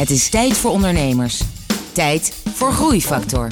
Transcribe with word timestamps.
Het 0.00 0.10
is 0.10 0.28
tijd 0.28 0.56
voor 0.56 0.70
ondernemers. 0.70 1.40
Tijd 1.92 2.32
voor 2.54 2.72
Groeifactor. 2.72 3.48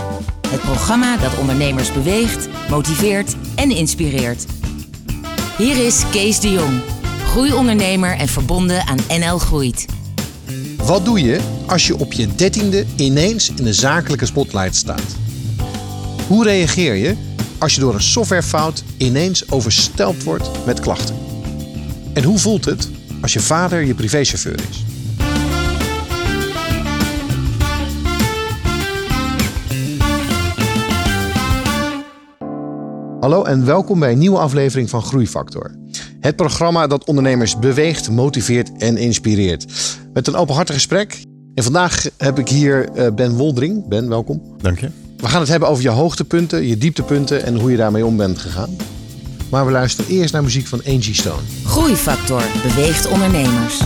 Het 0.49 0.61
programma 0.61 1.17
dat 1.17 1.39
ondernemers 1.39 1.93
beweegt, 1.93 2.49
motiveert 2.71 3.35
en 3.55 3.71
inspireert. 3.71 4.45
Hier 5.59 5.87
is 5.87 6.03
Kees 6.11 6.41
de 6.41 6.51
Jong, 6.51 6.81
groeiondernemer 7.25 8.17
en 8.17 8.29
verbonden 8.29 8.87
aan 8.87 8.99
NL 9.09 9.39
Groeit. 9.39 9.87
Wat 10.77 11.05
doe 11.05 11.23
je 11.23 11.41
als 11.67 11.87
je 11.87 11.99
op 11.99 12.13
je 12.13 12.35
dertiende 12.35 12.87
ineens 12.97 13.51
in 13.51 13.65
de 13.65 13.73
zakelijke 13.73 14.27
spotlight 14.27 14.77
staat? 14.77 15.17
Hoe 16.27 16.45
reageer 16.45 16.95
je 16.95 17.17
als 17.59 17.75
je 17.75 17.81
door 17.81 17.95
een 17.95 18.03
softwarefout 18.03 18.85
ineens 18.97 19.51
oversteld 19.51 20.23
wordt 20.23 20.51
met 20.67 20.81
klachten? 20.81 21.17
En 22.13 22.25
hoe 22.25 22.39
voelt 22.39 22.65
het 22.65 22.91
als 23.23 23.33
je 23.33 23.41
vader 23.41 23.85
je 23.85 23.95
privéchauffeur 23.95 24.61
is? 24.71 24.88
Hallo 33.21 33.45
en 33.45 33.65
welkom 33.65 33.99
bij 33.99 34.13
een 34.13 34.19
nieuwe 34.19 34.39
aflevering 34.39 34.91
van 34.91 35.03
Groeifactor. 35.03 35.75
Het 36.21 36.37
programma 36.37 36.87
dat 36.87 37.05
ondernemers 37.05 37.59
beweegt, 37.59 38.11
motiveert 38.11 38.71
en 38.77 38.97
inspireert. 38.97 39.67
Met 40.13 40.27
een 40.27 40.35
openhartig 40.35 40.75
gesprek. 40.75 41.23
En 41.55 41.63
vandaag 41.63 42.07
heb 42.17 42.39
ik 42.39 42.49
hier 42.49 42.89
eh, 42.89 43.13
Ben 43.15 43.37
Woldering. 43.37 43.89
Ben, 43.89 44.09
welkom. 44.09 44.43
Dank 44.61 44.79
je. 44.81 44.91
We 45.17 45.29
gaan 45.29 45.41
het 45.41 45.49
hebben 45.49 45.69
over 45.69 45.83
je 45.83 45.89
hoogtepunten, 45.89 46.67
je 46.67 46.79
dieptepunten 46.79 47.45
en 47.45 47.61
hoe 47.61 47.71
je 47.71 47.77
daarmee 47.77 48.07
om 48.07 48.17
bent 48.17 48.39
gegaan. 48.39 48.77
Maar 49.51 49.67
we 49.67 49.73
luisteren 49.73 50.11
eerst 50.11 50.33
naar 50.33 50.43
muziek 50.43 50.67
van 50.67 50.83
Angie 50.87 51.15
Stone. 51.15 51.43
Groeifactor 51.65 52.43
beweegt 52.63 53.09
ondernemers. 53.09 53.81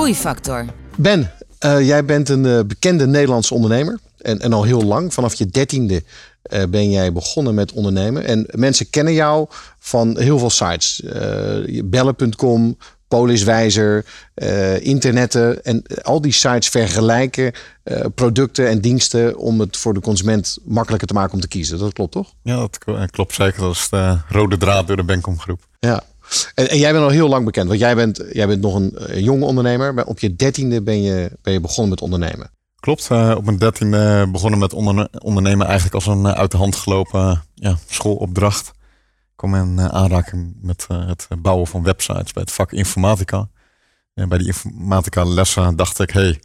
groeifactor. 0.00 0.64
Ben, 0.96 1.30
eh, 1.58 1.86
jij 1.86 2.04
bent 2.04 2.28
een 2.28 2.46
eh, 2.46 2.60
bekende 2.66 3.06
Nederlandse 3.06 3.54
ondernemer. 3.54 3.98
En, 4.18 4.40
en 4.40 4.52
al 4.52 4.62
heel 4.62 4.82
lang, 4.82 5.14
vanaf 5.14 5.34
je 5.34 5.46
dertiende 5.46 6.02
eh, 6.42 6.62
ben 6.68 6.90
jij 6.90 7.12
begonnen 7.12 7.54
met 7.54 7.72
ondernemen. 7.72 8.24
En 8.24 8.46
mensen 8.50 8.90
kennen 8.90 9.12
jou 9.12 9.46
van 9.78 10.18
heel 10.18 10.38
veel 10.38 10.50
sites. 10.50 11.02
Bellen.com, 11.84 12.76
Poliswijzer, 13.08 14.04
internetten. 14.80 15.64
En 15.64 15.82
al 16.02 16.20
die 16.20 16.32
sites 16.32 16.68
vergelijken 16.68 17.52
producten 18.14 18.68
en 18.68 18.80
diensten... 18.80 19.38
om 19.38 19.60
het 19.60 19.76
voor 19.76 19.94
de 19.94 20.00
consument 20.00 20.58
makkelijker 20.64 21.08
te 21.08 21.14
maken 21.14 21.32
om 21.32 21.40
te 21.40 21.48
kiezen. 21.48 21.78
Dat 21.78 21.92
klopt 21.92 22.12
toch? 22.12 22.32
Ja, 22.42 22.56
dat 22.56 23.10
klopt 23.10 23.34
zeker. 23.34 23.62
als 23.62 23.88
de 23.90 24.18
rode 24.28 24.56
draad 24.56 24.86
door 24.86 24.96
de 24.96 25.04
Bencom 25.04 25.40
groep. 25.40 25.60
Ja, 25.80 26.02
en, 26.54 26.78
jij 26.78 26.92
bent 26.92 27.04
al 27.04 27.10
heel 27.10 27.28
lang 27.28 27.44
bekend, 27.44 27.68
want 27.68 27.80
jij 27.80 27.94
bent, 27.94 28.24
jij 28.32 28.46
bent 28.46 28.60
nog 28.60 28.74
een 28.74 29.22
jonge 29.22 29.44
ondernemer. 29.44 29.94
Maar 29.94 30.04
op 30.04 30.18
je 30.18 30.36
dertiende 30.36 30.82
ben 30.82 31.02
je, 31.02 31.30
ben 31.42 31.52
je 31.52 31.60
begonnen 31.60 31.90
met 31.90 32.00
ondernemen. 32.00 32.50
Klopt, 32.80 33.10
eh, 33.10 33.34
op 33.36 33.44
mijn 33.44 33.58
dertiende 33.58 34.28
begonnen 34.32 34.58
met 34.58 34.72
onderne- 34.72 35.08
ondernemen 35.18 35.66
eigenlijk 35.66 35.94
als 35.94 36.06
een 36.06 36.26
eh, 36.26 36.32
uit 36.32 36.50
de 36.50 36.56
hand 36.56 36.76
gelopen 36.76 37.20
eh, 37.20 37.38
ja, 37.54 37.76
schoolopdracht. 37.86 38.68
Ik 38.68 39.36
kwam 39.36 39.54
in 39.54 39.80
aanraking 39.80 40.56
met 40.60 40.86
het 40.88 41.26
bouwen 41.38 41.66
van 41.66 41.82
websites 41.82 42.32
bij 42.32 42.42
het 42.42 42.52
vak 42.52 42.72
informatica. 42.72 43.48
En 44.14 44.28
bij 44.28 44.38
die 44.38 44.46
informatica 44.46 45.24
lessen 45.24 45.76
dacht 45.76 45.98
ik, 45.98 46.10
hey, 46.10 46.40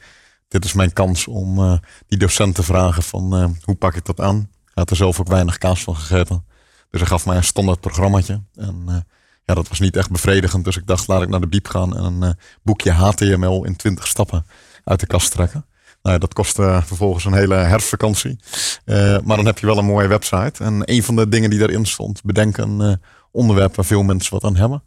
dit 0.47 0.65
is 0.65 0.73
mijn 0.73 0.93
kans 0.93 1.27
om 1.27 1.79
die 2.07 2.17
docent 2.17 2.55
te 2.55 2.63
vragen 2.63 3.03
van 3.03 3.57
hoe 3.63 3.75
pak 3.75 3.95
ik 3.95 4.05
dat 4.05 4.19
aan. 4.19 4.35
Hij 4.35 4.73
had 4.73 4.89
er 4.89 4.95
zelf 4.95 5.19
ook 5.19 5.27
weinig 5.27 5.57
kaas 5.57 5.83
van 5.83 5.95
gegeten. 5.95 6.45
Dus 6.89 6.99
hij 6.99 7.09
gaf 7.09 7.25
mij 7.25 7.37
een 7.37 7.43
standaard 7.43 7.79
programmaatje. 7.79 8.41
En 8.53 9.05
ja, 9.45 9.53
dat 9.53 9.67
was 9.67 9.79
niet 9.79 9.95
echt 9.95 10.11
bevredigend. 10.11 10.65
Dus 10.65 10.77
ik 10.77 10.87
dacht, 10.87 11.07
laat 11.07 11.21
ik 11.21 11.29
naar 11.29 11.39
de 11.39 11.47
biep 11.47 11.67
gaan 11.67 11.97
en 11.97 12.03
een 12.03 12.23
eh, 12.23 12.29
boekje 12.63 12.91
HTML 12.91 13.65
in 13.65 13.75
20 13.75 14.07
stappen 14.07 14.45
uit 14.83 14.99
de 14.99 15.07
kast 15.07 15.31
trekken. 15.31 15.65
Nou, 16.01 16.17
dat 16.17 16.33
kostte 16.33 16.63
eh, 16.63 16.83
vervolgens 16.83 17.25
een 17.25 17.33
hele 17.33 17.55
herfstvakantie. 17.55 18.39
Eh, 18.85 19.17
maar 19.23 19.37
dan 19.37 19.45
heb 19.45 19.59
je 19.59 19.65
wel 19.65 19.77
een 19.77 19.85
mooie 19.85 20.07
website. 20.07 20.63
En 20.63 20.81
een 20.85 21.03
van 21.03 21.15
de 21.15 21.29
dingen 21.29 21.49
die 21.49 21.59
daarin 21.59 21.85
stond, 21.85 22.23
bedenk 22.23 22.57
een 22.57 22.99
onderwerp 23.31 23.75
waar 23.75 23.85
veel 23.85 24.03
mensen 24.03 24.33
wat 24.33 24.43
aan 24.43 24.55
hebben. 24.55 24.83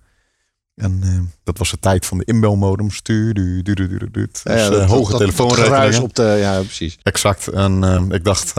En 0.74 1.32
dat 1.44 1.58
was 1.58 1.70
de 1.70 1.78
tijd 1.78 2.06
van 2.06 2.18
de 2.18 2.24
inbelmodems. 2.24 3.02
Du, 3.02 3.32
du, 3.32 3.62
du, 3.62 3.74
du, 3.74 3.88
du, 3.88 3.98
du, 3.98 4.10
du. 4.10 4.28
Dus 4.42 4.68
hoge 4.68 5.16
telefoonrekeningen. 5.16 5.76
geruis 5.76 5.98
op 5.98 6.14
de, 6.14 6.36
ja, 6.40 6.60
precies. 6.60 6.98
Exact. 7.02 7.48
En 7.48 8.06
ik 8.10 8.24
dacht, 8.24 8.54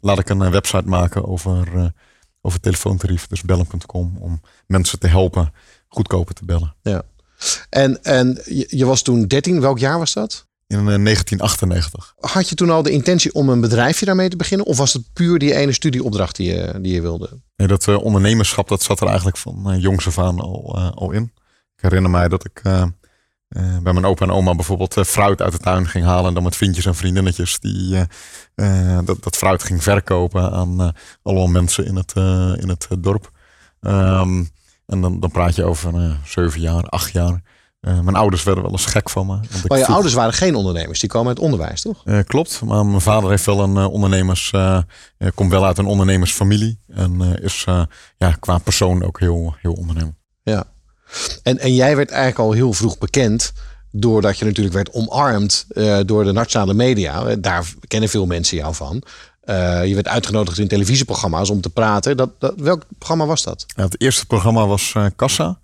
laat 0.00 0.18
ik 0.18 0.28
een 0.28 0.50
website 0.50 0.88
maken 0.88 1.28
over, 1.28 1.92
eh 2.40 2.46
over 2.48 2.60
telefoontarief. 2.60 3.26
Dus 3.26 3.42
bellen.com. 3.42 4.16
Om 4.18 4.40
mensen 4.66 4.98
te 4.98 5.06
helpen 5.06 5.52
goedkoper 5.88 6.34
te 6.34 6.44
bellen. 6.44 6.74
Ja. 6.82 7.02
En, 7.68 8.04
en 8.04 8.40
je, 8.68 8.84
was 8.84 9.02
toen 9.02 9.26
13. 9.26 9.60
Welk 9.60 9.78
jaar 9.78 9.98
was 9.98 10.12
dat? 10.12 10.46
In 10.66 10.78
eh, 10.78 10.84
1998. 10.84 12.14
Had 12.16 12.48
je 12.48 12.54
toen 12.54 12.70
al 12.70 12.82
de 12.82 12.90
intentie 12.90 13.34
om 13.34 13.48
een 13.48 13.60
bedrijfje 13.60 14.06
daarmee 14.06 14.28
te 14.28 14.36
beginnen? 14.36 14.66
Of 14.66 14.76
was 14.76 14.92
het 14.92 15.12
puur 15.12 15.38
die 15.38 15.54
ene 15.54 15.72
studieopdracht 15.72 16.36
die 16.36 16.54
je, 16.54 16.78
die 16.80 16.94
je 16.94 17.00
wilde? 17.00 17.40
Nee, 17.56 17.68
dat 17.68 17.88
eh, 17.88 18.02
ondernemerschap 18.02 18.68
dat 18.68 18.82
zat 18.82 19.00
er 19.00 19.06
eigenlijk 19.06 19.36
van 19.36 19.72
uh, 19.72 19.82
jongs 19.82 20.06
af 20.06 20.18
aan 20.18 20.40
al, 20.40 20.74
eh, 20.76 20.90
al 20.90 21.10
in. 21.10 21.32
Ik 21.76 21.84
herinner 21.84 22.10
mij 22.10 22.28
dat 22.28 22.44
ik 22.44 22.62
eh, 23.48 23.78
bij 23.82 23.92
mijn 23.92 24.04
opa 24.04 24.24
en 24.24 24.30
oma 24.32 24.54
bijvoorbeeld 24.54 24.96
eh, 24.96 25.04
fruit 25.04 25.42
uit 25.42 25.52
de 25.52 25.58
tuin 25.58 25.86
ging 25.88 26.04
halen. 26.04 26.26
En 26.26 26.34
dan 26.34 26.42
met 26.42 26.56
vriendjes 26.56 26.86
en 26.86 26.94
vriendinnetjes 26.94 27.58
die 27.58 27.96
eh, 28.54 28.98
dat, 29.04 29.22
dat 29.22 29.36
fruit 29.36 29.62
ging 29.62 29.82
verkopen 29.82 30.52
aan 30.52 30.92
allemaal 31.22 31.46
mensen 31.46 31.86
in 31.86 31.96
het, 31.96 32.12
in 32.62 32.68
het 32.68 32.88
dorp. 32.98 33.30
Ehm, 33.80 34.44
en 34.86 35.00
dan, 35.00 35.20
dan 35.20 35.30
praat 35.30 35.54
je 35.54 35.64
over 35.64 36.18
zeven 36.24 36.60
jaar, 36.60 36.82
acht 36.82 37.12
jaar. 37.12 37.42
Mijn 37.80 38.14
ouders 38.16 38.42
werden 38.42 38.62
wel 38.62 38.72
eens 38.72 38.86
gek 38.86 39.10
van 39.10 39.26
me. 39.26 39.32
want 39.32 39.50
Maar 39.68 39.78
je 39.78 39.84
vroeg- 39.84 39.94
ouders 39.94 40.14
waren 40.14 40.32
geen 40.32 40.54
ondernemers. 40.54 41.00
Die 41.00 41.08
komen 41.08 41.28
uit 41.28 41.38
onderwijs, 41.38 41.80
toch? 41.82 42.02
klopt, 42.26 42.62
maar 42.64 42.86
mijn 42.86 43.00
vader 43.00 43.30
heeft 43.30 43.46
wel 43.46 43.60
een 43.62 43.76
ondernemers, 43.76 44.52
komt 45.34 45.50
wel 45.50 45.64
uit 45.66 45.78
een 45.78 45.86
ondernemersfamilie 45.86 46.80
en 46.86 47.20
is 47.42 47.64
ja, 48.16 48.32
qua 48.40 48.58
persoon 48.58 49.04
ook 49.04 49.20
heel, 49.20 49.54
heel 49.60 49.72
ondernemer. 49.72 50.14
Ja. 50.42 50.64
En, 51.42 51.58
en 51.58 51.74
jij 51.74 51.96
werd 51.96 52.10
eigenlijk 52.10 52.40
al 52.40 52.52
heel 52.52 52.72
vroeg 52.72 52.98
bekend. 52.98 53.52
Doordat 53.90 54.38
je 54.38 54.44
natuurlijk 54.44 54.74
werd 54.74 54.92
omarmd 54.92 55.66
eh, 55.68 55.98
door 56.06 56.24
de 56.24 56.32
nationale 56.32 56.74
media. 56.74 57.26
Eh, 57.26 57.36
Daar 57.38 57.74
kennen 57.86 58.08
veel 58.08 58.26
mensen 58.26 58.56
jou 58.56 58.74
van. 58.74 59.02
Eh, 59.40 59.86
je 59.86 59.94
werd 59.94 60.08
uitgenodigd 60.08 60.58
in 60.58 60.68
televisieprogramma's 60.68 61.50
om 61.50 61.60
te 61.60 61.70
praten. 61.70 62.16
Dat, 62.16 62.30
dat, 62.38 62.54
welk 62.56 62.82
programma 62.98 63.26
was 63.26 63.42
dat? 63.42 63.66
Het 63.74 64.00
eerste 64.00 64.26
programma 64.26 64.66
was 64.66 64.92
eh, 64.94 65.06
Kassa. 65.16 65.58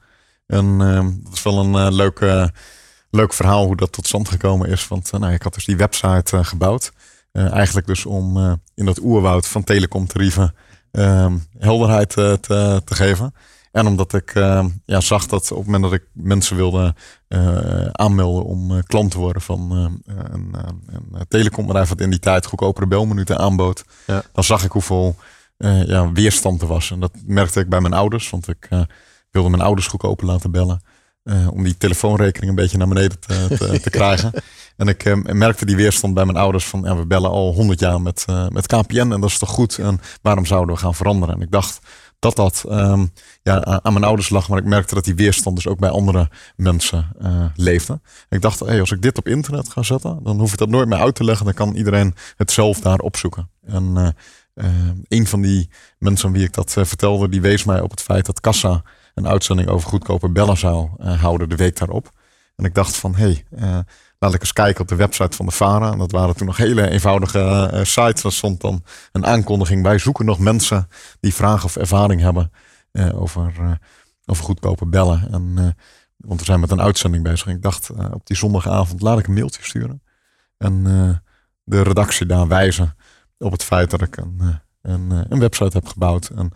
En 0.46 0.78
dat 1.24 1.32
is 1.32 1.42
wel 1.42 1.58
een 1.58 1.94
leuk, 1.94 2.20
leuk 3.10 3.32
verhaal 3.32 3.64
hoe 3.64 3.76
dat 3.76 3.92
tot 3.92 4.06
stand 4.06 4.28
gekomen 4.28 4.68
is. 4.68 4.88
Want 4.88 5.12
nou, 5.12 5.32
ik 5.32 5.42
had 5.42 5.54
dus 5.54 5.64
die 5.64 5.76
website 5.76 6.44
gebouwd. 6.44 6.92
Eigenlijk 7.32 7.86
dus 7.86 8.06
om 8.06 8.38
in 8.74 8.84
dat 8.84 9.00
oerwoud 9.00 9.46
van 9.46 9.64
telecomtarieven 9.64 10.54
helderheid 11.58 12.08
te, 12.08 12.38
te 12.84 12.94
geven. 12.94 13.34
En 13.74 13.86
omdat 13.86 14.12
ik 14.12 14.34
eh, 14.34 14.64
ja, 14.84 15.00
zag 15.00 15.26
dat 15.26 15.50
op 15.50 15.56
het 15.56 15.66
moment 15.66 15.82
dat 15.82 15.92
ik 15.92 16.02
mensen 16.12 16.56
wilde 16.56 16.94
eh, 17.28 17.86
aanmelden 17.86 18.44
om 18.44 18.70
eh, 18.70 18.82
klant 18.86 19.10
te 19.10 19.18
worden 19.18 19.42
van 19.42 19.70
een, 19.70 20.54
een 20.86 21.24
telecombedrijf 21.28 21.88
wat 21.88 22.00
in 22.00 22.10
die 22.10 22.18
tijd 22.18 22.46
goedkopere 22.46 22.86
belminuten 22.86 23.38
aanbood. 23.38 23.84
Ja. 24.06 24.22
Dan 24.32 24.44
zag 24.44 24.64
ik 24.64 24.72
hoeveel 24.72 25.16
ja, 25.86 26.12
weerstand 26.12 26.62
er 26.62 26.66
was. 26.66 26.90
En 26.90 27.00
dat 27.00 27.12
merkte 27.26 27.60
ik 27.60 27.68
bij 27.68 27.80
mijn 27.80 27.92
ouders, 27.92 28.30
want 28.30 28.48
ik 28.48 28.68
wilde 29.30 29.50
mijn 29.50 29.62
ouders 29.62 29.86
goedkoper 29.86 30.26
laten 30.26 30.50
bellen. 30.50 30.82
om 31.50 31.62
die 31.62 31.76
telefoonrekening 31.76 32.50
een 32.50 32.62
beetje 32.62 32.78
naar 32.78 32.88
beneden 32.88 33.20
te, 33.20 33.46
te, 33.58 33.80
te 33.80 33.90
krijgen. 33.98 34.32
En 34.76 34.88
ik 34.88 35.32
merkte 35.32 35.66
die 35.66 35.76
weerstand 35.76 36.14
bij 36.14 36.24
mijn 36.24 36.38
ouders 36.38 36.66
van 36.66 36.82
ja, 36.82 36.96
we 36.96 37.06
bellen 37.06 37.30
al 37.30 37.54
honderd 37.54 37.80
jaar 37.80 38.00
met, 38.00 38.24
met 38.48 38.66
KPN 38.66 39.12
en 39.12 39.20
dat 39.20 39.30
is 39.30 39.38
toch 39.38 39.50
goed. 39.50 39.78
En 39.78 40.00
waarom 40.22 40.46
zouden 40.46 40.74
we 40.74 40.80
gaan 40.80 40.94
veranderen? 40.94 41.34
En 41.34 41.40
ik 41.40 41.50
dacht 41.50 41.80
dat 42.24 42.36
dat 42.36 42.64
ehm, 42.68 43.06
ja, 43.42 43.64
aan 43.64 43.92
mijn 43.92 44.04
ouders 44.04 44.28
lag, 44.28 44.48
maar 44.48 44.58
ik 44.58 44.64
merkte 44.64 44.94
dat 44.94 45.04
die 45.04 45.14
weerstand 45.14 45.56
dus 45.56 45.66
ook 45.66 45.78
bij 45.78 45.90
andere 45.90 46.30
mensen 46.56 47.08
eh, 47.18 47.44
leefde. 47.54 48.00
Ik 48.28 48.40
dacht, 48.40 48.60
hey, 48.60 48.80
als 48.80 48.92
ik 48.92 49.02
dit 49.02 49.18
op 49.18 49.28
internet 49.28 49.68
ga 49.68 49.82
zetten, 49.82 50.20
dan 50.22 50.38
hoef 50.38 50.52
ik 50.52 50.58
dat 50.58 50.68
nooit 50.68 50.88
meer 50.88 50.98
uit 50.98 51.14
te 51.14 51.24
leggen. 51.24 51.44
Dan 51.44 51.54
kan 51.54 51.74
iedereen 51.74 52.14
het 52.36 52.50
zelf 52.50 52.80
daar 52.80 52.98
opzoeken. 52.98 53.50
En 53.66 53.92
eh, 53.96 54.08
eh, 54.54 54.90
een 55.08 55.26
van 55.26 55.40
die 55.40 55.68
mensen 55.98 56.28
aan 56.28 56.34
wie 56.34 56.44
ik 56.44 56.52
dat 56.52 56.72
vertelde, 56.72 57.28
die 57.28 57.40
wees 57.40 57.64
mij 57.64 57.80
op 57.80 57.90
het 57.90 58.02
feit 58.02 58.26
dat 58.26 58.40
Kassa 58.40 58.82
een 59.14 59.28
uitzending 59.28 59.68
over 59.68 59.88
goedkope 59.88 60.28
bellen 60.28 60.56
zou 60.56 60.88
houden 60.98 61.48
de 61.48 61.56
week 61.56 61.78
daarop. 61.78 62.10
En 62.56 62.64
ik 62.64 62.74
dacht 62.74 62.96
van, 62.96 63.14
hé, 63.14 63.42
hey, 63.56 63.84
laat 64.30 64.40
eens 64.40 64.52
kijken 64.52 64.80
op 64.80 64.88
de 64.88 64.96
website 64.96 65.36
van 65.36 65.46
de 65.46 65.52
VARA. 65.52 65.92
En 65.92 65.98
dat 65.98 66.12
waren 66.12 66.36
toen 66.36 66.46
nog 66.46 66.56
hele 66.56 66.90
eenvoudige 66.90 67.68
eh, 67.72 67.84
sites. 67.84 68.22
Daar 68.22 68.32
stond 68.32 68.60
dan 68.60 68.84
een 69.12 69.26
aankondiging 69.26 69.82
bij. 69.82 69.98
Zoeken 69.98 70.24
nog 70.24 70.38
mensen 70.38 70.88
die 71.20 71.34
vragen 71.34 71.64
of 71.64 71.76
ervaring 71.76 72.20
hebben 72.20 72.50
eh, 72.92 73.20
over, 73.20 73.52
eh, 73.58 73.72
over 74.24 74.44
goedkope 74.44 74.86
bellen. 74.86 75.28
En, 75.32 75.76
want 76.16 76.40
we 76.40 76.46
zijn 76.46 76.60
met 76.60 76.70
een 76.70 76.80
uitzending 76.80 77.22
bezig. 77.22 77.46
En 77.46 77.54
ik 77.54 77.62
dacht 77.62 77.90
op 77.90 78.26
die 78.26 78.36
zondagavond, 78.36 79.00
laat 79.00 79.18
ik 79.18 79.26
een 79.26 79.34
mailtje 79.34 79.62
sturen. 79.62 80.02
En 80.58 80.82
de 81.64 81.82
redactie 81.82 82.26
daar 82.26 82.48
wijzen 82.48 82.96
op 83.38 83.52
het 83.52 83.64
feit 83.64 83.90
dat 83.90 84.02
ik 84.02 84.16
een, 84.16 84.60
een, 84.82 85.10
een 85.28 85.38
website 85.38 85.76
heb 85.76 85.86
gebouwd. 85.86 86.28
En 86.28 86.50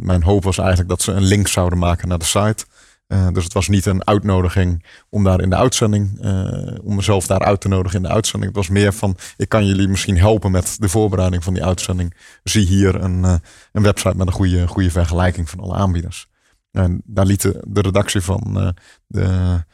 mijn 0.00 0.22
hoop 0.22 0.44
was 0.44 0.58
eigenlijk 0.58 0.88
dat 0.88 1.02
ze 1.02 1.12
een 1.12 1.22
link 1.22 1.48
zouden 1.48 1.78
maken 1.78 2.08
naar 2.08 2.18
de 2.18 2.24
site. 2.24 2.64
Uh, 3.12 3.28
dus 3.32 3.44
het 3.44 3.52
was 3.52 3.68
niet 3.68 3.86
een 3.86 4.06
uitnodiging 4.06 4.84
om 5.08 5.24
daar 5.24 5.40
in 5.40 5.50
de 5.50 5.56
uitzending, 5.56 6.24
uh, 6.24 6.78
om 6.82 6.94
mezelf 6.94 7.26
daar 7.26 7.40
uit 7.40 7.60
te 7.60 7.68
nodigen 7.68 7.96
in 7.96 8.02
de 8.02 8.14
uitzending. 8.14 8.54
Het 8.54 8.66
was 8.66 8.68
meer 8.68 8.92
van, 8.92 9.16
ik 9.36 9.48
kan 9.48 9.66
jullie 9.66 9.88
misschien 9.88 10.18
helpen 10.18 10.50
met 10.50 10.76
de 10.78 10.88
voorbereiding 10.88 11.44
van 11.44 11.54
die 11.54 11.64
uitzending. 11.64 12.14
Zie 12.42 12.66
hier 12.66 12.94
een, 12.94 13.24
uh, 13.24 13.34
een 13.72 13.82
website 13.82 14.16
met 14.16 14.26
een 14.26 14.32
goede, 14.32 14.66
goede 14.66 14.90
vergelijking 14.90 15.50
van 15.50 15.60
alle 15.60 15.74
aanbieders. 15.74 16.28
En 16.70 17.02
daar 17.04 17.26
liet 17.26 17.42
de, 17.42 17.80
redactie 17.80 18.20
van 18.20 18.74
de 19.06 19.64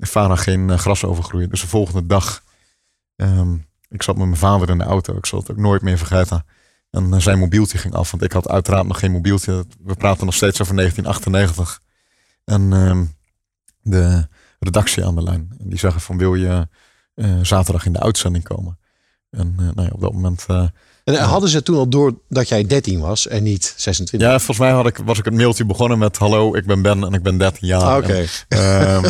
VARA 0.00 0.36
geen 0.36 0.78
gras 0.78 1.04
over 1.04 1.24
groeien. 1.24 1.48
Dus 1.48 1.60
de 1.60 1.66
volgende 1.68 2.06
dag, 2.06 2.42
um, 3.16 3.66
ik 3.88 4.02
zat 4.02 4.16
met 4.16 4.26
mijn 4.26 4.38
vader 4.38 4.70
in 4.70 4.78
de 4.78 4.84
auto, 4.84 5.16
ik 5.16 5.26
zal 5.26 5.38
het 5.38 5.50
ook 5.50 5.56
nooit 5.56 5.82
meer 5.82 5.98
vergeten. 5.98 6.44
En 6.90 7.22
zijn 7.22 7.38
mobieltje 7.38 7.78
ging 7.78 7.94
af, 7.94 8.10
want 8.10 8.22
ik 8.22 8.32
had 8.32 8.48
uiteraard 8.48 8.86
nog 8.86 8.98
geen 8.98 9.12
mobieltje. 9.12 9.64
We 9.84 9.94
praten 9.94 10.24
nog 10.24 10.34
steeds 10.34 10.60
over 10.60 10.74
1998. 10.74 11.81
En 12.44 12.72
uh, 12.72 13.00
de 13.82 14.26
redactie 14.58 15.04
aan 15.04 15.14
de 15.14 15.22
lijn. 15.22 15.54
En 15.58 15.68
die 15.68 15.78
zeggen 15.78 16.00
van 16.00 16.18
wil 16.18 16.34
je 16.34 16.68
uh, 17.14 17.38
zaterdag 17.42 17.86
in 17.86 17.92
de 17.92 18.00
uitzending 18.00 18.44
komen? 18.44 18.78
En 19.30 19.56
uh, 19.60 19.68
nou 19.74 19.86
ja, 19.86 19.92
op 19.92 20.00
dat 20.00 20.12
moment. 20.12 20.46
Uh, 20.50 20.66
en 21.04 21.14
hadden 21.14 21.48
ze 21.48 21.62
toen 21.62 21.76
al 21.76 21.88
door 21.88 22.14
dat 22.28 22.48
jij 22.48 22.66
13 22.66 23.00
was 23.00 23.26
en 23.26 23.42
niet 23.42 23.74
26? 23.76 24.28
Ja, 24.28 24.36
volgens 24.38 24.58
mij 24.58 24.70
had 24.70 24.86
ik, 24.86 24.96
was 25.04 25.18
ik 25.18 25.24
het 25.24 25.34
mailtje 25.34 25.64
begonnen 25.64 25.98
met 25.98 26.16
hallo, 26.16 26.54
ik 26.54 26.66
ben 26.66 26.82
Ben 26.82 27.04
en 27.04 27.12
ik 27.12 27.22
ben 27.22 27.38
13 27.38 27.66
jaar. 27.66 27.96
Oké. 27.96 28.04
Okay. 28.04 28.28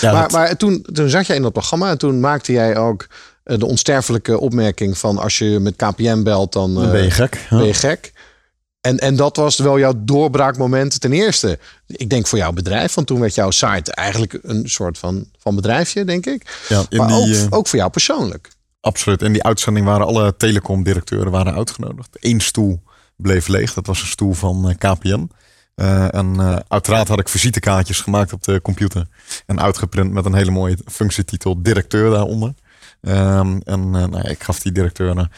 ja, 0.00 0.12
maar, 0.12 0.30
maar 0.30 0.56
toen, 0.56 0.86
toen 0.92 1.08
zat 1.08 1.26
jij 1.26 1.36
in 1.36 1.42
dat 1.42 1.52
programma 1.52 1.90
en 1.90 1.98
toen 1.98 2.20
maakte 2.20 2.52
jij 2.52 2.76
ook 2.76 3.06
de 3.42 3.66
onsterfelijke 3.66 4.38
opmerking 4.38 4.98
van 4.98 5.18
als 5.18 5.38
je 5.38 5.58
met 5.58 5.76
KPN 5.76 6.22
belt, 6.22 6.52
dan, 6.52 6.74
dan 6.74 6.90
ben 6.90 7.02
je 7.02 7.10
gek. 7.10 7.46
Ben 7.50 7.64
je 7.64 7.74
gek. 7.74 8.11
En, 8.82 8.98
en 8.98 9.16
dat 9.16 9.36
was 9.36 9.58
wel 9.58 9.78
jouw 9.78 9.92
doorbraakmoment 9.96 11.00
ten 11.00 11.12
eerste. 11.12 11.58
Ik 11.86 12.10
denk 12.10 12.26
voor 12.26 12.38
jouw 12.38 12.52
bedrijf, 12.52 12.94
want 12.94 13.06
toen 13.06 13.20
werd 13.20 13.34
jouw 13.34 13.50
site 13.50 13.92
eigenlijk 13.92 14.38
een 14.42 14.68
soort 14.68 14.98
van, 14.98 15.26
van 15.38 15.54
bedrijfje, 15.54 16.04
denk 16.04 16.26
ik. 16.26 16.64
Ja, 16.68 16.82
maar 16.90 17.08
die, 17.08 17.16
ook, 17.16 17.26
uh, 17.26 17.46
ook 17.50 17.66
voor 17.66 17.78
jou 17.78 17.90
persoonlijk. 17.90 18.50
Absoluut. 18.80 19.22
In 19.22 19.32
die 19.32 19.42
uitzending 19.42 19.86
waren 19.86 20.06
alle 20.06 20.36
telecomdirecteuren 20.36 21.32
waren 21.32 21.54
uitgenodigd. 21.54 22.16
Eén 22.20 22.40
stoel 22.40 22.82
bleef 23.16 23.48
leeg. 23.48 23.74
Dat 23.74 23.86
was 23.86 24.00
een 24.00 24.06
stoel 24.06 24.32
van 24.32 24.68
eh, 24.68 24.92
KPN. 24.92 25.30
Uh, 25.76 26.14
en 26.14 26.34
uh, 26.34 26.56
uiteraard 26.68 27.08
had 27.08 27.18
ik 27.18 27.28
visitekaartjes 27.28 28.00
gemaakt 28.00 28.32
op 28.32 28.42
de 28.42 28.60
computer. 28.60 29.06
En 29.46 29.60
uitgeprint 29.60 30.12
met 30.12 30.24
een 30.24 30.34
hele 30.34 30.50
mooie 30.50 30.78
functietitel 30.86 31.62
directeur 31.62 32.10
daaronder. 32.10 32.54
Um, 33.00 33.60
en 33.64 33.80
uh, 33.80 34.04
nou, 34.04 34.28
ik 34.28 34.42
gaf 34.42 34.60
die 34.60 34.72
directeuren 34.72 35.30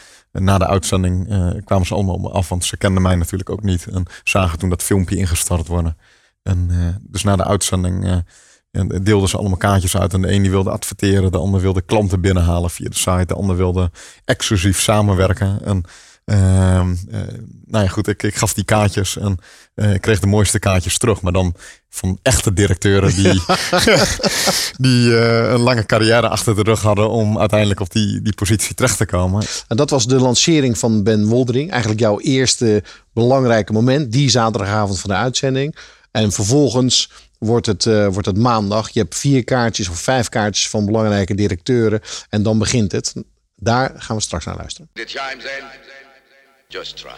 na 0.43 0.57
de 0.57 0.67
uitzending 0.67 1.27
kwamen 1.63 1.87
ze 1.87 1.93
allemaal 1.93 2.15
op 2.15 2.21
me 2.21 2.29
af. 2.29 2.49
Want 2.49 2.65
ze 2.65 2.77
kenden 2.77 3.01
mij 3.01 3.15
natuurlijk 3.15 3.49
ook 3.49 3.63
niet. 3.63 3.87
En 3.87 4.05
zagen 4.23 4.59
toen 4.59 4.69
dat 4.69 4.83
filmpje 4.83 5.17
ingestart 5.17 5.67
worden. 5.67 5.97
En 6.43 6.69
dus 7.01 7.23
na 7.23 7.35
de 7.35 7.45
uitzending 7.45 8.23
en 8.71 8.87
deelden 8.87 9.29
ze 9.29 9.37
allemaal 9.37 9.57
kaartjes 9.57 9.97
uit. 9.97 10.13
En 10.13 10.21
de 10.21 10.31
een 10.33 10.41
die 10.41 10.51
wilde 10.51 10.69
adverteren, 10.69 11.31
de 11.31 11.37
ander 11.37 11.61
wilde 11.61 11.81
klanten 11.81 12.21
binnenhalen 12.21 12.69
via 12.69 12.89
de 12.89 12.95
site. 12.95 13.25
De 13.25 13.33
ander 13.33 13.55
wilde 13.55 13.91
exclusief 14.25 14.81
samenwerken. 14.81 15.65
En 15.65 15.83
nou 17.65 17.83
ja, 17.83 17.87
goed, 17.87 18.07
ik, 18.07 18.23
ik 18.23 18.35
gaf 18.35 18.53
die 18.53 18.63
kaartjes 18.63 19.17
en 19.17 19.37
uh, 19.75 19.93
ik 19.93 20.01
kreeg 20.01 20.19
de 20.19 20.27
mooiste 20.27 20.59
kaartjes 20.59 20.97
terug. 20.97 21.21
Maar 21.21 21.31
dan 21.31 21.55
van 21.89 22.19
echte 22.21 22.53
directeuren 22.53 23.15
die, 23.15 23.41
die 24.87 25.17
eh, 25.17 25.51
een 25.51 25.59
lange 25.59 25.85
carrière 25.85 26.29
achter 26.29 26.55
de 26.55 26.61
rug 26.61 26.81
hadden 26.81 27.09
om 27.09 27.39
uiteindelijk 27.39 27.79
op 27.79 27.91
die, 27.91 28.21
die 28.21 28.33
positie 28.33 28.75
terecht 28.75 28.97
te 28.97 29.05
komen. 29.05 29.45
En 29.67 29.77
dat 29.77 29.89
was 29.89 30.07
de 30.07 30.19
lancering 30.19 30.77
van 30.77 31.03
Ben 31.03 31.25
Woldering. 31.25 31.71
Eigenlijk 31.71 31.99
jouw 32.01 32.19
eerste 32.19 32.83
belangrijke 33.13 33.73
moment, 33.73 34.11
die 34.11 34.29
zaterdagavond 34.29 34.99
van 34.99 35.09
de 35.09 35.15
uitzending. 35.15 35.75
En 36.11 36.31
vervolgens 36.31 37.11
wordt 37.37 37.65
het, 37.65 37.85
uh, 37.85 38.07
wordt 38.07 38.27
het 38.27 38.37
maandag. 38.37 38.89
Je 38.89 38.99
hebt 38.99 39.15
vier 39.15 39.43
kaartjes 39.43 39.89
of 39.89 39.99
vijf 39.99 40.29
kaartjes 40.29 40.69
van 40.69 40.85
belangrijke 40.85 41.35
directeuren. 41.35 42.01
En 42.29 42.43
dan 42.43 42.59
begint 42.59 42.91
het. 42.91 43.13
Daar 43.55 43.93
gaan 43.97 44.15
we 44.15 44.21
straks 44.21 44.45
naar 44.45 44.55
luisteren. 44.55 44.89
The 44.93 45.03
chimes 45.05 45.43
in. 45.43 45.94
Just 46.69 46.97
try. 46.97 47.13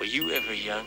Were 0.00 0.06
you 0.06 0.30
ever 0.30 0.54
young? 0.54 0.86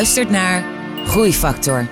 Luistert 0.00 0.30
naar 0.30 0.64
Groeifactor. 1.06 1.88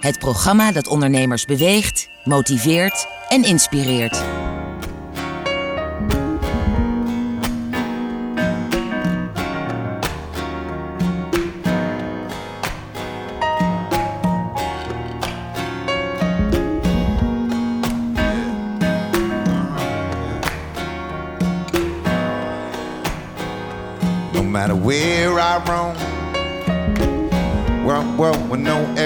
Het 0.00 0.18
programma 0.18 0.72
dat 0.72 0.86
ondernemers 0.86 1.44
beweegt, 1.44 2.08
motiveert 2.24 3.06
en 3.28 3.42
inspireert. 3.42 4.22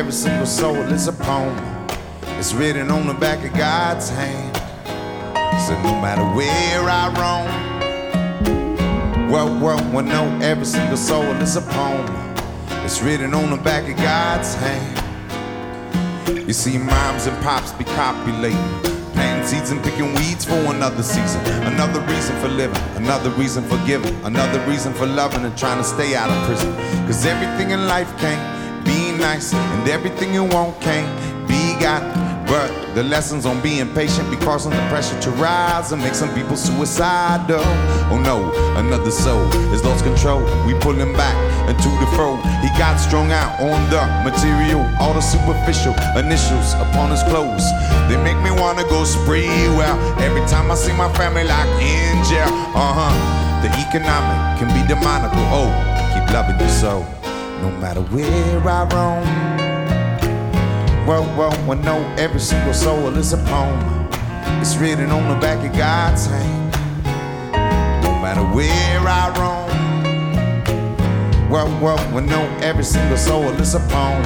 Every 0.04 0.12
single 0.12 0.44
soul 0.44 0.76
is 0.92 1.08
a 1.08 1.12
poem. 1.14 1.56
It's 2.38 2.52
written 2.52 2.90
on 2.90 3.06
the 3.06 3.14
back 3.14 3.42
of 3.42 3.56
God's 3.56 4.10
hand. 4.10 4.54
So 5.66 5.72
no 5.82 5.98
matter 5.98 6.22
where 6.36 6.90
I 6.90 7.08
roam, 7.16 7.48
well, 9.30 9.48
well, 9.58 9.82
we 9.96 10.02
know 10.06 10.26
every 10.42 10.66
single 10.66 10.98
soul 10.98 11.24
is 11.40 11.56
a 11.56 11.62
poem. 11.62 12.04
It's 12.84 13.00
written 13.00 13.32
on 13.32 13.48
the 13.48 13.56
back 13.56 13.90
of 13.90 13.96
God's 13.96 14.54
hand. 14.56 15.00
You 16.46 16.52
see, 16.52 16.76
moms 16.76 17.26
and 17.26 17.42
pops 17.42 17.72
be 17.72 17.84
copulating, 17.84 18.58
planting 19.14 19.46
seeds 19.46 19.70
and 19.70 19.82
picking 19.82 20.12
weeds 20.16 20.44
for 20.44 20.58
another 20.74 21.02
season. 21.02 21.40
Another 21.64 22.00
reason 22.12 22.38
for 22.42 22.48
living, 22.48 22.82
another 22.96 23.30
reason 23.30 23.64
for 23.64 23.78
giving, 23.86 24.14
another 24.26 24.60
reason 24.68 24.92
for 24.92 25.06
loving 25.06 25.46
and 25.46 25.56
trying 25.56 25.78
to 25.78 25.84
stay 25.84 26.14
out 26.14 26.28
of 26.28 26.44
prison. 26.44 26.74
Cause 27.06 27.24
everything 27.24 27.70
in 27.70 27.86
life 27.86 28.14
can't 28.18 28.53
nice, 29.24 29.54
and 29.54 29.88
everything 29.88 30.34
you 30.34 30.44
want 30.44 30.78
can't 30.82 31.08
be 31.48 31.62
got. 31.80 32.02
But 32.46 32.68
the 32.94 33.02
lessons 33.02 33.46
on 33.46 33.62
being 33.62 33.88
patient 33.94 34.30
be 34.30 34.36
causing 34.36 34.70
the 34.70 34.84
pressure 34.92 35.18
to 35.22 35.30
rise 35.40 35.92
and 35.92 36.02
make 36.02 36.14
some 36.14 36.32
people 36.34 36.56
suicidal. 36.56 37.64
Oh 38.12 38.20
no, 38.20 38.36
another 38.76 39.10
soul 39.10 39.46
has 39.72 39.82
lost 39.82 40.04
control. 40.04 40.44
We 40.66 40.74
pull 40.84 40.92
him 40.92 41.14
back 41.14 41.36
into 41.70 41.88
the 42.02 42.08
fro. 42.14 42.36
He 42.60 42.68
got 42.76 42.98
strung 43.00 43.32
out 43.32 43.52
on 43.60 43.80
the 43.88 44.02
material, 44.28 44.84
all 45.00 45.14
the 45.14 45.24
superficial 45.24 45.94
initials 46.20 46.74
upon 46.84 47.10
his 47.10 47.22
clothes. 47.24 47.64
They 48.08 48.18
make 48.28 48.38
me 48.44 48.50
wanna 48.60 48.84
go 48.92 49.04
spree. 49.04 49.48
Well, 49.78 49.96
every 50.20 50.44
time 50.52 50.70
I 50.70 50.74
see 50.74 50.92
my 50.92 51.10
family 51.14 51.44
locked 51.44 51.80
in 51.80 52.14
jail, 52.28 52.52
uh 52.76 52.92
huh. 52.98 53.14
The 53.64 53.70
economic 53.88 54.60
can 54.60 54.68
be 54.76 54.86
demonical. 54.86 55.44
Oh, 55.48 55.72
keep 56.12 56.28
loving 56.28 56.60
you 56.60 56.68
so, 56.68 57.00
no 57.62 57.70
matter 57.80 58.00
where 58.00 58.60
I 58.60 58.84
roam. 58.94 59.24
Well, 61.06 61.24
well, 61.36 61.52
we 61.68 61.76
know 61.82 62.02
every 62.16 62.40
single 62.40 62.74
soul 62.74 63.14
is 63.16 63.32
a 63.32 63.38
poem. 63.38 64.08
It's 64.60 64.76
written 64.76 65.10
on 65.10 65.28
the 65.28 65.38
back 65.40 65.64
of 65.68 65.76
God's 65.76 66.26
hand. 66.26 66.72
No 68.02 68.10
matter 68.20 68.42
where 68.42 69.00
I 69.00 69.28
roam. 69.38 69.64
Well, 71.50 71.68
well, 71.80 72.14
we 72.14 72.20
know 72.22 72.42
every 72.62 72.84
single 72.84 73.18
soul 73.18 73.50
is 73.60 73.74
a 73.74 73.80
poem. 73.80 74.24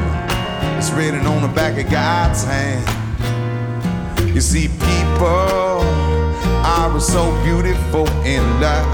It's 0.79 0.91
written 0.93 1.27
on 1.27 1.43
the 1.43 1.49
back 1.49 1.77
of 1.85 1.91
God's 1.91 2.45
hand. 2.45 2.87
You 4.35 4.41
see, 4.41 4.69
people 4.69 5.27
are 6.65 7.01
so 7.01 7.33
beautiful 7.43 8.09
in 8.25 8.43
love. 8.61 8.87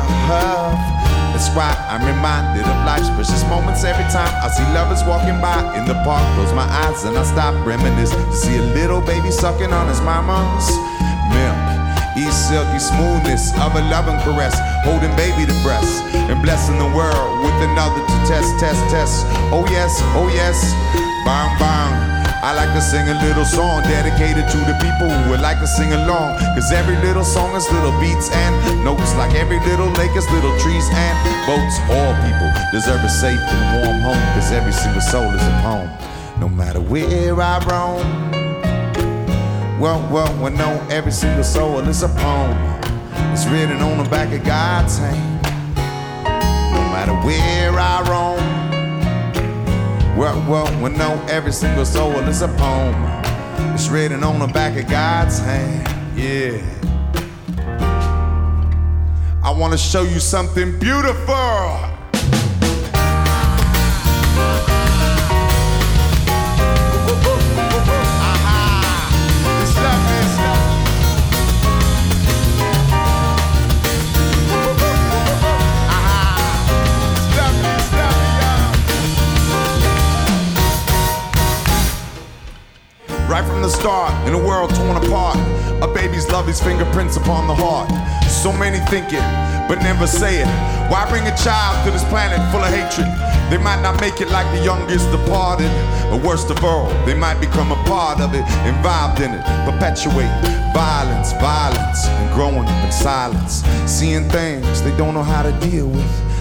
That's 1.32 1.48
why 1.56 1.73
I'm 1.94 2.02
reminded 2.10 2.66
of 2.66 2.74
life's 2.82 3.06
precious 3.14 3.46
moments 3.46 3.84
every 3.84 4.02
time 4.10 4.26
I 4.42 4.50
see 4.50 4.66
lovers 4.74 5.06
walking 5.06 5.38
by 5.38 5.62
in 5.78 5.86
the 5.86 5.94
park. 6.02 6.26
Close 6.34 6.52
my 6.52 6.66
eyes 6.66 7.04
and 7.04 7.16
I 7.16 7.22
stop 7.22 7.54
reminisce 7.64 8.10
to 8.10 8.32
see 8.34 8.56
a 8.56 8.66
little 8.74 9.00
baby 9.00 9.30
sucking 9.30 9.72
on 9.72 9.86
his 9.86 10.00
mama's 10.00 10.66
milk. 11.30 11.54
Each 12.18 12.34
silky 12.34 12.82
smoothness 12.82 13.54
of 13.62 13.78
a 13.78 13.82
loving 13.94 14.18
caress, 14.26 14.58
holding 14.82 15.14
baby 15.14 15.46
to 15.46 15.54
breast 15.62 16.02
and 16.18 16.42
blessing 16.42 16.82
the 16.82 16.90
world 16.98 17.30
with 17.46 17.54
another 17.62 18.02
to 18.02 18.18
test, 18.26 18.50
test, 18.58 18.82
test. 18.90 19.22
Oh 19.54 19.62
yes, 19.70 19.94
oh 20.18 20.26
yes, 20.34 20.58
bang 21.22 21.54
bang. 21.62 22.13
I 22.44 22.52
like 22.52 22.74
to 22.74 22.80
sing 22.82 23.08
a 23.08 23.14
little 23.24 23.46
song 23.46 23.84
dedicated 23.84 24.44
to 24.52 24.58
the 24.68 24.76
people 24.76 25.08
who 25.08 25.30
would 25.30 25.40
like 25.40 25.60
to 25.60 25.66
sing 25.66 25.94
along. 25.94 26.36
Cause 26.52 26.72
every 26.72 26.94
little 26.96 27.24
song 27.24 27.56
is 27.56 27.64
little 27.72 27.98
beats 27.98 28.28
and 28.30 28.84
notes, 28.84 29.14
like 29.16 29.34
every 29.34 29.58
little 29.60 29.88
lake 29.96 30.14
is 30.14 30.28
little 30.28 30.52
trees 30.58 30.84
and 30.92 31.16
boats. 31.48 31.80
All 31.88 32.12
people 32.20 32.52
deserve 32.70 33.02
a 33.02 33.08
safe 33.08 33.40
and 33.40 33.80
warm 33.80 34.00
home. 34.02 34.20
Cause 34.36 34.52
every 34.52 34.72
single 34.72 35.00
soul 35.00 35.32
is 35.32 35.40
a 35.40 35.60
poem, 35.64 35.88
no 36.38 36.50
matter 36.50 36.82
where 36.82 37.40
I 37.40 37.64
roam. 37.64 38.04
Well, 39.80 40.06
well, 40.12 40.28
we 40.44 40.50
know 40.54 40.86
every 40.90 41.12
single 41.12 41.44
soul 41.44 41.78
is 41.88 42.02
a 42.02 42.08
poem. 42.10 42.52
It's 43.32 43.46
written 43.46 43.80
on 43.80 44.04
the 44.04 44.10
back 44.10 44.38
of 44.38 44.44
God's 44.44 44.98
hand. 44.98 45.42
No 46.74 46.82
matter 46.92 47.14
where 47.26 47.72
I 47.72 48.02
roam. 48.06 48.53
Well, 50.16 50.48
well, 50.48 50.82
we 50.82 50.96
know 50.96 51.20
every 51.28 51.52
single 51.52 51.84
soul 51.84 52.12
is 52.28 52.42
a 52.42 52.46
poem. 52.46 52.94
It's 53.74 53.88
written 53.88 54.22
on 54.22 54.38
the 54.38 54.46
back 54.46 54.80
of 54.80 54.88
God's 54.88 55.40
hand. 55.40 55.88
Yeah. 56.16 56.62
I 59.42 59.50
want 59.50 59.72
to 59.72 59.78
show 59.78 60.02
you 60.02 60.20
something 60.20 60.78
beautiful. 60.78 61.93
Right 83.34 83.44
from 83.44 83.62
the 83.62 83.68
start, 83.68 84.14
in 84.28 84.32
a 84.32 84.38
world 84.38 84.72
torn 84.76 84.94
apart, 84.94 85.36
a 85.82 85.92
baby's 85.92 86.28
love 86.28 86.48
is 86.48 86.60
fingerprints 86.62 87.16
upon 87.16 87.48
the 87.48 87.54
heart. 87.56 87.90
So 88.30 88.52
many 88.52 88.78
think 88.86 89.06
it, 89.10 89.26
but 89.66 89.82
never 89.82 90.06
say 90.06 90.38
it. 90.38 90.46
Why 90.88 91.04
bring 91.10 91.26
a 91.26 91.36
child 91.36 91.84
to 91.84 91.90
this 91.90 92.04
planet 92.04 92.38
full 92.52 92.62
of 92.62 92.70
hatred? 92.70 93.10
They 93.50 93.58
might 93.58 93.82
not 93.82 94.00
make 94.00 94.20
it 94.20 94.30
like 94.30 94.46
the 94.56 94.62
youngest 94.62 95.10
departed. 95.10 95.66
Or 96.14 96.20
worst 96.20 96.48
of 96.48 96.62
all, 96.62 96.86
they 97.06 97.14
might 97.14 97.40
become 97.40 97.72
a 97.72 97.82
part 97.90 98.20
of 98.20 98.34
it, 98.34 98.46
involved 98.70 99.18
in 99.18 99.34
it, 99.34 99.42
perpetuate 99.66 100.30
violence, 100.70 101.32
violence, 101.42 102.06
and 102.06 102.32
growing 102.34 102.68
up 102.70 102.84
in 102.84 102.92
silence. 102.92 103.64
Seeing 103.90 104.28
things 104.28 104.80
they 104.82 104.96
don't 104.96 105.12
know 105.12 105.24
how 105.24 105.42
to 105.42 105.50
deal 105.58 105.88
with, 105.88 106.33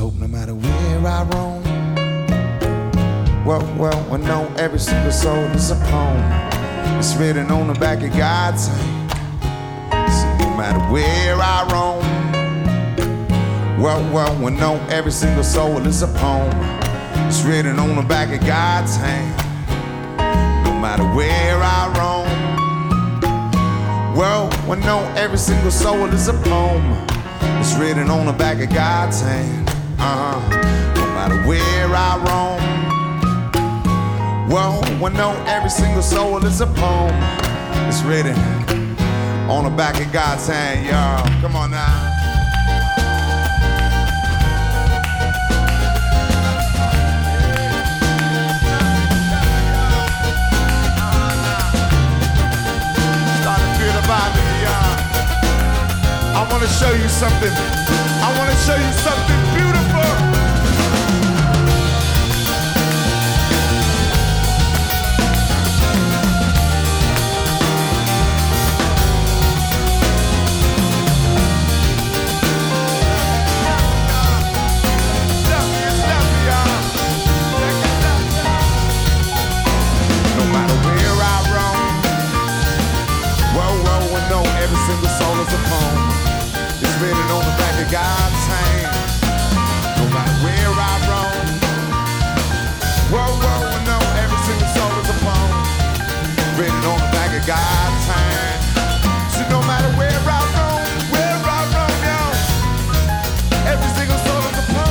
hope 0.00 0.14
no 0.14 0.26
matter 0.26 0.54
where 0.54 1.06
I 1.06 1.24
roam. 1.24 1.62
Well, 3.44 3.60
well, 3.76 4.14
I 4.14 4.16
know 4.16 4.50
every 4.56 4.78
single 4.78 5.12
soul 5.12 5.44
is 5.52 5.70
a 5.70 5.74
poem. 5.74 6.24
It's 6.98 7.14
written 7.16 7.50
on 7.50 7.66
the 7.66 7.74
back 7.74 8.02
of 8.02 8.10
God's 8.16 8.66
hand. 8.68 9.10
So 10.10 10.26
no 10.38 10.56
matter 10.56 10.80
where 10.90 11.36
I 11.36 11.68
roam. 11.70 12.02
Well, 13.78 14.02
well, 14.10 14.46
I 14.46 14.48
know 14.48 14.76
every 14.88 15.12
single 15.12 15.44
soul 15.44 15.86
is 15.86 16.00
a 16.00 16.08
poem. 16.08 16.50
It's 17.28 17.42
written 17.42 17.78
on 17.78 17.96
the 17.96 18.02
back 18.02 18.32
of 18.32 18.40
God's 18.46 18.96
hand. 18.96 19.36
No 20.64 20.72
matter 20.80 21.04
where 21.14 21.60
I 21.62 21.92
roam. 22.00 22.26
Well, 24.16 24.48
I 24.66 24.76
know 24.76 25.00
every 25.14 25.36
single 25.36 25.70
soul 25.70 26.06
is 26.06 26.28
a 26.28 26.32
poem. 26.32 27.06
It's 27.60 27.74
written 27.74 28.08
on 28.08 28.24
the 28.24 28.32
back 28.32 28.62
of 28.62 28.70
God's 28.74 29.20
hand. 29.20 29.59
Uh-huh. 30.02 30.40
No 30.94 31.06
matter 31.12 31.36
where 31.46 31.88
I 31.94 32.16
roam. 32.24 32.60
Well, 34.50 34.80
I 35.04 35.08
know 35.10 35.32
every 35.46 35.68
single 35.68 36.02
soul 36.02 36.44
is 36.46 36.60
a 36.62 36.66
poem. 36.66 37.14
It's 37.86 38.02
written 38.02 38.34
on 39.50 39.64
the 39.64 39.70
back 39.70 40.00
of 40.00 40.10
God's 40.10 40.46
hand, 40.46 40.86
y'all. 40.86 41.26
Come 41.42 41.54
on 41.54 41.70
now. 41.70 42.06
I 56.32 56.48
want 56.50 56.62
to 56.62 56.68
show 56.68 56.92
you 56.92 57.08
something. 57.08 57.52
I 57.52 58.34
want 58.38 58.50
to 58.50 58.56
show 58.64 58.76
you 58.76 58.92
something 59.04 59.39
God's 87.90 88.46
hand. 88.46 88.86
No 89.98 90.06
matter 90.14 90.36
where 90.46 90.70
I 90.78 90.94
roam. 91.10 91.46
Whoa, 93.10 93.26
whoa, 93.42 93.66
no, 93.82 93.98
every 94.14 94.38
single 94.46 94.70
soul 94.78 94.94
is 95.02 95.10
a 95.10 95.16
poem, 95.18 95.50
Written 96.54 96.84
on 96.86 97.02
the 97.02 97.10
back 97.10 97.34
of 97.34 97.42
God's 97.50 98.04
hand. 98.06 98.62
So 99.34 99.42
no 99.50 99.58
matter 99.66 99.90
where 99.98 100.14
I 100.22 100.38
roam, 100.54 100.86
where 101.10 101.34
I 101.34 101.60
roam. 101.74 101.90
Every 103.66 103.90
single 103.98 104.22
soul 104.22 104.38
is 104.38 104.54
a. 104.54 104.86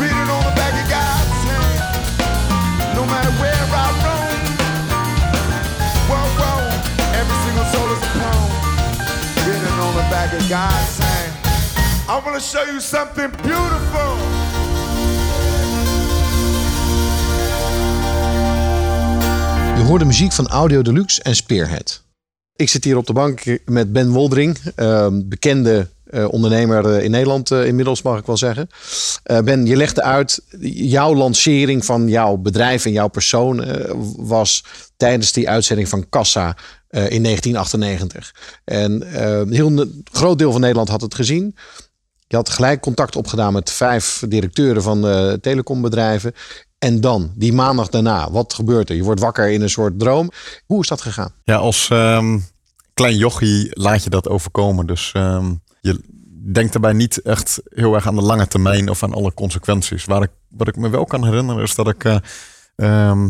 Written 0.00 0.28
on 0.32 0.40
the 0.40 0.54
back 0.56 0.72
of 0.80 0.88
God's 0.88 1.42
hand. 1.44 2.96
No 2.96 3.04
matter 3.04 3.32
where 3.36 3.60
I 3.60 3.86
roam. 4.00 4.40
Whoa, 6.08 6.24
whoa, 6.40 6.64
every 7.12 7.38
single 7.44 7.68
soul 7.76 7.92
is 7.92 8.00
a. 8.00 8.32
Written 9.44 9.76
on 9.84 9.92
the 10.00 10.06
back 10.08 10.32
of 10.32 10.48
God's. 10.48 11.03
Want 12.22 12.36
to 12.36 12.40
show 12.40 12.64
you 12.64 12.80
something 12.80 13.30
beautiful. 13.42 14.16
Je 19.76 19.82
hoorde 19.86 20.04
muziek 20.04 20.32
van 20.32 20.48
Audio 20.48 20.82
Deluxe 20.82 21.22
en 21.22 21.36
Spearhead. 21.36 22.02
Ik 22.56 22.68
zit 22.68 22.84
hier 22.84 22.96
op 22.96 23.06
de 23.06 23.12
bank 23.12 23.58
met 23.64 23.92
Ben 23.92 24.10
Woldering, 24.10 24.58
ehm, 24.74 25.20
bekende 25.24 25.88
eh, 26.04 26.28
ondernemer 26.28 26.94
eh, 26.96 27.04
in 27.04 27.10
Nederland 27.10 27.50
eh, 27.50 27.66
inmiddels, 27.66 28.02
mag 28.02 28.18
ik 28.18 28.26
wel 28.26 28.36
zeggen. 28.36 28.68
Eh, 29.22 29.38
ben, 29.38 29.66
je 29.66 29.76
legde 29.76 30.02
uit, 30.02 30.40
jouw 30.70 31.14
lancering 31.14 31.84
van 31.84 32.08
jouw 32.08 32.36
bedrijf 32.36 32.84
en 32.84 32.92
jouw 32.92 33.08
persoon 33.08 33.64
eh, 33.64 33.90
was 34.16 34.64
tijdens 34.96 35.32
die 35.32 35.48
uitzending 35.48 35.88
van 35.88 36.08
Kassa 36.08 36.56
eh, 36.88 37.10
in 37.10 37.22
1998. 37.22 38.34
En 38.64 39.22
een 39.22 39.52
heel 39.52 39.70
ne- 39.70 40.00
groot 40.12 40.38
deel 40.38 40.52
van 40.52 40.60
Nederland 40.60 40.88
had 40.88 41.00
het 41.00 41.14
gezien. 41.14 41.56
Je 42.34 42.40
had 42.40 42.50
gelijk 42.50 42.80
contact 42.80 43.16
opgedaan 43.16 43.52
met 43.52 43.70
vijf 43.70 44.22
directeuren 44.28 44.82
van 44.82 45.06
eh, 45.06 45.32
telecombedrijven. 45.32 46.32
En 46.78 47.00
dan, 47.00 47.32
die 47.34 47.52
maandag 47.52 47.88
daarna, 47.88 48.30
wat 48.30 48.54
gebeurt 48.54 48.90
er? 48.90 48.96
Je 48.96 49.02
wordt 49.02 49.20
wakker 49.20 49.50
in 49.50 49.62
een 49.62 49.70
soort 49.70 49.98
droom. 49.98 50.30
Hoe 50.66 50.80
is 50.80 50.88
dat 50.88 51.00
gegaan? 51.00 51.32
Ja, 51.44 51.56
als 51.56 51.88
ehm, 51.90 52.38
klein 52.94 53.16
jochie 53.16 53.68
laat 53.70 54.04
je 54.04 54.10
dat 54.10 54.28
overkomen. 54.28 54.86
Dus 54.86 55.12
ehm, 55.12 55.54
je 55.80 56.00
denkt 56.52 56.72
daarbij 56.72 56.92
niet 56.92 57.22
echt 57.22 57.60
heel 57.64 57.94
erg 57.94 58.06
aan 58.06 58.14
de 58.14 58.22
lange 58.22 58.46
termijn 58.46 58.88
of 58.88 59.02
aan 59.02 59.14
alle 59.14 59.34
consequenties. 59.34 60.04
Waar 60.04 60.22
ik, 60.22 60.30
wat 60.48 60.68
ik 60.68 60.76
me 60.76 60.88
wel 60.88 61.04
kan 61.04 61.24
herinneren 61.24 61.62
is 61.62 61.74
dat 61.74 61.88
ik 61.88 62.04
eh, 62.04 62.16
ehm, 62.76 63.28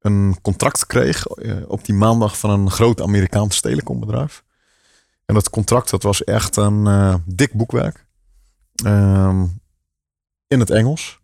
een 0.00 0.36
contract 0.42 0.86
kreeg 0.86 1.26
eh, 1.26 1.56
op 1.66 1.84
die 1.84 1.94
maandag 1.94 2.38
van 2.38 2.50
een 2.50 2.70
groot 2.70 3.02
Amerikaans 3.02 3.60
telecombedrijf. 3.60 4.42
En 5.26 5.34
dat 5.34 5.50
contract 5.50 5.90
dat 5.90 6.02
was 6.02 6.24
echt 6.24 6.56
een 6.56 7.22
dik 7.26 7.52
boekwerk. 7.52 8.08
Ehm, 8.84 9.44
in 10.46 10.60
het 10.60 10.70
Engels. 10.70 11.20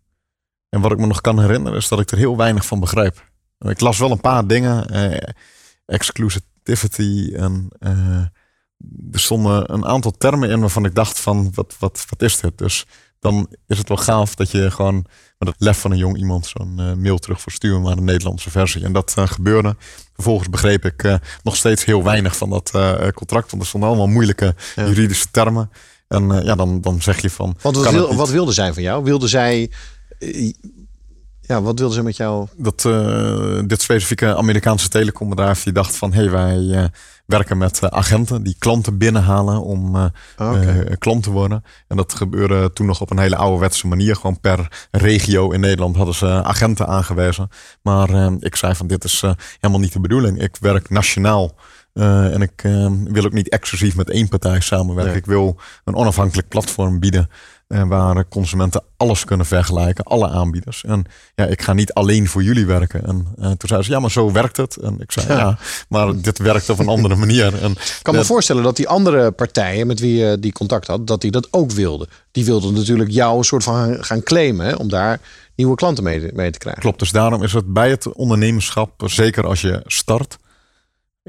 En 0.69 0.81
wat 0.81 0.91
ik 0.91 0.97
me 0.97 1.07
nog 1.07 1.21
kan 1.21 1.39
herinneren 1.39 1.77
is 1.77 1.87
dat 1.87 1.99
ik 1.99 2.11
er 2.11 2.17
heel 2.17 2.37
weinig 2.37 2.65
van 2.65 2.79
begreep. 2.79 3.29
Ik 3.59 3.79
las 3.79 3.97
wel 3.97 4.11
een 4.11 4.21
paar 4.21 4.47
dingen. 4.47 4.89
eh, 4.89 5.29
exclusivity 5.85 7.33
en 7.35 7.67
eh, 7.79 8.25
er 9.11 9.19
stonden 9.19 9.73
een 9.73 9.85
aantal 9.85 10.11
termen 10.11 10.49
in 10.49 10.59
waarvan 10.59 10.85
ik 10.85 10.95
dacht 10.95 11.19
van 11.19 11.51
wat, 11.53 11.75
wat, 11.79 12.05
wat 12.09 12.21
is 12.21 12.39
dit? 12.39 12.57
Dus 12.57 12.85
dan 13.19 13.47
is 13.67 13.77
het 13.77 13.87
wel 13.87 13.97
gaaf 13.97 14.35
dat 14.35 14.51
je 14.51 14.71
gewoon 14.71 15.05
met 15.37 15.47
het 15.47 15.55
lef 15.59 15.79
van 15.79 15.91
een 15.91 15.97
jong 15.97 16.17
iemand 16.17 16.45
zo'n 16.45 16.79
eh, 16.79 16.93
mail 16.93 17.17
terug 17.17 17.41
voor 17.41 17.51
sturen 17.51 17.81
naar 17.81 17.95
de 17.95 18.01
Nederlandse 18.01 18.49
versie. 18.49 18.83
En 18.83 18.93
dat 18.93 19.13
gebeurde. 19.17 19.75
Vervolgens 20.13 20.49
begreep 20.49 20.85
ik 20.85 21.19
nog 21.43 21.55
steeds 21.55 21.85
heel 21.85 22.03
weinig 22.03 22.37
van 22.37 22.49
dat 22.49 22.71
contract, 23.13 23.51
want 23.51 23.61
er 23.61 23.67
stonden 23.67 23.89
allemaal 23.89 24.07
moeilijke 24.07 24.55
juridische 24.75 25.31
termen. 25.31 25.69
En 26.07 26.31
eh, 26.31 26.45
ja, 26.45 26.55
dan, 26.55 26.81
dan 26.81 27.01
zeg 27.01 27.21
je 27.21 27.29
van. 27.29 27.55
Want 27.61 27.75
wat, 27.75 27.85
kan 27.85 27.93
het 27.93 28.01
wil, 28.01 28.07
niet? 28.09 28.17
wat 28.17 28.29
wilde 28.29 28.51
zij 28.51 28.73
van 28.73 28.83
jou? 28.83 29.03
Wilde 29.03 29.27
zij. 29.27 29.71
eh, 30.19 30.53
Ja, 31.41 31.61
wat 31.61 31.79
wilde 31.79 31.93
ze 31.93 32.03
met 32.03 32.15
jou? 32.17 32.47
dat 32.57 32.85
eh, 32.85 33.59
dit 33.65 33.81
specifieke 33.81 34.35
Amerikaanse 34.35 34.89
telecombedrijf 34.89 35.63
die 35.63 35.73
dacht 35.73 35.95
van 35.95 36.13
hé, 36.13 36.21
hey, 36.21 36.31
wij 36.31 36.89
werken 37.25 37.57
met 37.57 37.91
agenten 37.91 38.43
die 38.43 38.55
klanten 38.59 38.97
binnenhalen 38.97 39.61
om 39.63 40.11
klant 40.97 41.23
te 41.23 41.31
worden. 41.31 41.63
En 41.87 41.97
dat 41.97 42.13
gebeurde 42.13 42.73
toen 42.73 42.85
nog 42.85 43.01
op 43.01 43.11
een 43.11 43.19
hele 43.19 43.35
ouderwetse 43.35 43.87
manier. 43.87 44.15
Gewoon 44.15 44.39
per 44.39 44.87
regio 44.91 45.51
in 45.51 45.59
Nederland 45.59 45.95
hadden 45.95 46.15
ze 46.15 46.43
agenten 46.43 46.87
aangewezen. 46.87 47.49
Maar 47.81 48.31
ik 48.39 48.55
zei 48.55 48.75
van 48.75 48.87
dit 48.87 49.03
is 49.03 49.21
helemaal 49.59 49.81
niet 49.81 49.93
de 49.93 49.99
bedoeling. 49.99 50.41
Ik 50.41 50.57
werk 50.59 50.89
nationaal. 50.89 51.55
Eh, 51.97 52.33
en 52.33 52.41
ik 52.41 52.51
eh, 52.63 52.91
wil 53.03 53.25
ook 53.25 53.33
niet 53.33 53.49
exclusief 53.49 53.95
met 53.95 54.09
één 54.09 54.27
partij 54.27 54.59
samenwerken. 54.59 55.11
Nee. 55.11 55.21
Ik 55.21 55.25
wil 55.25 55.57
een 55.83 55.95
onafhankelijk 55.95 56.47
platform 56.47 56.99
bieden. 56.99 57.29
eh, 57.67 57.83
waar 57.87 58.27
consumenten 58.27 58.83
alles 58.97 59.23
kunnen 59.25 59.45
vergelijken, 59.45 60.03
alle 60.03 60.29
aanbieders. 60.29 60.83
En 60.83 61.05
ja, 61.35 61.45
ik 61.45 61.61
ga 61.61 61.73
niet 61.73 61.93
alleen 61.93 62.27
voor 62.27 62.43
jullie 62.43 62.65
werken. 62.65 63.05
En 63.05 63.27
eh, 63.37 63.45
toen 63.45 63.69
zei 63.69 63.83
ze, 63.83 63.91
ja, 63.91 63.99
maar 63.99 64.11
zo 64.11 64.31
werkt 64.31 64.57
het. 64.57 64.75
En 64.75 64.95
ik 64.99 65.11
zei, 65.11 65.27
ja, 65.27 65.57
maar 65.89 66.21
dit 66.21 66.37
werkt 66.37 66.69
op 66.69 66.79
een 66.79 66.87
andere 66.87 67.15
manier. 67.25 67.61
En 67.61 67.71
Ik 67.71 67.99
kan 68.01 68.15
me 68.15 68.25
voorstellen 68.25 68.63
dat 68.63 68.75
die 68.75 68.87
andere 68.87 69.31
partijen 69.31 69.87
met 69.87 69.99
wie 69.99 70.15
je 70.15 70.39
die 70.39 70.51
contact 70.51 70.87
had, 70.87 71.07
dat 71.07 71.21
die 71.21 71.31
dat 71.31 71.47
ook 71.51 71.71
wilden. 71.71 72.07
Die 72.31 72.45
wilden 72.45 72.73
natuurlijk 72.73 73.09
jou 73.11 73.37
een 73.37 73.43
soort 73.43 73.63
van 73.63 74.03
gaan 74.03 74.23
claimen 74.23 74.65
hè, 74.65 74.73
om 74.75 74.89
daar 74.89 75.19
nieuwe 75.55 75.75
klanten 75.75 76.03
mee, 76.03 76.29
mee 76.33 76.51
te 76.51 76.59
krijgen. 76.59 76.81
Klopt, 76.81 76.99
dus 76.99 77.11
daarom 77.11 77.43
is 77.43 77.53
het 77.53 77.73
bij 77.73 77.89
het 77.89 78.13
ondernemerschap, 78.13 78.91
zeker 79.05 79.45
als 79.47 79.61
je 79.61 79.81
start, 79.85 80.37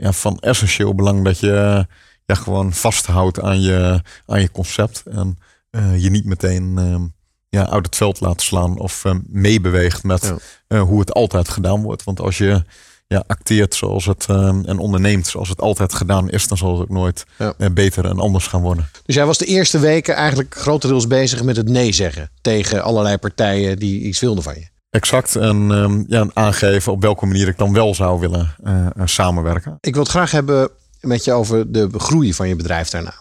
ja, 0.00 0.12
van 0.12 0.38
essentieel 0.38 0.94
belang 0.94 1.24
dat 1.24 1.38
je 1.38 1.86
ja, 2.26 2.34
gewoon 2.34 2.72
vasthoudt 2.72 3.40
aan 3.40 3.60
je, 3.60 4.00
aan 4.26 4.40
je 4.40 4.50
concept. 4.50 5.02
En 5.10 5.38
eh, 5.70 6.02
je 6.02 6.10
niet 6.10 6.24
meteen 6.24 6.74
ehm, 6.78 7.02
ja, 7.48 7.68
uit 7.70 7.86
het 7.86 7.96
veld 7.96 8.20
laat 8.20 8.42
slaan 8.42 8.78
of 8.78 9.04
eh, 9.04 9.14
meebeweegt 9.26 10.02
met 10.02 10.22
Ja. 10.24 10.36
eh, 10.66 10.80
hoe 10.82 11.00
het 11.00 11.12
altijd 11.12 11.48
gedaan 11.48 11.82
wordt. 11.82 12.04
Want 12.04 12.20
als 12.20 12.38
je 12.38 12.62
ja, 13.06 13.24
acteert 13.26 13.74
zoals 13.74 14.04
het 14.04 14.26
ehm, 14.28 14.64
en 14.64 14.78
onderneemt 14.78 15.26
zoals 15.26 15.48
het 15.48 15.60
altijd 15.60 15.94
gedaan 15.94 16.30
is, 16.30 16.48
dan 16.48 16.56
zal 16.56 16.72
het 16.72 16.80
ook 16.82 16.88
nooit 16.88 17.24
Ja. 17.38 17.70
beter 17.70 18.04
en 18.04 18.18
anders 18.18 18.46
gaan 18.46 18.60
worden. 18.60 18.88
Dus 19.04 19.14
jij 19.14 19.26
was 19.26 19.38
de 19.38 19.44
eerste 19.44 19.78
weken 19.78 20.14
eigenlijk 20.14 20.54
grotendeels 20.54 21.06
bezig 21.06 21.42
met 21.42 21.56
het 21.56 21.68
nee 21.68 21.92
zeggen 21.92 22.30
tegen 22.40 22.82
allerlei 22.82 23.16
partijen 23.16 23.78
die 23.78 24.00
iets 24.00 24.20
wilden 24.20 24.42
van 24.42 24.54
je. 24.54 24.66
Exact. 24.90 25.36
En 25.36 25.70
ehm, 25.70 26.04
ja, 26.06 26.26
aangeven 26.32 26.92
op 26.92 27.02
welke 27.02 27.26
manier 27.26 27.48
ik 27.48 27.58
dan 27.58 27.72
wel 27.72 27.94
zou 27.94 28.20
willen 28.20 28.54
eh, 28.62 28.86
eh, 28.86 28.90
samenwerken. 29.04 29.78
Ik 29.80 29.92
wil 29.94 30.02
het 30.02 30.10
graag 30.10 30.30
hebben 30.30 30.70
met 31.00 31.24
je 31.24 31.32
over 31.32 31.72
de 31.72 31.88
groei 31.96 32.34
van 32.34 32.48
je 32.48 32.56
bedrijf 32.56 32.88
daarna. 32.88 33.14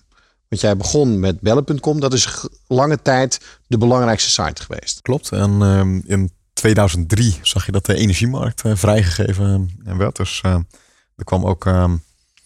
Want 0.47 0.61
jij 0.61 0.77
begon 0.77 1.19
met 1.19 1.41
bellen.com. 1.41 1.99
Dat 1.99 2.13
is 2.13 2.47
lange 2.67 3.01
tijd 3.01 3.59
de 3.67 3.77
belangrijkste 3.77 4.29
site 4.29 4.63
geweest. 4.63 5.01
Klopt. 5.01 5.31
En 5.31 5.61
ehm, 5.61 5.99
in 6.05 6.31
2003 6.53 7.39
zag 7.41 7.65
je 7.65 7.71
dat 7.71 7.85
de 7.85 7.95
energiemarkt 7.95 8.61
eh, 8.61 8.71
vrijgegeven 8.75 9.69
werd. 9.83 10.15
Dus 10.15 10.41
eh, 10.43 10.53
er 11.15 11.23
kwam 11.23 11.45
ook 11.45 11.65
ehm, 11.65 11.95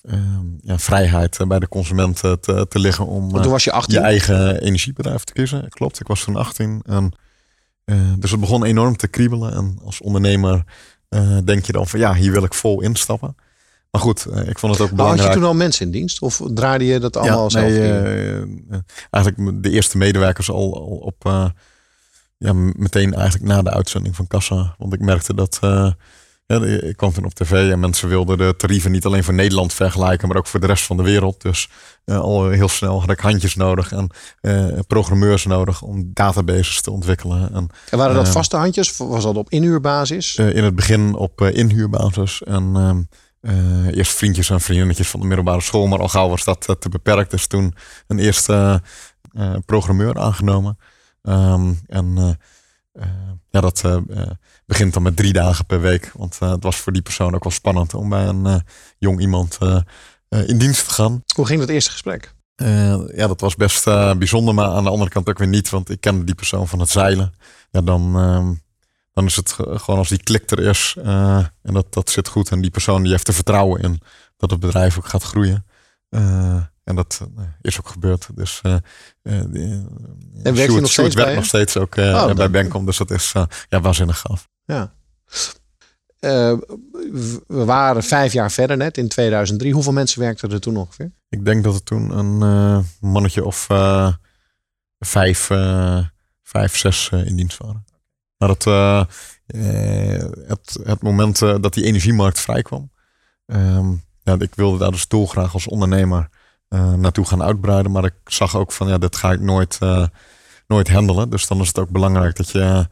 ehm, 0.01 0.45
ja, 0.61 0.77
vrijheid 0.77 1.37
eh, 1.37 1.47
bij 1.47 1.59
de 1.59 1.67
consument 1.67 2.23
eh, 2.23 2.31
te, 2.31 2.65
te 2.69 2.79
liggen 2.79 3.05
om 3.05 3.21
Want 3.21 3.35
eh, 3.35 3.41
toen 3.41 3.51
was 3.51 3.63
je 3.63 3.71
18. 3.71 3.99
je 3.99 4.05
eigen 4.05 4.61
energiebedrijf 4.61 5.23
te 5.23 5.33
kiezen. 5.33 5.69
Klopt, 5.69 5.99
ik 5.99 6.07
was 6.07 6.23
toen 6.23 6.35
18. 6.35 6.81
En, 6.85 7.11
eh, 7.91 8.13
dus 8.19 8.31
het 8.31 8.39
begon 8.39 8.63
enorm 8.63 8.95
te 8.95 9.07
kriebelen. 9.07 9.53
En 9.53 9.79
als 9.85 10.01
ondernemer 10.01 10.63
eh, 11.09 11.37
denk 11.43 11.65
je 11.65 11.71
dan 11.71 11.87
van 11.87 11.99
ja, 11.99 12.13
hier 12.13 12.31
wil 12.31 12.43
ik 12.43 12.53
vol 12.53 12.81
instappen. 12.81 13.35
Maar 13.91 14.01
goed, 14.01 14.25
eh, 14.25 14.47
ik 14.47 14.59
vond 14.59 14.73
het 14.73 14.81
ook 14.81 14.91
Maar 14.91 15.05
had 15.05 15.09
je 15.09 15.21
belangrijk. 15.21 15.33
toen 15.33 15.43
al 15.43 15.53
mensen 15.53 15.85
in 15.85 15.91
dienst? 15.91 16.21
Of 16.21 16.41
draaide 16.53 16.85
je 16.85 16.99
dat 16.99 17.17
allemaal 17.17 17.51
zelf? 17.51 17.65
nee, 17.65 18.39
in? 18.39 18.85
eigenlijk 19.09 19.63
de 19.63 19.69
eerste 19.69 19.97
medewerkers 19.97 20.49
al, 20.49 20.75
al 20.75 20.97
op 20.97 21.23
ja, 22.37 22.53
meteen 22.53 23.13
eigenlijk 23.13 23.51
na 23.51 23.61
de 23.61 23.69
uitzending 23.71 24.15
van 24.15 24.27
Kassa. 24.27 24.75
Want 24.77 24.93
ik 24.93 24.99
merkte 24.99 25.33
dat 25.33 25.59
ja, 26.51 26.65
ik 26.65 26.97
kwam 26.97 27.13
toen 27.13 27.25
op 27.25 27.33
tv 27.33 27.71
en 27.71 27.79
mensen 27.79 28.09
wilden 28.09 28.37
de 28.37 28.55
tarieven 28.57 28.91
niet 28.91 29.05
alleen 29.05 29.23
voor 29.23 29.33
Nederland 29.33 29.73
vergelijken, 29.73 30.27
maar 30.27 30.37
ook 30.37 30.47
voor 30.47 30.59
de 30.59 30.67
rest 30.67 30.83
van 30.83 30.97
de 30.97 31.03
wereld. 31.03 31.41
Dus 31.41 31.69
eh, 32.05 32.19
al 32.19 32.49
heel 32.49 32.67
snel 32.67 32.99
had 32.99 33.09
ik 33.09 33.19
handjes 33.19 33.55
nodig 33.55 33.91
en 33.91 34.09
eh, 34.41 34.79
programmeurs 34.87 35.45
nodig 35.45 35.81
om 35.81 36.11
databases 36.13 36.81
te 36.81 36.91
ontwikkelen. 36.91 37.53
En 37.53 37.69
en 37.89 37.97
waren 37.97 38.15
dat 38.15 38.27
eh, 38.27 38.31
vaste 38.31 38.57
handjes? 38.57 38.99
Of 38.99 39.07
Was 39.07 39.23
dat 39.23 39.37
op 39.37 39.49
inhuurbasis? 39.49 40.35
in 40.35 40.63
het 40.63 40.75
begin 40.75 41.15
op 41.15 41.41
inhuurbasis. 41.41 42.43
En 42.43 42.71
ehm, 42.75 43.01
eh, 43.41 43.97
eerst 43.97 44.15
vriendjes 44.15 44.49
en 44.49 44.61
vriendinnetjes 44.61 45.09
van 45.09 45.19
de 45.19 45.25
middelbare 45.25 45.61
school. 45.61 45.87
Maar 45.87 45.99
al 45.99 46.09
gauw 46.09 46.29
was 46.29 46.43
dat 46.43 46.75
te 46.79 46.89
beperkt. 46.89 47.31
Dus 47.31 47.47
toen 47.47 47.75
een 48.07 48.19
eerste 48.19 48.81
programmeur 49.65 50.19
aangenomen. 50.19 50.77
Ehm, 51.21 51.73
en 51.87 52.37
ja, 53.49 53.61
dat 53.61 53.83
begint 54.65 54.93
dan 54.93 55.03
met 55.03 55.15
drie 55.15 55.33
dagen 55.33 55.65
per 55.65 55.81
week. 55.81 56.11
Want 56.15 56.37
eh, 56.39 56.49
het 56.51 56.63
was 56.63 56.75
voor 56.77 56.93
die 56.93 57.01
persoon 57.01 57.35
ook 57.35 57.43
wel 57.43 57.51
spannend 57.53 57.93
om 57.93 58.09
bij 58.09 58.25
een 58.27 58.45
eh, 58.45 58.55
jong 58.97 59.19
iemand 59.21 59.57
eh, 59.59 59.77
in 60.47 60.57
dienst 60.57 60.87
te 60.87 60.93
gaan. 60.93 61.23
Hoe 61.35 61.45
ging 61.45 61.59
dat 61.59 61.69
eerste 61.69 61.91
gesprek? 61.91 62.33
Ja, 63.15 63.27
dat 63.27 63.41
was 63.41 63.55
best 63.55 63.83
bijzonder, 64.17 64.53
maar 64.53 64.67
aan 64.67 64.83
de 64.83 64.89
andere 64.89 65.09
kant 65.09 65.29
ook 65.29 65.37
weer 65.37 65.47
niet, 65.47 65.69
want 65.69 65.89
ik 65.89 66.01
kende 66.01 66.23
die 66.23 66.35
persoon 66.35 66.67
van 66.67 66.79
het 66.79 66.89
zeilen. 66.89 67.33
Ja, 67.71 67.81
dan, 67.81 68.15
ehm, 68.17 68.53
dan 69.13 69.25
is 69.25 69.35
het 69.35 69.51
ge- 69.51 69.79
gewoon 69.79 69.99
als 69.99 70.09
die 70.09 70.23
klik 70.23 70.51
er 70.51 70.59
is 70.59 70.95
en 71.01 71.51
dat, 71.73 71.93
dat 71.93 72.09
zit 72.09 72.27
goed. 72.27 72.49
En 72.49 72.61
die 72.61 72.71
persoon 72.71 73.01
die 73.03 73.11
heeft 73.11 73.27
er 73.27 73.33
vertrouwen 73.33 73.81
in 73.81 74.01
dat 74.37 74.51
het 74.51 74.59
bedrijf 74.59 74.97
ook 74.97 75.07
gaat 75.07 75.23
groeien. 75.23 75.65
En 76.83 76.95
dat 76.95 77.21
is 77.61 77.79
ook 77.79 77.87
gebeurd. 77.89 78.27
Dus, 78.35 78.61
die, 78.61 78.71
eh, 79.23 79.43
je 80.43 80.55
Sjoerd- 80.55 80.81
nog 80.81 80.91
steeds 80.91 81.15
werkt 81.15 81.15
bij 81.15 81.35
nog 81.35 81.45
steeds 81.45 81.77
ook 81.77 81.95
Oh, 81.95 82.33
bij 82.33 82.49
Benkom. 82.51 82.85
Dus 82.85 82.97
dat 82.97 83.11
is 83.11 83.31
ja, 83.69 83.81
waanzinnig 83.81 84.19
gaaf. 84.19 84.49
Ja. 84.71 84.93
Eh, 86.19 86.57
we 87.47 87.65
waren 87.65 88.03
vijf 88.03 88.33
jaar 88.33 88.51
verder 88.51 88.77
net, 88.77 88.97
in 88.97 89.07
2003. 89.07 89.73
Hoeveel 89.73 89.91
mensen 89.93 90.19
werkten 90.19 90.51
er 90.51 90.59
toen 90.59 90.77
ongeveer? 90.77 91.11
Ik 91.29 91.45
denk 91.45 91.63
dat 91.63 91.73
er 91.73 91.83
toen 91.83 92.17
een 92.17 92.41
eh, 92.41 92.83
mannetje 92.99 93.45
of 93.45 93.69
eh, 93.69 94.13
vijf, 94.99 95.49
vijf, 96.43 96.77
zes 96.77 97.09
in 97.09 97.35
dienst 97.35 97.57
waren. 97.57 97.85
Maar 98.37 98.49
het, 98.49 98.63
het, 100.47 100.79
het 100.83 101.01
moment 101.01 101.39
dat 101.39 101.73
die 101.73 101.83
energiemarkt 101.83 102.39
vrij 102.39 102.61
kwam. 102.61 102.91
ehm, 103.45 103.91
ja, 104.23 104.35
ik 104.39 104.55
wilde 104.55 104.77
daar 104.77 104.91
dus 104.91 105.07
dolgraag 105.07 105.53
als 105.53 105.67
ondernemer 105.67 106.29
naartoe 106.97 107.25
gaan 107.25 107.43
uitbreiden. 107.43 107.91
Maar 107.91 108.05
ik 108.05 108.15
zag 108.25 108.55
ook 108.55 108.71
van 108.71 108.87
ja, 108.87 108.97
dat 108.97 109.15
ga 109.15 109.31
ik 109.31 109.39
nooit, 109.39 109.79
nooit 110.67 110.89
handelen. 110.89 111.29
Dus 111.29 111.47
dan 111.47 111.61
is 111.61 111.67
het 111.67 111.79
ook 111.79 111.89
belangrijk 111.89 112.35
dat 112.35 112.49
je 112.49 112.87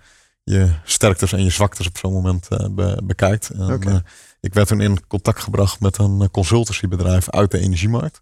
je 0.49 0.69
sterktes 0.83 1.33
en 1.33 1.43
je 1.43 1.49
zwaktes 1.49 1.88
op 1.88 1.97
zo'n 1.97 2.13
moment 2.13 2.47
eh, 2.47 2.65
be- 2.71 3.01
bekijkt. 3.03 3.49
En, 3.49 3.67
eh, 3.83 3.95
ik 4.39 4.53
werd 4.53 4.67
toen 4.67 4.81
in 4.81 5.07
contact 5.07 5.39
gebracht 5.43 5.79
met 5.79 5.97
een 5.97 6.31
consultancybedrijf 6.31 7.29
uit 7.29 7.51
de 7.51 7.59
energiemarkt. 7.59 8.21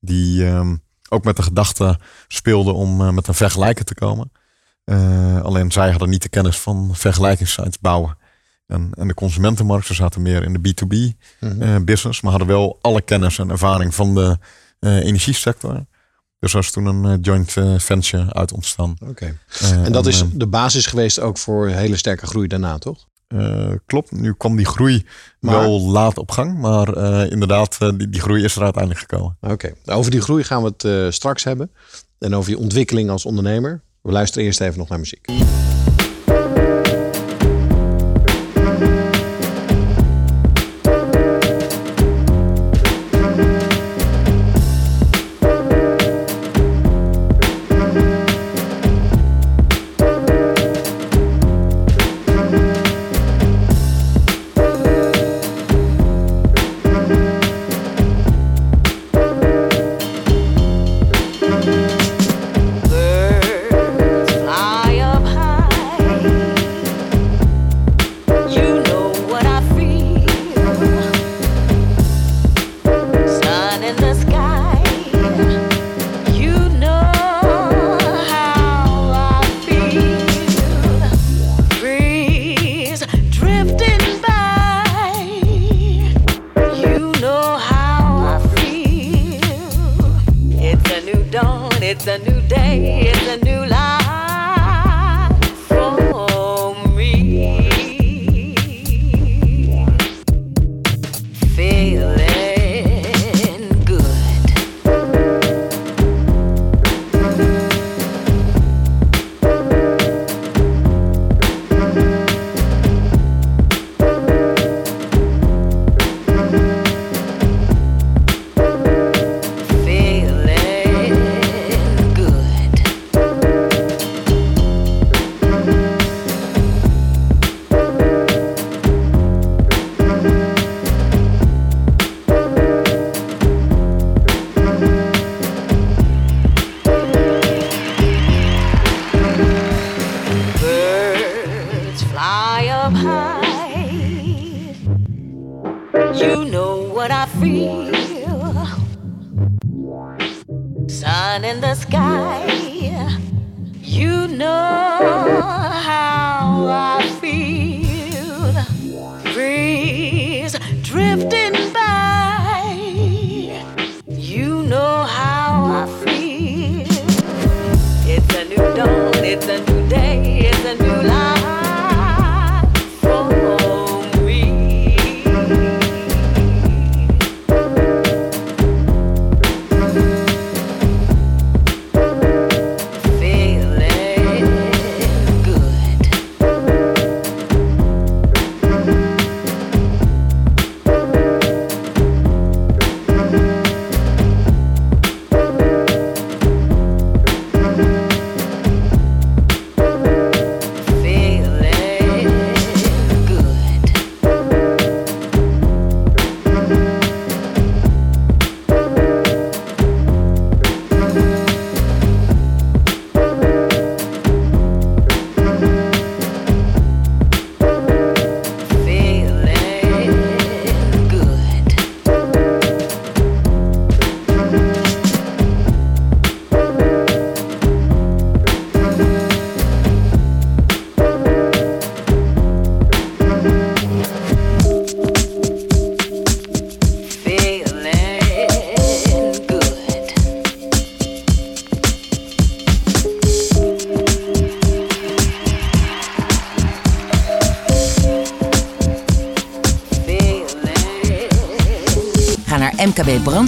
Die 0.00 0.46
ehm, 0.46 0.76
ook 1.08 1.24
met 1.24 1.36
de 1.36 1.42
gedachte 1.42 1.98
speelde 2.28 2.72
om 2.72 3.00
eh, 3.00 3.10
met 3.10 3.26
een 3.26 3.34
vergelijker 3.34 3.84
te 3.84 3.94
komen. 3.94 4.32
Alleen 5.42 5.72
zij 5.72 5.90
hadden 5.90 6.08
niet 6.08 6.22
de 6.22 6.28
kennis 6.28 6.58
van 6.58 6.90
vergelijkingssites 6.92 7.78
bouwen. 7.80 8.18
En, 8.66 8.90
en 8.94 9.08
de 9.08 9.14
consumentenmarkt, 9.14 9.86
ze 9.86 9.94
zaten 9.94 10.22
meer 10.22 10.42
in 10.42 10.52
de 10.52 10.58
B2B 10.58 11.16
Mhm. 11.40 11.84
business, 11.84 12.20
maar 12.20 12.30
hadden 12.30 12.48
wel 12.48 12.78
alle 12.80 13.00
kennis 13.00 13.38
en 13.38 13.50
ervaring 13.50 13.94
van 13.94 14.14
de 14.14 14.38
energiesector. 14.80 15.84
Dus 16.44 16.54
is 16.54 16.70
toen 16.70 16.86
een 16.86 17.04
eh, 17.04 17.18
joint 17.20 17.56
eh, 17.56 17.78
venture 17.78 18.32
uit 18.34 18.52
ontstaan. 18.52 18.96
Oké. 19.08 19.38
Eh, 19.60 19.84
En 19.84 19.92
dat 19.92 20.06
is 20.06 20.24
de 20.32 20.46
basis 20.46 20.86
geweest 20.86 21.20
ook 21.20 21.38
voor 21.38 21.68
hele 21.68 21.96
sterke 21.96 22.26
groei 22.26 22.46
daarna, 22.48 22.78
toch? 22.78 23.06
klopt, 23.86 24.12
nu 24.12 24.34
kwam 24.34 24.56
die 24.56 24.66
groei 24.66 25.04
Maar- 25.40 25.60
wel 25.60 25.80
laat 25.80 26.18
op 26.18 26.30
gang, 26.30 26.58
maar 26.58 26.96
inderdaad, 27.30 27.78
die, 27.78 28.08
die 28.10 28.20
groei 28.20 28.44
is 28.44 28.56
er 28.56 28.62
uiteindelijk 28.62 29.00
gekomen. 29.10 29.36
Oké. 29.40 29.72
Over 29.84 30.10
die 30.10 30.20
groei 30.20 30.44
gaan 30.44 30.62
we 30.62 30.72
het 30.76 31.14
straks 31.14 31.44
hebben. 31.44 31.70
En 32.18 32.34
over 32.34 32.50
je 32.50 32.58
ontwikkeling 32.58 33.10
als 33.10 33.24
ondernemer. 33.24 33.82
We 34.02 34.12
luisteren 34.12 34.44
eerst 34.46 34.60
even 34.60 34.78
nog 34.78 34.88
naar 34.88 34.98
muziek. 34.98 35.26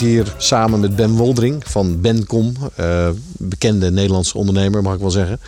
Hier 0.00 0.34
samen 0.36 0.80
met 0.80 0.96
Ben 0.96 1.10
Woldering 1.10 1.68
van 1.68 2.00
Bencom. 2.00 2.54
eh, 2.76 3.10
bekende 3.38 3.90
Nederlandse 3.90 4.38
ondernemer, 4.38 4.82
mag 4.82 4.94
ik 4.94 5.00
wel 5.00 5.10
zeggen. 5.10 5.40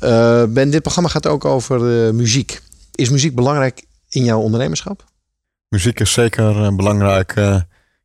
Eh, 0.00 0.44
ben, 0.44 0.70
dit 0.70 0.82
programma 0.82 1.08
gaat 1.08 1.26
ook 1.26 1.44
over 1.44 2.06
eh, 2.06 2.12
muziek. 2.12 2.62
Is 2.94 3.10
muziek 3.10 3.34
belangrijk 3.34 3.84
in 4.08 4.24
jouw 4.24 4.40
ondernemerschap? 4.40 5.04
Muziek 5.68 6.00
is 6.00 6.12
zeker 6.12 6.74
belangrijk 6.76 7.34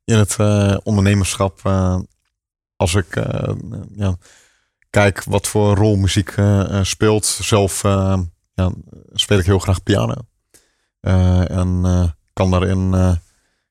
in 0.03 0.17
het 0.17 0.35
ondernemerschap. 0.83 1.61
als 2.75 2.95
ik 2.95 3.15
ja, 3.95 4.15
kijk 4.89 5.23
wat 5.23 5.47
voor 5.47 5.75
rol 5.75 5.95
muziek 5.95 6.35
speelt. 6.81 7.25
Zelf 7.25 7.81
ja, 8.53 8.71
speel 9.13 9.39
ik 9.39 9.45
heel 9.45 9.59
graag 9.59 9.83
piano. 9.83 10.15
En 11.47 11.81
kan 12.33 12.51
daarin 12.51 12.89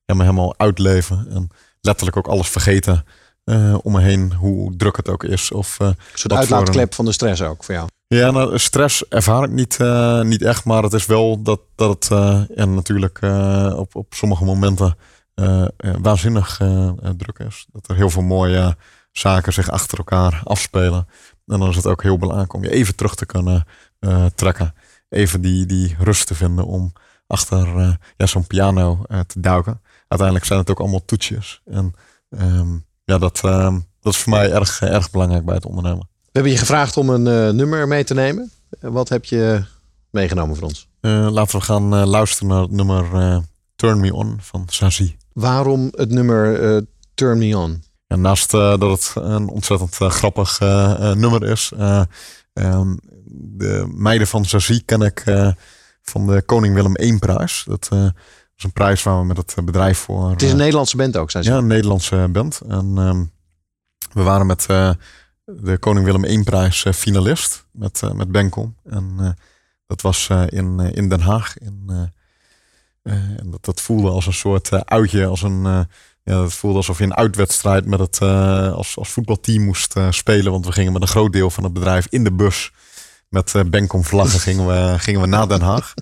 ja, 0.05 0.13
me 0.13 0.21
helemaal 0.21 0.57
uitleven. 0.57 1.27
En 1.29 1.49
letterlijk 1.85 2.17
ook 2.17 2.27
alles 2.27 2.47
vergeten 2.49 3.05
eh, 3.43 3.77
om 3.81 3.91
me 3.91 4.01
heen. 4.01 4.33
Hoe 4.33 4.75
druk 4.75 4.95
het 4.97 5.09
ook 5.09 5.23
is. 5.23 5.51
Of, 5.51 5.79
eh, 5.79 5.87
Een 5.87 5.95
soort 6.13 6.21
wat 6.33 6.45
voor 6.45 6.55
uitlaatklep 6.55 6.93
van 6.93 7.05
de 7.05 7.11
stress 7.11 7.41
ook 7.41 7.63
voor 7.63 7.73
jou. 7.75 7.87
ja, 8.07 8.31
nou, 8.31 8.57
stress 8.59 9.07
ervaar 9.07 9.43
ik 9.43 9.49
niet, 9.51 9.79
eh, 9.79 10.21
niet 10.21 10.41
echt, 10.41 10.63
maar 10.65 10.83
het 10.83 10.93
is 10.93 11.05
wel 11.05 11.41
dat, 11.41 11.59
dat 11.75 11.89
het 11.89 12.11
eh, 12.11 12.41
en 12.59 12.73
natuurlijk 12.75 13.17
eh, 13.21 13.73
op, 13.77 13.95
op 13.95 14.13
sommige 14.13 14.43
momenten 14.45 14.95
eh, 15.33 15.61
eh, 15.61 15.69
waanzinnig 16.01 16.59
eh, 16.59 16.87
eh, 16.87 16.93
druk 17.17 17.39
is. 17.39 17.65
Dat 17.71 17.89
er 17.89 17.95
heel 17.95 18.09
veel 18.09 18.21
mooie 18.21 18.75
zaken 19.11 19.53
zich 19.53 19.69
achter 19.69 19.97
elkaar 19.97 20.41
afspelen. 20.43 21.07
En 21.47 21.59
dan 21.59 21.69
is 21.69 21.75
het 21.75 21.87
ook 21.87 22.03
heel 22.03 22.17
belangrijk 22.17 22.53
om 22.53 22.63
je 22.63 22.71
even 22.71 22.95
terug 22.95 23.15
te 23.15 23.25
kunnen 23.25 23.65
eh, 23.99 24.25
trekken. 24.35 24.73
Even 25.09 25.41
die, 25.41 25.65
die 25.65 25.95
rust 25.99 26.27
te 26.27 26.35
vinden 26.35 26.65
om 26.65 26.93
achter 27.27 27.77
eh, 27.77 27.93
ja, 28.17 28.25
zo'n 28.25 28.47
piano 28.47 29.03
eh, 29.07 29.19
te 29.19 29.39
duiken. 29.39 29.81
Uiteindelijk 30.07 30.47
zijn 30.47 30.59
het 30.59 30.69
ook 30.69 30.79
allemaal 30.79 31.05
toetsjes. 31.05 31.61
En 31.65 31.93
ehm, 32.29 32.67
ja, 33.03 33.17
dat, 33.17 33.41
ehm, 33.43 33.79
dat 34.01 34.13
is 34.13 34.19
voor 34.19 34.33
mij 34.33 34.51
erg, 34.51 34.81
erg 34.81 35.11
belangrijk 35.11 35.45
bij 35.45 35.55
het 35.55 35.65
ondernemen. 35.65 36.07
We 36.23 36.29
hebben 36.31 36.51
je 36.51 36.57
gevraagd 36.57 36.97
om 36.97 37.09
een 37.09 37.27
eh, 37.27 37.53
nummer 37.53 37.87
mee 37.87 38.03
te 38.03 38.13
nemen. 38.13 38.51
Eh, 38.79 38.89
Wat 38.89 39.09
heb 39.09 39.25
je 39.25 39.63
meegenomen 40.09 40.55
voor 40.55 40.67
ons? 40.67 40.87
Eh, 40.99 41.27
laten 41.31 41.59
we 41.59 41.65
gaan 41.65 41.95
luisteren 42.05 42.47
naar 42.47 42.61
het 42.61 42.71
nummer 42.71 43.43
Turn 43.75 43.99
Me 43.99 44.13
On 44.13 44.37
van 44.41 44.63
Sazi. 44.69 45.17
Waarom 45.33 45.87
het 45.95 46.09
nummer 46.09 46.83
Turn 47.13 47.37
Me 47.37 47.57
On? 47.57 47.83
En 48.07 48.21
naast 48.21 48.51
dat 48.51 48.81
het 48.81 49.11
een 49.15 49.47
ontzettend 49.47 49.95
grappig 49.95 50.59
nummer 51.15 51.43
is. 51.43 51.71
ehm, 52.53 52.95
de 53.33 53.91
meiden 53.95 54.27
van 54.27 54.45
Sazi 54.45 54.85
ken 54.85 55.01
ik 55.01 55.23
van 56.01 56.27
de 56.27 56.41
Koning 56.41 56.73
Willem 56.75 56.95
I 57.01 57.17
prijs. 57.19 57.63
Dat 57.67 57.89
is 58.57 58.63
een 58.63 58.73
prijs 58.73 59.03
waar 59.03 59.19
we 59.19 59.25
met 59.25 59.37
het 59.37 59.65
bedrijf 59.65 59.97
voor... 59.99 60.29
Het 60.29 60.41
is 60.41 60.47
een 60.47 60.53
eh, 60.55 60.61
Nederlandse 60.61 60.97
band 60.97 61.17
ook, 61.17 61.31
zei 61.31 61.43
ze. 61.43 61.51
Ja, 61.51 61.57
een 61.57 61.67
Nederlandse 61.67 62.27
band. 62.31 62.61
En 62.67 62.93
ehm, 62.97 63.23
we 64.13 64.23
waren 64.23 64.45
met 64.45 64.65
eh, 64.65 64.89
de 65.45 65.77
Koning 65.77 66.05
Willem 66.05 66.23
I 66.23 66.43
prijs 66.43 66.85
eh, 66.85 66.93
finalist 66.93 67.65
met, 67.71 68.01
eh, 68.03 68.11
met 68.11 68.31
Benkom. 68.31 68.75
En 68.83 69.15
eh, 69.19 69.29
dat 69.87 70.01
was 70.01 70.29
eh, 70.29 70.43
in, 70.49 70.79
eh, 70.79 70.91
in 70.95 71.09
Den 71.09 71.21
Haag. 71.21 71.57
In, 71.57 71.83
eh, 71.87 72.01
eh, 73.13 73.39
en 73.39 73.47
dat, 73.51 73.65
dat 73.65 73.81
voelde 73.81 74.09
als 74.09 74.25
een 74.25 74.33
soort 74.33 74.69
eh, 74.69 74.79
uitje, 74.85 75.25
als 75.25 75.41
een... 75.41 75.65
eh, 75.65 75.79
ja, 76.23 76.41
het 76.43 76.53
voelde 76.53 76.77
alsof 76.77 76.97
je 76.97 77.03
een 77.03 77.15
uitwedstrijd 77.15 77.85
met 77.85 77.99
het 77.99 78.19
eh, 78.21 78.73
als, 78.73 78.97
als 78.97 79.09
voetbalteam 79.09 79.63
moest 79.63 79.95
eh, 79.95 80.07
spelen. 80.11 80.51
Want 80.51 80.65
we 80.65 80.71
gingen 80.71 80.93
met 80.93 81.01
een 81.01 81.07
groot 81.07 81.33
deel 81.33 81.49
van 81.49 81.63
het 81.63 81.73
bedrijf 81.73 82.07
in 82.09 82.23
de 82.23 82.31
bus. 82.31 82.71
Met 83.29 83.55
eh 83.55 83.61
Benkom 83.63 84.03
vlaggen 84.03 84.39
gingen 84.39 84.67
we, 84.67 84.99
gingen 84.99 85.21
we 85.21 85.27
naar 85.27 85.47
Den 85.47 85.61
Haag. 85.61 85.93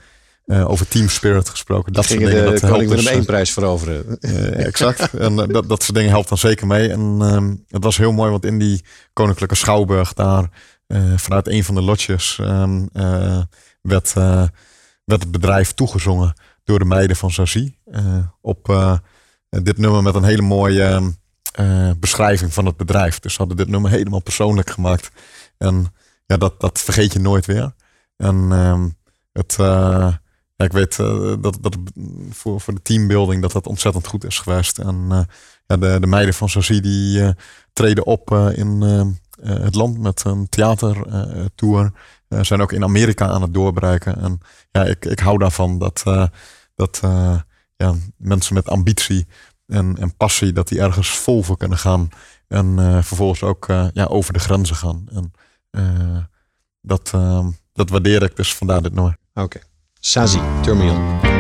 Eh, 0.46 0.70
over 0.70 0.88
team 0.88 1.10
spirit 1.10 1.50
gesproken. 1.50 1.94
Dat 1.94 2.06
soort 2.06 2.18
Gingen 2.20 2.34
dingen. 2.36 2.46
de 2.54 2.60
dat 2.60 2.70
Koning 2.70 2.78
helpt 2.78 2.90
Willem 2.90 3.06
dus, 3.06 3.14
één 3.14 3.26
prijs 3.26 3.52
veroveren. 3.52 4.20
eh, 4.20 4.66
exact. 4.66 5.14
en 5.14 5.40
eh, 5.40 5.48
dat, 5.48 5.70
dat 5.70 5.84
soort 5.84 5.98
dingen 5.98 6.12
helpt 6.12 6.30
dan 6.30 6.38
zeker 6.38 6.68
mee. 6.68 6.90
En 6.92 7.18
ehm, 7.22 7.56
het 7.68 7.84
was 7.84 7.98
heel 7.98 8.12
mooi, 8.12 8.32
want 8.32 8.46
in 8.46 8.60
die 8.60 8.84
Koninklijke 9.14 9.56
Schouwburg 9.56 10.14
daar, 10.14 10.50
eh, 10.88 11.14
vanuit 11.16 11.48
een 11.48 11.64
van 11.64 11.76
de 11.76 11.82
lotjes, 11.82 12.38
ehm, 12.42 12.86
eh, 12.94 13.42
werd, 13.82 14.14
eh, 14.16 14.44
werd 15.06 15.22
het 15.24 15.32
bedrijf 15.32 15.72
toegezongen 15.74 16.34
door 16.64 16.80
de 16.80 16.86
meiden 16.86 17.16
van 17.16 17.32
Zazie. 17.32 17.80
eh, 17.92 18.18
op 18.42 18.70
eh, 18.70 18.98
dit 19.50 19.78
nummer 19.78 20.04
met 20.04 20.16
een 20.16 20.24
hele 20.24 20.42
mooie 20.42 20.84
ehm, 20.84 21.10
eh, 21.54 21.92
beschrijving 22.00 22.54
van 22.54 22.66
het 22.66 22.78
bedrijf. 22.78 23.20
Dus 23.20 23.32
ze 23.34 23.38
hadden 23.40 23.58
dit 23.58 23.68
nummer 23.68 23.92
helemaal 23.92 24.22
persoonlijk 24.22 24.70
gemaakt. 24.70 25.12
En 25.58 25.94
ja, 26.26 26.38
dat, 26.38 26.60
dat 26.60 26.80
vergeet 26.80 27.14
je 27.14 27.20
nooit 27.20 27.46
weer. 27.46 27.74
En 28.18 28.50
het, 29.34 29.56
eh, 29.60 30.14
ja, 30.56 30.66
ik 30.66 30.72
weet 30.72 31.00
eh, 31.00 31.34
dat, 31.40 31.58
dat 31.62 31.78
voor, 32.30 32.62
voor 32.62 32.74
de 32.74 32.82
teambuilding 32.82 33.42
dat 33.42 33.52
dat 33.52 33.68
ontzettend 33.68 34.08
goed 34.08 34.26
is 34.26 34.40
geweest. 34.40 34.78
En 34.78 35.06
eh, 35.10 35.22
ja, 35.66 35.78
de, 35.78 36.00
de 36.00 36.08
meiden 36.08 36.34
van 36.34 36.50
Sazie 36.50 36.82
die 36.82 37.22
eh, 37.24 37.30
treden 37.74 38.06
op 38.06 38.32
in 38.56 38.82
het 39.42 39.76
land 39.76 40.00
met 40.00 40.24
een 40.24 40.50
theatertour. 40.50 41.92
Zijn 42.28 42.62
ook 42.62 42.72
in 42.72 42.84
Amerika 42.84 43.28
aan 43.28 43.42
het 43.42 43.54
doorbreken. 43.54 44.18
En 44.18 44.40
ja, 44.72 44.84
ik, 44.84 45.06
ik 45.06 45.20
hou 45.20 45.38
daarvan 45.38 45.80
dat, 45.80 46.04
dat 46.76 47.00
ja, 47.76 47.96
mensen 48.18 48.54
met 48.54 48.70
ambitie 48.70 49.28
en, 49.68 49.98
en 49.98 50.16
passie, 50.16 50.54
dat 50.54 50.68
die 50.68 50.80
ergens 50.80 51.10
vol 51.10 51.44
voor 51.44 51.58
kunnen 51.58 51.78
gaan. 51.78 52.10
En 52.48 52.76
vervolgens 53.04 53.44
ook 53.44 53.66
ja, 53.94 54.06
over 54.06 54.34
de 54.34 54.40
grenzen 54.40 54.76
gaan. 54.76 55.08
En 55.12 55.32
dat, 56.82 57.12
dat 57.74 57.90
waardeer 57.90 58.24
ik 58.24 58.36
dus 58.36 58.56
vandaar 58.56 58.82
dit 58.82 58.94
nummer. 58.94 59.18
Oké. 59.34 59.60
Sazi, 59.60 59.73
Shazi 60.04 60.40
Terminal. 60.64 61.33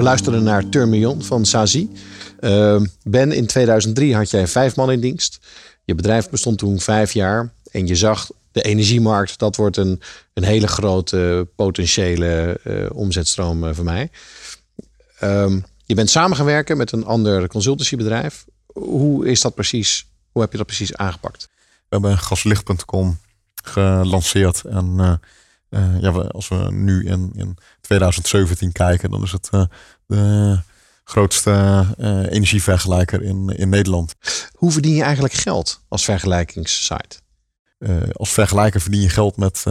We 0.00 0.06
luisteren 0.06 0.42
naar 0.42 0.68
Turmion 0.68 1.22
van 1.22 1.44
Sazi. 1.44 1.90
Uh, 2.40 2.82
ben, 3.02 3.32
in 3.32 3.46
2003 3.46 4.14
had 4.14 4.30
jij 4.30 4.46
vijf 4.46 4.76
man 4.76 4.90
in 4.90 5.00
dienst. 5.00 5.38
Je 5.84 5.94
bedrijf 5.94 6.30
bestond 6.30 6.58
toen 6.58 6.80
vijf 6.80 7.12
jaar. 7.12 7.52
En 7.70 7.86
je 7.86 7.96
zag 7.96 8.30
de 8.52 8.62
energiemarkt, 8.62 9.38
dat 9.38 9.56
wordt 9.56 9.76
een, 9.76 10.00
een 10.34 10.42
hele 10.42 10.66
grote 10.66 11.48
potentiële 11.56 12.60
eh, 12.64 12.86
omzetstroom 12.92 13.64
eh, 13.64 13.74
voor 13.74 13.84
mij. 13.84 14.10
Ehm, 15.18 15.60
je 15.84 15.94
bent 15.94 16.10
samengewerken 16.10 16.76
met 16.76 16.92
een 16.92 17.04
ander 17.04 17.48
consultancybedrijf. 17.48 18.44
Hoe 18.72 19.26
is 19.26 19.40
dat 19.40 19.54
precies? 19.54 20.06
Hoe 20.32 20.42
heb 20.42 20.50
je 20.52 20.58
dat 20.58 20.66
precies 20.66 20.96
aangepakt? 20.96 21.48
We 21.54 21.86
hebben 21.88 22.18
gaslicht.com 22.18 23.18
gelanceerd. 23.62 24.64
En 24.64 24.94
eh, 24.98 25.12
eh, 25.68 26.00
ja, 26.00 26.12
we- 26.12 26.28
als 26.30 26.48
we 26.48 26.68
nu 26.72 27.04
in, 27.06 27.30
in 27.34 27.56
2017 27.80 28.72
kijken, 28.72 29.10
dan 29.10 29.22
is 29.22 29.32
het 29.32 29.48
eh, 29.50 29.64
de 30.06 30.58
grootste 31.04 31.84
energievergelijker 32.30 33.22
in, 33.22 33.48
in 33.48 33.68
Nederland. 33.68 34.14
Hoe 34.52 34.72
verdien 34.72 34.94
je 34.94 35.02
eigenlijk 35.02 35.34
geld 35.34 35.84
als 35.88 36.04
vergelijkingssite? 36.04 37.20
Als 38.12 38.30
vergelijker 38.32 38.80
verdien 38.80 39.00
je 39.00 39.08
geld 39.08 39.36
met 39.36 39.62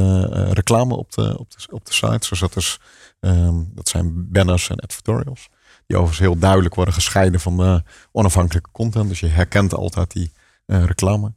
reclame 0.54 0.96
op 0.96 1.12
de, 1.12 1.38
op, 1.40 1.52
de, 1.52 1.68
op 1.72 1.86
de 1.86 1.94
site. 1.94 2.30
Dus 2.30 2.40
dat, 2.40 2.56
is, 2.56 2.80
ehm, 3.20 3.56
dat 3.68 3.88
zijn 3.90 4.32
banners 4.32 4.70
en 4.70 4.76
advertorials. 4.80 5.50
Die 5.88 5.98
overigens 5.98 6.28
heel 6.28 6.38
duidelijk 6.40 6.76
worden 6.76 6.94
gescheiden 6.94 7.40
van 7.40 7.58
de 7.58 7.84
onafhankelijke 8.12 8.70
content. 8.72 9.10
Dus 9.10 9.20
je 9.20 9.28
herkent 9.28 9.74
altijd 9.74 10.12
die 10.12 10.32
reclame. 10.78 11.34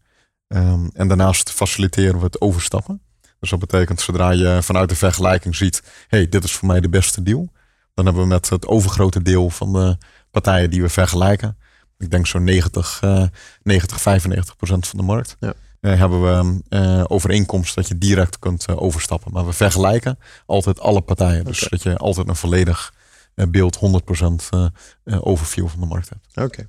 Ehm, 0.49 0.89
en 0.93 1.09
daarnaast 1.09 1.51
faciliteren 1.51 2.19
we 2.19 2.25
het 2.25 2.41
overstappen. 2.41 3.03
Dus 3.41 3.51
dat 3.51 3.59
betekent 3.59 4.01
zodra 4.01 4.31
je 4.31 4.59
vanuit 4.63 4.89
de 4.89 4.97
vergelijking 4.97 5.57
ziet, 5.57 5.83
hey, 6.09 6.29
dit 6.29 6.45
is 6.45 6.53
voor 6.53 6.69
mij 6.69 6.81
de 6.81 6.89
beste 6.89 7.23
deal. 7.23 7.53
Dan 7.95 8.05
hebben 8.05 8.23
we 8.23 8.29
met 8.29 8.49
het 8.49 8.67
overgrote 8.67 9.23
deel 9.23 9.51
van 9.51 9.73
de 9.73 9.97
partijen 10.31 10.71
die 10.71 10.83
we 10.83 10.89
vergelijken, 10.89 11.57
ik 11.99 12.11
denk 12.11 12.27
zo'n 12.27 12.45
90, 12.45 12.99
eh 13.03 13.25
90, 13.63 14.01
95 14.01 14.57
procent 14.57 14.87
van 14.89 14.99
de 14.99 15.05
markt, 15.05 15.37
Ja. 15.41 15.53
eh, 15.81 15.99
hebben 15.99 16.23
we 16.23 16.63
eh 16.69 17.05
overeenkomst 17.07 17.75
dat 17.75 17.89
je 17.89 17.99
direct 17.99 18.39
kunt 18.39 18.65
eh, 18.67 18.83
overstappen. 18.83 19.33
Maar 19.33 19.47
we 19.47 19.53
vergelijken 19.53 20.19
altijd 20.47 20.81
alle 20.81 21.01
partijen. 21.01 21.45
Dus 21.45 21.67
dat 21.71 21.83
je 21.83 21.97
altijd 21.97 22.29
een 22.29 22.37
volledig 22.37 22.95
eh, 23.35 23.47
beeld 23.47 23.77
100% 23.77 24.49
eh, 24.51 24.67
eh, 25.05 25.19
overview 25.27 25.69
van 25.69 25.81
de 25.81 25.87
markt 25.87 26.09
hebt. 26.09 26.27
Oké. 26.51 26.69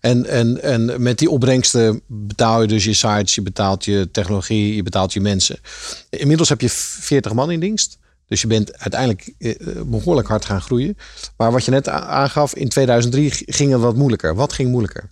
En, 0.00 0.26
en, 0.26 0.62
en 0.62 1.02
met 1.02 1.18
die 1.18 1.30
opbrengsten 1.30 2.00
betaal 2.06 2.60
je 2.62 2.68
dus 2.68 2.84
je 2.84 2.94
sites, 2.94 3.34
je 3.34 3.42
betaalt 3.42 3.84
je 3.84 4.08
technologie, 4.12 4.74
je 4.76 4.82
betaalt 4.82 5.12
je 5.12 5.20
mensen. 5.20 5.58
Inmiddels 6.10 6.48
heb 6.48 6.60
je 6.60 6.68
40 6.70 7.32
man 7.32 7.50
in 7.50 7.60
dienst. 7.60 7.98
Dus 8.26 8.40
je 8.40 8.46
bent 8.46 8.78
uiteindelijk 8.78 9.32
eh, 9.38 9.54
behoorlijk 9.86 10.28
hard 10.28 10.44
gaan 10.44 10.60
groeien. 10.60 10.96
Maar 11.36 11.52
wat 11.52 11.64
je 11.64 11.70
net 11.70 11.88
aangaf, 11.88 12.54
in 12.54 12.68
2003 12.68 13.30
g- 13.30 13.42
ging 13.46 13.72
het 13.72 13.80
wat 13.80 13.96
moeilijker. 13.96 14.34
Wat 14.34 14.52
ging 14.52 14.70
moeilijker? 14.70 15.10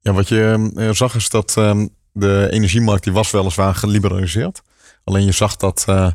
Ja, 0.00 0.12
wat 0.12 0.28
je 0.28 0.70
eh, 0.76 0.90
zag 0.90 1.14
is 1.14 1.28
dat 1.28 1.56
ehm, 1.56 1.86
de 2.12 2.48
energiemarkt 2.50 3.04
die 3.04 3.12
was 3.12 3.30
weliswaar 3.30 3.74
geliberaliseerd. 3.74 4.62
Alleen 5.04 5.24
je 5.24 5.32
zag 5.32 5.56
dat 5.56 5.84
eh, 5.86 6.10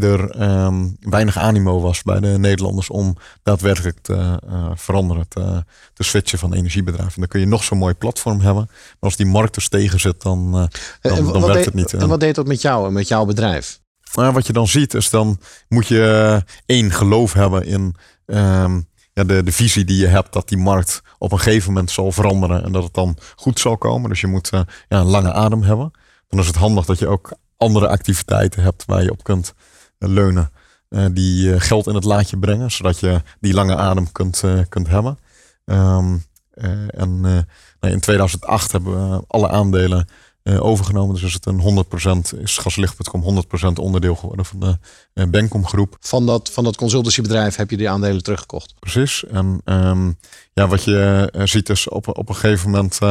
er 0.00 0.30
ehm, 0.30 0.86
weinig 1.00 1.36
animo 1.36 1.80
was 1.80 2.02
bij 2.02 2.20
de 2.20 2.38
Nederlanders 2.38 2.90
om 2.90 3.16
daadwerkelijk 3.42 3.98
te 4.02 4.40
eh, 4.48 4.70
veranderen, 4.74 5.28
te, 5.28 5.64
te 5.92 6.02
switchen 6.02 6.38
van 6.38 6.54
energiebedrijven. 6.54 7.20
Dan 7.20 7.28
kun 7.28 7.40
je 7.40 7.46
nog 7.46 7.64
zo'n 7.64 7.78
mooi 7.78 7.94
platform 7.94 8.40
hebben. 8.40 8.64
Maar 8.66 8.96
als 9.00 9.16
die 9.16 9.26
markt 9.26 9.54
dus 9.54 9.68
tegen 9.68 10.00
zit, 10.00 10.22
dan, 10.22 10.46
eh, 10.46 10.64
dan, 11.00 11.16
en 11.16 11.24
dan 11.24 11.40
werkt 11.40 11.54
deed- 11.54 11.64
het 11.64 11.74
niet. 11.74 11.92
En 11.92 12.08
wat 12.08 12.20
deed 12.20 12.34
dat 12.34 12.46
met 12.46 12.62
jou 12.62 12.86
en 12.86 12.92
met 12.92 13.08
jouw 13.08 13.24
bedrijf? 13.24 13.82
Maar 14.14 14.32
wat 14.32 14.46
je 14.46 14.52
dan 14.52 14.68
ziet 14.68 14.94
is 14.94 15.10
dan 15.10 15.38
moet 15.68 15.86
je 15.86 16.32
eh, 16.46 16.54
één 16.66 16.90
geloof 16.90 17.32
hebben 17.32 17.64
in 17.66 17.94
ehm, 18.26 18.80
ja, 19.12 19.24
de, 19.24 19.42
de 19.42 19.52
visie 19.52 19.84
die 19.84 19.98
je 19.98 20.06
hebt 20.06 20.32
dat 20.32 20.48
die 20.48 20.58
markt 20.58 21.02
op 21.18 21.32
een 21.32 21.40
gegeven 21.40 21.72
moment 21.72 21.90
zal 21.90 22.12
veranderen 22.12 22.64
en 22.64 22.72
dat 22.72 22.82
het 22.82 22.94
dan 22.94 23.16
goed 23.36 23.60
zal 23.60 23.78
komen. 23.78 24.10
Dus 24.10 24.20
je 24.20 24.26
moet 24.26 24.50
eh, 24.50 24.60
ja, 24.88 25.00
een 25.00 25.06
lange 25.06 25.32
adem 25.32 25.62
hebben. 25.62 25.90
Dan 26.28 26.40
is 26.40 26.46
het 26.46 26.56
handig 26.56 26.84
dat 26.84 26.98
je 26.98 27.06
ook 27.06 27.32
andere 27.56 27.88
activiteiten 27.88 28.62
hebt 28.62 28.84
waar 28.86 29.02
je 29.02 29.10
op 29.10 29.24
kunt 29.24 29.54
eh, 29.56 29.73
leunen. 30.08 30.50
eh, 30.88 31.04
die 31.12 31.54
eh, 31.54 31.60
geld 31.60 31.86
in 31.86 31.94
het 31.94 32.04
laadje 32.04 32.38
brengen, 32.38 32.70
zodat 32.70 33.00
je 33.00 33.22
die 33.40 33.54
lange 33.54 33.76
adem 33.76 34.12
kunt, 34.12 34.42
eh, 34.42 34.58
kunt 34.68 34.88
hebben. 34.88 35.18
Ehm, 35.64 36.16
eh, 36.50 36.70
en 37.00 37.10
eh, 37.24 37.38
nou, 37.80 37.92
in 37.94 38.00
2008 38.00 38.72
hebben 38.72 39.10
we 39.10 39.24
alle 39.26 39.48
aandelen 39.48 40.08
eh, 40.42 40.64
overgenomen. 40.64 41.14
Dus 41.14 41.22
is 41.24 41.32
het 41.34 41.46
een 41.46 41.60
100% 41.60 42.38
is 42.40 42.58
gaslicht.com 42.58 43.22
100% 43.22 43.78
onderdeel 43.78 44.14
geworden 44.16 44.44
van 44.44 44.60
de 44.60 44.78
eh, 45.14 45.26
Benkom 45.28 45.66
groep. 45.66 45.96
Van 46.00 46.26
dat, 46.26 46.50
van 46.50 46.64
dat 46.64 46.76
consultancybedrijf 46.76 47.56
heb 47.56 47.70
je 47.70 47.76
die 47.76 47.90
aandelen 47.90 48.22
teruggekocht. 48.22 48.74
Precies. 48.80 49.24
En 49.26 49.60
ehm, 49.64 50.06
ja, 50.52 50.66
wat 50.66 50.84
je 50.84 51.30
eh, 51.32 51.46
ziet 51.46 51.68
is 51.68 51.88
op, 51.88 52.18
op 52.18 52.28
een 52.28 52.34
gegeven 52.34 52.70
moment, 52.70 52.98
eh, 53.00 53.08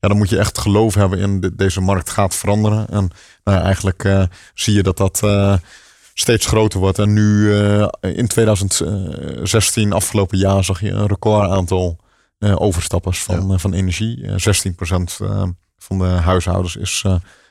ja, 0.00 0.08
dan 0.08 0.16
moet 0.16 0.28
je 0.28 0.38
echt 0.38 0.58
geloof 0.58 0.94
hebben 0.94 1.18
in 1.18 1.40
de- 1.40 1.54
deze 1.54 1.80
markt 1.80 2.10
gaat 2.10 2.34
veranderen. 2.34 2.88
En 2.88 3.10
nou, 3.44 3.58
eigenlijk 3.62 4.04
eh, 4.04 4.22
zie 4.54 4.74
je 4.74 4.82
dat 4.82 4.96
dat 4.96 5.20
eh, 5.22 5.54
steeds 6.20 6.46
groter 6.46 6.80
wordt. 6.80 6.98
En 6.98 7.12
nu 7.12 7.54
eh, 7.54 7.88
in 8.00 8.26
2016, 8.26 9.92
afgelopen 9.92 10.38
jaar, 10.38 10.64
zag 10.64 10.80
je 10.80 10.90
een 10.90 11.06
record 11.06 11.50
aantal 11.50 11.98
eh, 12.38 12.60
overstappers 12.60 13.22
van, 13.22 13.52
eh, 13.52 13.58
van 13.58 13.72
energie. 13.72 14.26
Eh, 14.26 14.34
16% 14.36 15.20
eh, 15.20 15.42
van 15.76 15.98
de 15.98 16.04
huishoudens 16.04 16.76
is 16.76 17.04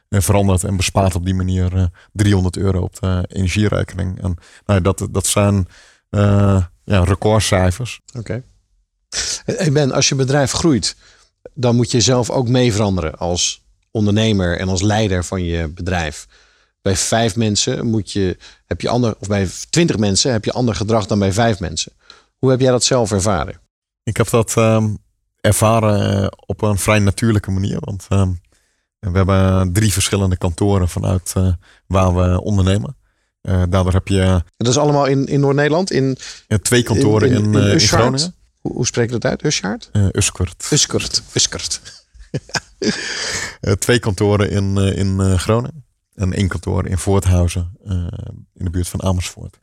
veranderd 0.09 0.63
en 0.63 0.78
bespaart 0.78 1.15
op 1.15 1.26
die 1.26 1.34
manier 1.34 1.76
eh, 1.76 1.86
300 2.11 2.57
euro 2.57 2.82
op 2.82 2.99
de 2.99 3.26
energierekening. 3.28 4.22
En 4.22 4.36
nou, 4.65 4.82
dat, 4.82 5.07
dat 5.11 5.26
zijn 5.26 5.68
ja, 6.84 7.03
recordcijfers. 7.03 7.99
Oké. 8.18 8.43
Hey 9.45 9.72
Ben, 9.72 9.91
als 9.91 10.09
je 10.09 10.15
bedrijf 10.15 10.51
groeit, 10.51 10.95
dan 11.53 11.76
moet 11.76 11.91
je 11.91 12.01
zelf 12.01 12.30
ook 12.30 12.47
mee 12.47 12.74
veranderen 12.74 13.18
als 13.18 13.65
ondernemer 13.91 14.59
en 14.59 14.70
als 14.70 14.82
leider 14.82 15.26
van 15.26 15.43
je 15.43 15.68
bedrijf. 15.68 16.28
Bij 16.82 16.95
vijf 16.95 17.36
mensen 17.36 17.86
moet 17.86 18.11
je, 18.11 18.38
heb 18.65 18.82
je 18.82 18.89
ander, 18.89 19.15
of 19.19 19.28
bij 19.28 19.49
twintig 19.69 19.97
mensen 19.97 20.32
heb 20.32 20.45
je 20.45 20.51
ander 20.51 20.75
gedrag 20.75 21.05
dan 21.05 21.19
bij 21.19 21.32
vijf 21.32 21.59
mensen. 21.59 21.91
Hoe 22.38 22.49
heb 22.49 22.59
jij 22.59 22.71
dat 22.71 22.84
zelf 22.84 23.11
ervaren? 23.11 23.59
Ik 24.03 24.17
heb 24.17 24.30
dat 24.30 24.57
ehm, 24.57 24.93
ervaren 25.41 26.21
eh, 26.21 26.28
op 26.45 26.61
een 26.61 26.78
vrij 26.78 26.99
natuurlijke 26.99 27.51
manier. 27.51 27.78
Want 27.80 28.05
ehm, 28.09 28.32
we 28.99 29.17
hebben 29.17 29.73
drie 29.73 29.93
verschillende 29.93 30.38
kantoren 30.38 30.89
vanuit 30.89 31.34
eh, 31.36 31.53
waar 31.88 32.15
we 32.15 32.41
ondernemen. 32.41 32.97
Eh, 33.41 33.63
daardoor 33.69 33.93
heb 33.93 34.07
je 34.07 34.43
Dat 34.57 34.67
is 34.67 34.78
allemaal 34.78 35.05
in, 35.05 35.25
in 35.25 35.39
Noord-Nederland, 35.39 35.91
in, 35.91 36.17
twee 36.61 36.84
kantoren 36.84 37.32
in? 37.32 37.80
Groningen. 37.80 38.36
Hoe, 38.61 38.73
hoe 38.73 38.86
spreek 38.86 39.05
je 39.05 39.11
dat 39.11 39.25
uit? 39.25 39.43
Usschaart? 39.43 39.89
Eh 39.91 40.07
Uskert. 40.11 40.67
Uskert. 40.71 41.21
Uskert. 41.34 41.82
Twee 43.80 43.99
kantoren 43.99 44.49
in, 44.49 44.78
in 44.78 45.39
Groningen. 45.39 45.86
En 46.18 46.34
één 46.34 46.47
kantoor 46.47 46.88
in 46.88 46.97
Voorthuizen, 46.97 47.78
eh, 47.86 48.07
in 48.53 48.65
de 48.65 48.70
buurt 48.70 48.88
van 48.88 49.03
Amersfoort. 49.03 49.59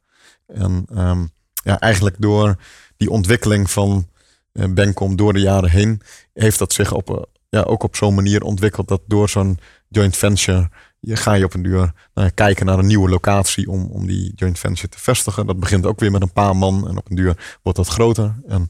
En 0.46 0.86
ehm, 0.94 1.26
ja, 1.64 1.80
eigenlijk 1.80 2.16
door 2.18 2.56
die 2.96 3.10
ontwikkeling 3.10 3.70
van 3.70 4.08
eh, 4.52 4.72
Benkom 4.72 5.16
door 5.16 5.32
de 5.32 5.40
jaren 5.40 5.70
heen, 5.70 6.00
heeft 6.32 6.58
dat 6.58 6.72
zich 6.72 6.92
op, 6.92 7.10
eh, 7.10 7.22
ja, 7.48 7.62
ook 7.62 7.82
op 7.82 7.96
zo'n 7.96 8.14
manier 8.14 8.42
ontwikkeld 8.42 8.88
dat 8.88 9.00
door 9.06 9.28
zo'n 9.28 9.58
joint 9.88 10.16
venture 10.16 10.70
je 11.00 11.16
ga 11.16 11.32
je 11.32 11.44
op 11.44 11.54
een 11.54 11.62
duur 11.62 11.92
kijken 12.34 12.66
naar 12.66 12.78
een 12.78 12.86
nieuwe 12.86 13.08
locatie 13.08 13.70
om, 13.70 13.86
om 13.86 14.06
die 14.06 14.32
joint 14.34 14.58
venture 14.58 14.88
te 14.88 14.98
vestigen. 14.98 15.46
Dat 15.46 15.60
begint 15.60 15.86
ook 15.86 16.00
weer 16.00 16.10
met 16.10 16.22
een 16.22 16.32
paar 16.32 16.56
man 16.56 16.88
en 16.88 16.96
op 16.96 17.10
een 17.10 17.16
duur 17.16 17.58
wordt 17.62 17.78
dat 17.78 17.88
groter 17.88 18.34
en 18.48 18.68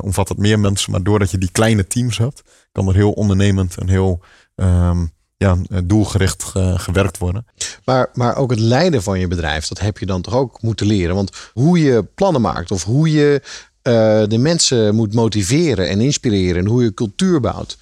omvat 0.00 0.28
het 0.28 0.38
meer 0.38 0.60
mensen. 0.60 0.90
Maar 0.90 1.02
doordat 1.02 1.30
je 1.30 1.38
die 1.38 1.50
kleine 1.52 1.86
teams 1.86 2.18
hebt, 2.18 2.42
kan 2.72 2.88
er 2.88 2.94
heel 2.94 3.12
ondernemend 3.12 3.76
en 3.76 3.88
heel 3.88 4.22
ehm, 4.54 5.06
ja, 5.46 5.56
doelgericht 5.84 6.50
eh, 6.54 6.78
gewerkt 6.78 7.18
worden. 7.18 7.46
Maar, 7.84 8.10
maar 8.12 8.36
ook 8.36 8.50
het 8.50 8.58
leiden 8.60 9.02
van 9.02 9.18
je 9.20 9.28
bedrijf, 9.28 9.66
dat 9.66 9.80
heb 9.80 9.98
je 9.98 10.06
dan 10.06 10.22
toch 10.22 10.34
ook 10.34 10.62
moeten 10.62 10.86
leren. 10.86 11.14
Want 11.14 11.30
hoe 11.52 11.78
je 11.80 12.02
plannen 12.14 12.40
maakt 12.40 12.70
of 12.70 12.84
hoe 12.84 13.10
je 13.10 13.42
eh, 13.82 13.92
de 14.28 14.38
mensen 14.38 14.94
moet 14.94 15.14
motiveren 15.14 15.88
en 15.88 16.00
inspireren 16.00 16.56
en 16.62 16.66
hoe 16.66 16.82
je 16.82 16.94
cultuur 16.94 17.40
bouwt. 17.40 17.78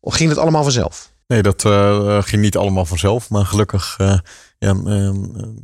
Of 0.00 0.14
ging 0.14 0.28
het 0.28 0.38
allemaal 0.38 0.62
vanzelf? 0.62 1.10
Nee, 1.26 1.42
dat 1.42 1.64
eh, 1.64 2.22
ging 2.22 2.42
niet 2.42 2.56
allemaal 2.56 2.84
vanzelf. 2.84 3.30
Maar 3.30 3.44
gelukkig 3.46 3.94
eh, 3.98 4.18
ja, 4.58 4.74
eh, 4.84 5.14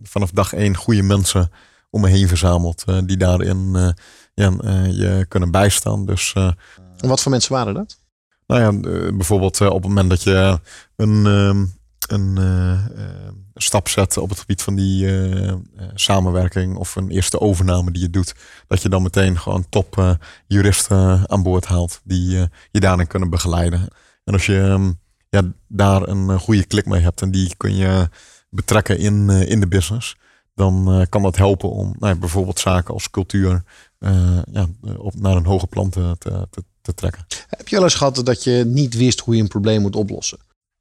vanaf 0.03 0.31
dag 0.31 0.53
één 0.53 0.77
goede 0.77 1.03
mensen 1.03 1.51
om 1.91 2.01
me 2.01 2.09
heen 2.09 2.29
verzameld. 2.29 2.83
eh, 2.87 2.99
die 3.05 3.17
daarin 3.17 3.71
eh, 3.75 3.89
ja, 4.35 4.53
eh, 4.61 4.87
je 4.87 5.27
kunnen 5.29 5.51
bijstaan. 5.51 6.07
Dus 6.07 6.33
eh, 6.35 6.51
En 6.99 7.09
wat 7.09 7.21
voor 7.23 7.31
mensen 7.31 7.53
waren 7.53 7.75
dat? 7.75 7.97
Nou 8.47 8.61
ja, 8.61 8.91
eh, 8.91 9.17
bijvoorbeeld 9.17 9.61
eh, 9.61 9.67
op 9.67 9.83
het 9.83 9.89
moment 9.89 10.11
dat 10.11 10.23
je 10.23 10.61
een, 10.97 11.27
ehm, 11.27 11.65
een 12.09 12.39
eh, 12.39 12.73
eh, 12.73 13.33
stap 13.55 13.89
zet 13.89 14.17
op 14.17 14.29
het 14.29 14.39
gebied 14.39 14.63
van 14.63 14.75
die 14.75 15.07
eh, 15.07 15.49
eh, 15.49 15.59
samenwerking 15.95 16.77
of 16.77 16.97
een 16.97 17.11
eerste 17.11 17.41
overname 17.41 17.91
die 17.91 18.03
je 18.03 18.11
doet, 18.11 18.35
dat 18.67 18.83
je 18.83 18.89
dan 18.89 19.03
meteen 19.03 19.39
gewoon 19.39 19.69
top 19.69 19.99
eh, 19.99 20.15
juristen 20.47 21.31
aan 21.31 21.43
boord 21.43 21.65
haalt 21.65 22.01
die 22.05 22.39
eh, 22.39 22.47
je 22.71 22.81
daarin 22.81 23.07
kunnen 23.07 23.31
begeleiden. 23.31 23.89
En 24.25 24.33
als 24.33 24.47
je 24.47 24.61
ehm, 24.61 24.93
ja, 25.29 25.43
daar 25.69 26.09
een 26.09 26.31
eh, 26.31 26.39
goede 26.39 26.65
klik 26.65 26.87
mee 26.87 27.01
hebt 27.01 27.23
en 27.23 27.31
die 27.31 27.57
kun 27.57 27.77
je 27.77 28.09
betrekken 28.51 28.99
in, 28.99 29.31
eh, 29.31 29.51
in 29.51 29.61
de 29.61 29.69
business, 29.69 30.17
dan 30.55 30.93
eh, 30.93 31.07
kan 31.09 31.23
dat 31.23 31.37
helpen 31.37 31.71
om 31.71 31.95
nou 31.99 32.15
bijvoorbeeld 32.15 32.59
zaken 32.59 32.95
als 32.95 33.11
cultuur 33.11 33.63
eh, 33.99 34.39
ja, 34.53 34.67
naar 35.15 35.37
een 35.37 35.47
hoger 35.47 35.69
plan 35.69 35.91
te, 35.91 36.17
te, 36.19 36.65
te, 36.85 36.95
trekken. 36.95 37.25
Heb 37.49 37.69
je 37.69 37.75
wel 37.75 37.85
eens 37.85 37.95
gehad 37.95 38.21
dat 38.25 38.45
je 38.45 38.65
niet 38.67 38.95
wist 38.95 39.21
hoe 39.21 39.37
je 39.37 39.43
een 39.43 39.49
probleem 39.49 39.81
moet 39.81 39.97
oplossen? 39.97 40.39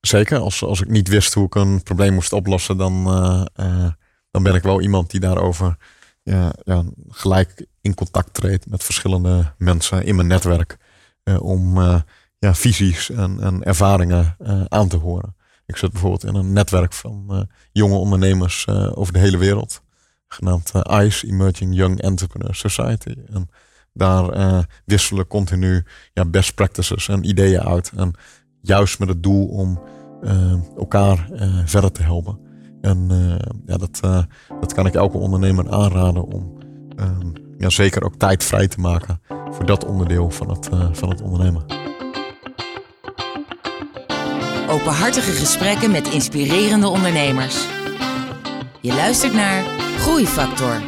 Zeker, 0.08 0.40
als, 0.40 0.64
als 0.64 0.82
ik 0.82 0.90
niet 0.90 1.08
wist 1.08 1.34
hoe 1.34 1.46
ik 1.46 1.56
een 1.56 1.84
probleem 1.84 2.14
moest 2.14 2.34
oplossen, 2.34 2.78
dan, 2.78 3.08
eh, 3.08 3.46
eh, 3.54 3.92
dan 4.32 4.44
ben 4.44 4.56
ik 4.56 4.64
wel 4.64 4.82
iemand 4.82 5.12
die 5.12 5.20
daarover 5.20 5.78
ja, 6.24 6.54
ja, 6.64 6.84
gelijk 7.10 7.66
in 7.82 7.94
contact 7.94 8.34
treedt 8.34 8.70
met 8.70 8.84
verschillende 8.84 9.54
mensen 9.58 10.06
in 10.06 10.16
mijn 10.16 10.28
netwerk. 10.28 10.78
eh, 11.24 11.42
om 11.44 11.80
ja, 12.40 12.56
visies 12.56 13.10
en, 13.10 13.40
en 13.40 13.64
ervaringen 13.64 14.36
aan 14.68 14.88
te 14.88 14.98
horen. 14.98 15.36
Ik 15.66 15.78
zit 15.78 15.92
bijvoorbeeld 15.92 16.24
in 16.24 16.36
een 16.36 16.54
netwerk 16.54 16.94
van 16.94 17.50
jonge 17.72 17.96
ondernemers 17.96 18.68
over 18.68 19.14
de 19.14 19.20
hele 19.20 19.38
wereld. 19.38 19.82
Genaamd 20.28 20.72
ICE, 20.90 21.28
Emerging 21.28 21.76
Young 21.76 22.02
Entrepreneur 22.02 22.56
Society. 22.56 23.16
En 23.34 23.50
daar 23.94 24.30
eh, 24.30 24.60
wisselen 24.86 25.28
continu 25.28 25.84
ja, 26.14 26.26
best 26.26 26.56
practices 26.56 27.08
en 27.08 27.24
ideeën 27.30 27.62
uit. 27.62 27.92
En 27.96 28.14
juist 28.62 29.00
met 29.00 29.08
het 29.08 29.24
doel 29.24 29.48
om 29.48 29.82
eh, 30.22 30.54
elkaar 30.78 31.30
eh, 31.32 31.60
verder 31.66 31.92
te 31.92 32.04
helpen. 32.04 32.40
En 32.82 33.08
ja, 33.66 33.78
dat, 33.78 34.00
dat 34.60 34.74
kan 34.74 34.86
ik 34.86 34.94
elke 34.94 35.18
ondernemer 35.18 35.72
aanraden 35.72 36.24
om 36.24 36.58
ehm, 36.96 37.32
ja, 37.58 37.70
zeker 37.70 38.04
ook 38.04 38.16
tijd 38.16 38.44
vrij 38.44 38.68
te 38.68 38.80
maken 38.80 39.22
voor 39.50 39.66
dat 39.66 39.86
onderdeel 39.86 40.30
van 40.30 40.50
het, 40.50 40.70
van 40.92 41.10
het 41.10 41.22
ondernemen. 41.22 41.64
Openhartige 44.70 45.32
gesprekken 45.32 45.92
met 45.92 46.08
inspirerende 46.08 46.88
ondernemers. 46.88 47.68
Je 48.82 48.94
luistert 48.94 49.34
naar 49.34 49.64
Groeifactor. 49.98 50.82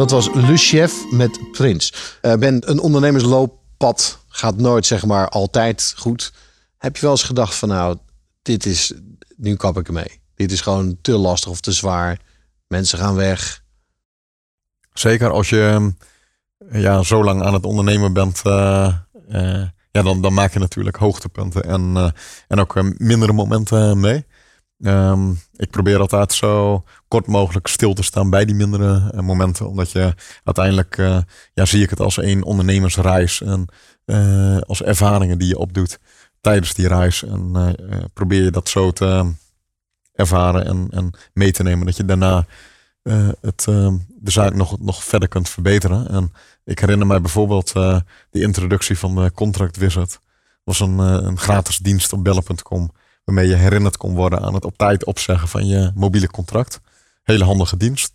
Dat 0.00 0.10
was 0.10 0.28
Le 0.34 0.88
met 1.10 1.52
Prins. 1.52 1.94
Eh, 2.20 2.34
ben, 2.34 2.70
een 2.70 2.80
ondernemerslooppad 2.80 4.18
gaat 4.28 4.56
nooit 4.56 4.86
zeg 4.86 5.06
maar 5.06 5.28
altijd 5.28 5.94
goed. 5.96 6.32
Heb 6.78 6.96
je 6.96 7.02
wel 7.02 7.10
eens 7.10 7.22
gedacht 7.22 7.54
van 7.54 7.68
nou, 7.68 7.96
dit 8.42 8.66
is, 8.66 8.92
nu 9.36 9.56
kap 9.56 9.78
ik 9.78 9.86
ermee. 9.86 10.20
Dit 10.34 10.52
is 10.52 10.60
gewoon 10.60 10.98
te 11.02 11.16
lastig 11.16 11.50
of 11.50 11.60
te 11.60 11.72
zwaar. 11.72 12.20
Mensen 12.66 12.98
gaan 12.98 13.14
weg. 13.14 13.62
Zeker 14.92 15.30
als 15.30 15.48
je 15.48 15.92
eh, 16.68 16.82
ja, 16.82 17.02
zo 17.02 17.24
lang 17.24 17.42
aan 17.42 17.54
het 17.54 17.64
ondernemen 17.64 18.12
bent, 18.12 18.40
eh, 18.44 18.94
eh, 19.28 19.68
ja, 19.90 20.02
dan, 20.02 20.22
dan 20.22 20.34
maak 20.34 20.52
je 20.52 20.58
natuurlijk 20.58 20.96
hoogtepunten 20.96 21.64
en, 21.64 22.14
en 22.48 22.60
ook 22.60 22.98
mindere 22.98 23.32
momenten 23.32 24.00
mee. 24.00 24.26
Ehm, 24.82 25.30
ik 25.56 25.70
probeer 25.70 25.98
altijd 25.98 26.32
zo 26.32 26.84
kort 27.08 27.26
mogelijk 27.26 27.66
stil 27.66 27.94
te 27.94 28.02
staan 28.02 28.30
bij 28.30 28.44
die 28.44 28.54
mindere 28.54 29.10
eh, 29.10 29.20
momenten, 29.20 29.68
omdat 29.68 29.90
je 29.90 30.14
uiteindelijk 30.44 30.98
eh, 30.98 31.18
ja, 31.54 31.64
zie 31.64 31.82
ik 31.82 31.90
het 31.90 32.00
als 32.00 32.16
een 32.16 32.44
ondernemersreis 32.44 33.42
en 33.42 33.66
eh, 34.04 34.58
als 34.58 34.82
ervaringen 34.82 35.38
die 35.38 35.48
je 35.48 35.58
opdoet 35.58 35.98
tijdens 36.40 36.74
die 36.74 36.88
reis. 36.88 37.24
En 37.24 37.76
probeer 38.12 38.42
je 38.42 38.50
dat 38.50 38.68
zo 38.68 38.90
te 38.90 39.32
ervaren 40.12 40.66
en, 40.66 40.88
en 40.90 41.10
mee 41.32 41.52
te 41.52 41.62
nemen, 41.62 41.86
dat 41.86 41.96
je 41.96 42.04
daarna 42.04 42.46
het, 43.40 43.66
eh, 43.68 43.94
de 44.08 44.30
zaak 44.30 44.54
nog, 44.54 44.80
nog 44.80 45.04
verder 45.04 45.28
kunt 45.28 45.48
verbeteren. 45.48 46.08
En 46.08 46.32
ik 46.64 46.78
herinner 46.78 47.06
mij 47.06 47.20
bijvoorbeeld 47.20 47.72
de 47.72 48.02
introductie 48.30 48.98
van 48.98 49.14
de 49.14 49.32
Contract 49.34 49.76
Wizard. 49.76 50.20
was 50.64 50.80
een, 50.80 50.98
een 50.98 51.38
gratis 51.38 51.78
dienst 51.78 52.12
op 52.12 52.24
bellen.com. 52.24 52.90
Waarmee 53.30 53.48
je 53.48 53.56
herinnerd 53.56 53.96
kon 53.96 54.14
worden 54.14 54.40
aan 54.40 54.54
het 54.54 54.64
op 54.64 54.76
tijd 54.76 55.04
opzeggen 55.04 55.48
van 55.48 55.66
je 55.66 55.90
mobiele 55.94 56.30
contract. 56.30 56.80
Hele 57.22 57.44
handige 57.44 57.76
dienst. 57.76 58.12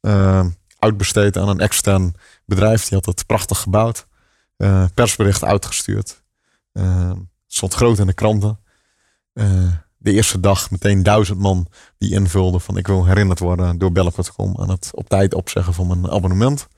Eh, 0.00 0.46
uitbesteed 0.78 1.38
aan 1.38 1.48
een 1.48 1.60
extern 1.60 2.14
bedrijf. 2.46 2.84
Die 2.84 2.94
had 2.94 3.06
het 3.06 3.26
prachtig 3.26 3.58
gebouwd. 3.58 4.06
Eh, 4.56 4.84
persbericht 4.94 5.44
uitgestuurd. 5.44 6.22
Het 6.72 7.16
stond 7.46 7.74
groot 7.74 7.98
in 7.98 8.06
de 8.06 8.12
kranten. 8.12 8.60
Eh, 9.32 9.68
de 9.96 10.12
eerste 10.12 10.40
dag 10.40 10.70
meteen 10.70 11.02
duizend 11.02 11.38
man 11.38 11.66
die 11.98 12.12
invulden 12.12 12.60
van 12.60 12.76
ik 12.76 12.86
wil 12.86 13.06
herinnerd 13.06 13.38
worden 13.38 13.78
door 13.78 13.92
Bellen.com 13.92 14.60
aan 14.60 14.70
het 14.70 14.90
op 14.94 15.08
tijd 15.08 15.34
opzeggen 15.34 15.74
van 15.74 15.86
mijn 15.86 16.10
abonnement. 16.10 16.68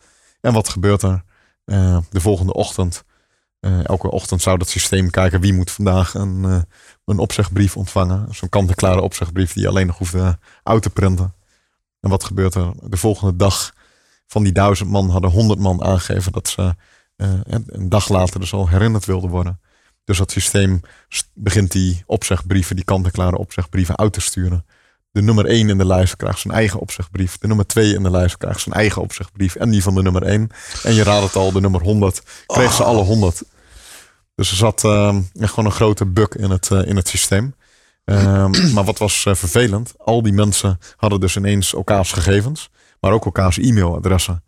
En 0.41 0.53
wat 0.53 0.69
gebeurt 0.69 1.03
er? 1.03 1.23
Eh, 1.65 1.99
de 2.11 2.21
volgende 2.21 2.53
ochtend, 2.53 3.05
elke 3.83 4.11
ochtend 4.11 4.43
zou 4.43 4.59
dat 4.59 4.69
systeem 4.69 5.11
kijken 5.11 5.41
wie 5.41 5.53
moet 5.53 5.71
vandaag 5.71 6.15
een, 6.15 6.45
eh, 6.45 6.59
een 7.05 7.19
opzegbrief 7.19 7.77
ontvangen. 7.77 8.35
Zo'n 8.35 8.49
kant-en-klare 8.49 9.01
opzegbrief 9.01 9.53
die 9.53 9.63
je 9.63 9.69
alleen 9.69 9.87
nog 9.87 9.99
hoeft 9.99 10.15
eh, 10.15 10.33
uit 10.63 10.83
te 10.83 10.91
printen. 10.91 11.35
En 12.01 12.11
wat 12.11 12.25
gebeurt 12.25 12.55
er? 12.55 12.73
De 12.83 12.97
volgende 12.97 13.37
dag 13.37 13.73
van 14.27 14.43
die 14.43 14.53
duizend 14.53 14.91
man 14.91 15.11
hadden 15.11 15.31
honderd 15.31 15.59
man 15.61 15.83
aangegeven 15.85 16.33
dat 16.33 16.49
ze 16.49 16.75
eh, 17.17 17.33
een 17.45 17.89
dag 17.89 18.09
later 18.09 18.41
dus 18.41 18.53
al 18.53 18.69
herinnerd 18.69 19.05
wilden 19.05 19.31
worden. 19.31 19.61
Dus 20.05 20.19
dat 20.19 20.31
systeem 20.31 20.81
st- 21.09 21.31
begint 21.35 21.73
die 21.73 22.03
opzegbrieven, 22.07 22.77
die 22.77 22.85
kant-en-klare 22.85 23.39
opzegbrieven 23.39 23.99
uit 23.99 24.13
te 24.13 24.21
sturen. 24.21 24.65
De 25.11 25.23
nummer 25.23 25.47
1 25.47 25.69
in 25.69 25.79
de 25.79 25.87
lijst 25.87 26.17
krijgt 26.17 26.39
zijn 26.39 26.55
eigen 26.55 26.81
opzegbrief. 26.81 27.39
De 27.39 27.47
nummer 27.47 27.67
2 27.67 27.95
in 27.95 28.03
de 28.03 28.11
lijst 28.11 28.37
krijgt 28.37 28.61
zijn 28.61 28.75
eigen 28.75 29.03
opzegbrief. 29.03 29.55
En 29.55 29.71
die 29.71 29.83
van 29.83 29.95
de 29.95 30.03
nummer 30.03 30.23
1. 30.23 30.51
En 30.83 30.95
je 30.95 31.03
raadt 31.03 31.25
het 31.25 31.37
al, 31.37 31.53
de 31.53 31.61
nummer 31.61 31.83
100 31.83 32.23
kreeg 32.47 32.73
ze 32.73 32.85
alle 32.85 33.03
100. 33.03 33.43
Dus 34.37 34.51
er 34.51 34.57
zat 34.57 34.85
eh, 34.85 35.17
echt 35.39 35.53
gewoon 35.53 35.65
een 35.65 35.77
grote 35.77 36.07
bug 36.07 36.29
in 36.29 36.51
het, 36.51 36.71
eh, 36.71 36.87
in 36.87 36.97
het 36.97 37.09
systeem. 37.09 37.55
Ehm, 38.05 38.51
maar 38.75 38.85
wat 38.85 38.99
was 38.99 39.25
eh, 39.27 39.35
vervelend? 39.35 39.95
Al 39.99 40.23
die 40.23 40.33
mensen 40.33 40.79
hadden 40.97 41.21
dus 41.21 41.37
ineens 41.37 41.75
elkaars 41.75 42.13
gegevens. 42.13 42.71
Maar 43.01 43.13
ook 43.13 43.25
elkaars 43.25 43.59
e-mailadressen. 43.59 44.45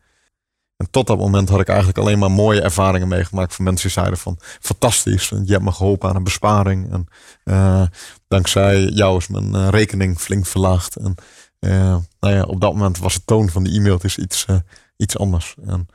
En 0.78 0.90
tot 0.90 1.06
dat 1.06 1.18
moment 1.18 1.48
had 1.48 1.60
ik 1.60 1.68
eigenlijk 1.68 1.98
alleen 1.98 2.18
maar 2.18 2.30
mooie 2.30 2.60
ervaringen 2.60 3.08
meegemaakt 3.08 3.54
van 3.54 3.64
mensen 3.64 3.86
die 3.86 3.96
zeiden 3.96 4.18
van 4.18 4.36
fantastisch, 4.40 5.28
je 5.28 5.52
hebt 5.52 5.64
me 5.64 5.72
geholpen 5.72 6.08
aan 6.08 6.16
een 6.16 6.24
besparing. 6.24 6.92
En 6.92 7.06
eh, 7.44 7.82
dankzij 8.28 8.84
jou 8.84 9.16
is 9.16 9.28
mijn 9.28 9.70
rekening 9.70 10.18
flink 10.18 10.46
verlaagd. 10.46 10.96
En 10.96 11.14
eh, 11.58 11.96
nou 12.20 12.34
ja, 12.34 12.42
op 12.42 12.60
dat 12.60 12.72
moment 12.72 12.98
was 12.98 13.14
de 13.14 13.24
toon 13.24 13.48
van 13.48 13.64
die 13.64 13.78
e-mailtjes 13.78 14.18
iets, 14.18 14.44
eh, 14.44 14.56
iets 14.96 15.18
anders. 15.18 15.54
En 15.66 15.86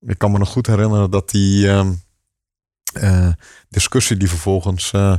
ik 0.00 0.18
kan 0.18 0.32
me 0.32 0.38
nog 0.38 0.48
goed 0.48 0.66
herinneren 0.66 1.10
dat 1.10 1.30
die 1.30 1.68
eh, 2.94 3.28
discussie 3.68 4.16
die 4.16 4.28
vervolgens 4.28 4.92
eh, 4.92 5.14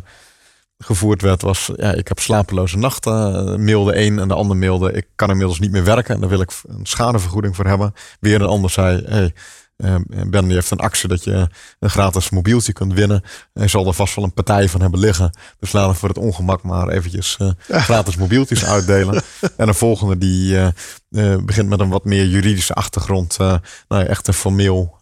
gevoerd 0.78 1.22
werd 1.22 1.42
was, 1.42 1.72
ja, 1.76 1.94
ik 1.94 2.08
heb 2.08 2.20
slapeloze 2.20 2.78
nachten. 2.78 3.36
Eh, 3.36 3.56
mailde 3.56 3.94
één 3.94 4.20
en 4.20 4.28
de 4.28 4.34
ander 4.34 4.58
mailde, 4.58 4.92
ik 4.92 5.08
kan 5.16 5.30
inmiddels 5.30 5.60
niet 5.60 5.72
meer 5.72 5.84
werken 5.84 6.16
en 6.16 6.22
daar 6.22 6.30
wil 6.30 6.42
ik 6.42 6.52
een 6.68 6.86
schadevergoeding 6.86 7.56
voor 7.56 7.66
hebben. 7.66 7.94
Weer 8.20 8.42
een 8.42 8.48
ander 8.48 8.70
zei, 8.70 9.04
hey, 9.06 9.34
Ben 10.28 10.46
die 10.46 10.54
heeft 10.54 10.72
een 10.72 10.78
actie 10.78 11.10
dat 11.10 11.24
je 11.24 11.50
een 11.80 11.90
gratis 11.90 12.30
mobieltje 12.30 12.74
kunt 12.74 12.94
winnen. 12.94 13.24
Hij 13.54 13.68
zal 13.68 13.88
er 13.88 13.94
vast 13.94 14.16
wel 14.16 14.24
een 14.24 14.34
partij 14.34 14.70
van 14.70 14.82
hebben 14.82 15.00
liggen. 15.00 15.38
Dus 15.60 15.72
laten 15.72 15.92
we 15.92 15.98
voor 15.98 16.10
het 16.10 16.18
ongemak 16.18 16.64
maar 16.64 16.90
eventjes 16.90 17.38
gratis 17.68 18.16
mobieltjes 18.16 18.66
uitdelen. 18.66 19.22
En 19.58 19.68
een 19.68 19.76
volgende 19.76 20.18
die 20.18 20.72
begint 21.46 21.70
met 21.70 21.80
een 21.80 21.90
wat 21.90 22.06
meer 22.06 22.26
juridische 22.26 22.74
achtergrond. 22.74 23.38
nou 23.38 23.62
ja, 23.88 24.04
echt 24.04 24.28
een 24.28 24.34
formeel 24.34 25.00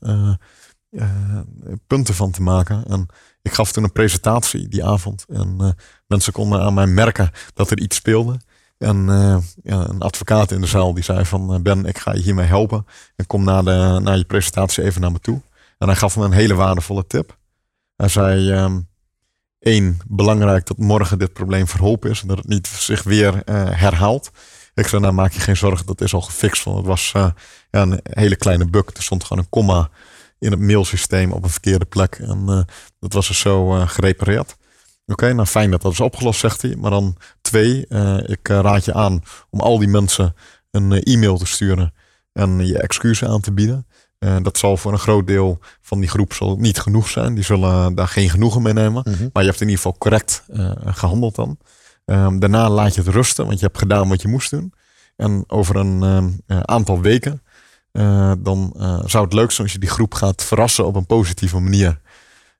eh, 0.97 1.39
punten 1.87 2.13
van 2.13 2.31
te 2.31 2.41
maken. 2.41 2.83
En 2.87 3.07
ik 3.41 3.53
gaf 3.53 3.71
toen 3.71 3.83
een 3.83 3.91
presentatie 3.91 4.67
die 4.67 4.85
avond. 4.85 5.25
En 5.29 5.55
eh, 5.59 5.69
mensen 6.07 6.33
konden 6.33 6.61
aan 6.61 6.73
mij 6.73 6.87
merken 6.87 7.31
dat 7.53 7.71
er 7.71 7.79
iets 7.79 7.95
speelde. 7.95 8.39
En 8.77 9.09
eh, 9.09 9.37
een 9.63 10.01
advocaat 10.01 10.51
in 10.51 10.61
de 10.61 10.67
zaal 10.67 10.93
die 10.93 11.03
zei 11.03 11.25
van... 11.25 11.61
Ben, 11.61 11.85
ik 11.85 11.97
ga 11.97 12.13
je 12.13 12.21
hiermee 12.21 12.45
helpen. 12.45 12.85
En 13.15 13.27
kom 13.27 13.43
na, 13.43 13.61
de, 13.61 13.99
na 14.03 14.13
je 14.13 14.23
presentatie 14.23 14.83
even 14.83 15.01
naar 15.01 15.11
me 15.11 15.19
toe. 15.19 15.41
En 15.77 15.87
hij 15.87 15.97
gaf 15.97 16.17
me 16.17 16.25
een 16.25 16.31
hele 16.31 16.53
waardevolle 16.53 17.07
tip. 17.07 17.37
Hij 17.95 18.07
zei... 18.07 18.51
ehm 18.51 18.79
één, 19.59 19.99
belangrijk 20.07 20.67
dat 20.67 20.77
morgen 20.77 21.19
dit 21.19 21.33
probleem 21.33 21.67
verholpen 21.67 22.09
is. 22.09 22.21
En 22.21 22.27
dat 22.27 22.37
het 22.37 22.47
niet 22.47 22.67
zich 22.67 23.03
weer 23.03 23.41
herhaalt. 23.75 24.31
Ik 24.73 24.87
zei, 24.87 25.01
nou 25.01 25.13
maak 25.13 25.31
je 25.31 25.39
geen 25.39 25.57
zorgen, 25.57 25.85
dat 25.85 26.01
is 26.01 26.13
al 26.13 26.21
gefixt. 26.21 26.63
Want 26.63 26.77
het 26.77 26.85
was 26.85 27.11
ja, 27.11 27.33
een 27.71 27.99
hele 28.03 28.35
kleine 28.35 28.69
bug. 28.69 28.85
Er 28.85 29.03
stond 29.03 29.23
gewoon 29.23 29.43
een 29.43 29.49
komma 29.49 29.89
in 30.43 30.51
het 30.51 30.59
mailsysteem 30.59 31.31
op 31.31 31.43
een 31.43 31.49
verkeerde 31.49 31.85
plek. 31.85 32.15
En 32.15 32.43
eh, 32.47 32.61
dat 32.99 33.13
was 33.13 33.27
dus 33.27 33.39
zo 33.39 33.75
eh, 33.75 33.87
gerepareerd. 33.87 34.55
Oké, 35.05 35.33
nou 35.33 35.47
fijn 35.47 35.71
dat 35.71 35.81
dat 35.81 35.91
is 35.91 35.99
opgelost, 35.99 36.39
zegt 36.39 36.61
hij. 36.61 36.75
Maar 36.75 36.91
dan 36.91 37.17
twee, 37.41 37.85
eh, 37.87 38.17
ik 38.23 38.47
raad 38.47 38.85
je 38.85 38.93
aan 38.93 39.23
om 39.49 39.59
al 39.59 39.79
die 39.79 39.87
mensen 39.87 40.35
een 40.71 40.91
e-mail 40.91 41.37
te 41.37 41.45
sturen 41.45 41.93
en 42.33 42.65
je 42.65 42.77
excuses 42.77 43.27
aan 43.29 43.41
te 43.41 43.51
bieden. 43.51 43.87
Dat 44.41 44.57
zal 44.57 44.77
voor 44.77 44.91
een 44.91 44.99
groot 44.99 45.27
deel 45.27 45.59
van 45.81 45.99
die 45.99 46.09
groep 46.09 46.33
zal 46.33 46.55
niet 46.57 46.79
genoeg 46.79 47.09
zijn. 47.09 47.33
Die 47.33 47.43
zullen 47.43 47.95
daar 47.95 48.07
geen 48.07 48.29
genoegen 48.29 48.61
mee 48.61 48.73
nemen. 48.73 49.03
Maar 49.33 49.43
je 49.43 49.49
hebt 49.49 49.61
in 49.61 49.67
ieder 49.67 49.83
geval 49.83 49.97
correct 49.97 50.43
eh, 50.47 50.71
gehandeld 50.85 51.35
dan. 51.35 51.57
Ehm, 52.05 52.39
daarna 52.39 52.69
laat 52.69 52.95
je 52.95 53.01
het 53.01 53.09
rusten, 53.09 53.45
want 53.45 53.59
je 53.59 53.65
hebt 53.65 53.77
gedaan 53.77 54.09
wat 54.09 54.21
je 54.21 54.27
moest 54.27 54.49
doen. 54.49 54.73
En 55.15 55.43
over 55.47 55.75
een 55.75 56.41
aantal 56.47 57.01
weken, 57.01 57.42
eh, 57.93 58.31
dan 58.39 58.73
eh, 58.77 58.99
zou 59.05 59.23
het 59.23 59.33
leuk 59.33 59.51
zijn 59.51 59.63
als 59.63 59.71
je 59.75 59.79
die 59.79 59.89
groep 59.89 60.13
gaat 60.13 60.43
verrassen 60.43 60.85
op 60.85 60.95
een 60.95 61.05
positieve 61.05 61.59
manier. 61.59 62.01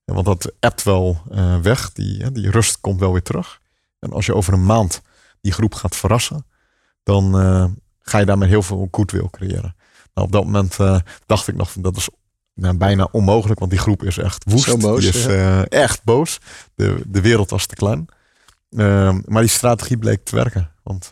Ja, 0.06 0.14
Want 0.14 0.26
dat 0.26 0.52
appt 0.60 0.84
wel 0.84 1.22
eh, 1.32 1.58
weg, 1.60 1.92
die, 1.92 2.32
die 2.32 2.50
rust 2.52 2.80
komt 2.82 3.00
wel 3.00 3.12
weer 3.12 3.24
terug. 3.24 3.60
En 4.00 4.12
als 4.14 4.26
je 4.26 4.36
over 4.36 4.54
een 4.54 4.66
maand 4.66 5.02
die 5.42 5.52
groep 5.52 5.74
gaat 5.76 5.96
verrassen, 5.96 6.46
dan 7.04 7.40
eh, 7.40 7.66
ga 8.00 8.18
je 8.18 8.26
daarmee 8.26 8.50
heel 8.50 8.62
veel 8.62 8.88
goodwill 8.92 9.28
creëren. 9.32 9.76
Nou, 10.14 10.28
op 10.28 10.32
dat 10.32 10.44
moment 10.44 10.80
eh, 10.80 11.00
dacht 11.26 11.48
ik 11.48 11.56
nog, 11.56 11.72
dat 11.78 11.98
is 11.98 12.10
nou, 12.54 12.78
bijna 12.78 13.08
onmogelijk, 13.12 13.60
want 13.60 13.72
die 13.72 13.80
groep 13.80 14.04
is 14.04 14.18
echt 14.18 14.44
woest. 14.44 14.64
Zo 14.64 14.78
boos, 14.78 15.00
die 15.00 15.10
is 15.10 15.24
ja. 15.24 15.64
eh, 15.64 15.82
echt 15.82 16.04
boos. 16.04 16.40
De, 16.76 17.02
de 17.08 17.22
wereld 17.22 17.50
was 17.50 17.66
te 17.66 17.76
klein. 17.76 18.06
Maar 19.26 19.42
die 19.42 19.48
strategie 19.48 19.98
bleek 19.98 20.24
te 20.24 20.36
werken. 20.36 20.72
Want 20.84 21.10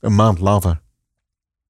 een 0.00 0.14
maand 0.14 0.38
later 0.38 0.70
eh, 0.70 0.76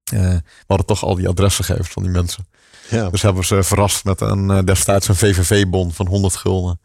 we 0.04 0.42
hadden 0.66 0.86
toch 0.86 1.04
al 1.04 1.14
die 1.14 1.28
adresgegevens 1.28 1.88
van 1.88 2.02
die 2.02 2.12
mensen. 2.12 2.46
Ja. 2.90 3.10
Dus 3.10 3.22
hebben 3.22 3.40
we 3.40 3.46
ze 3.46 3.62
verrast 3.62 4.04
met 4.04 4.20
een, 4.20 4.50
eh, 4.50 4.58
destijds 4.64 5.08
een 5.08 5.16
VVV-bon 5.16 5.92
van 5.92 6.06
100 6.06 6.36
gulden. 6.36 6.80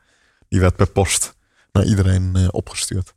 Die 0.49 0.59
werd 0.59 0.76
per 0.76 0.88
post 0.89 1.36
naar 1.72 1.86
iedereen 1.86 2.36
eh, 2.36 2.47
opgestuurd. 2.51 3.13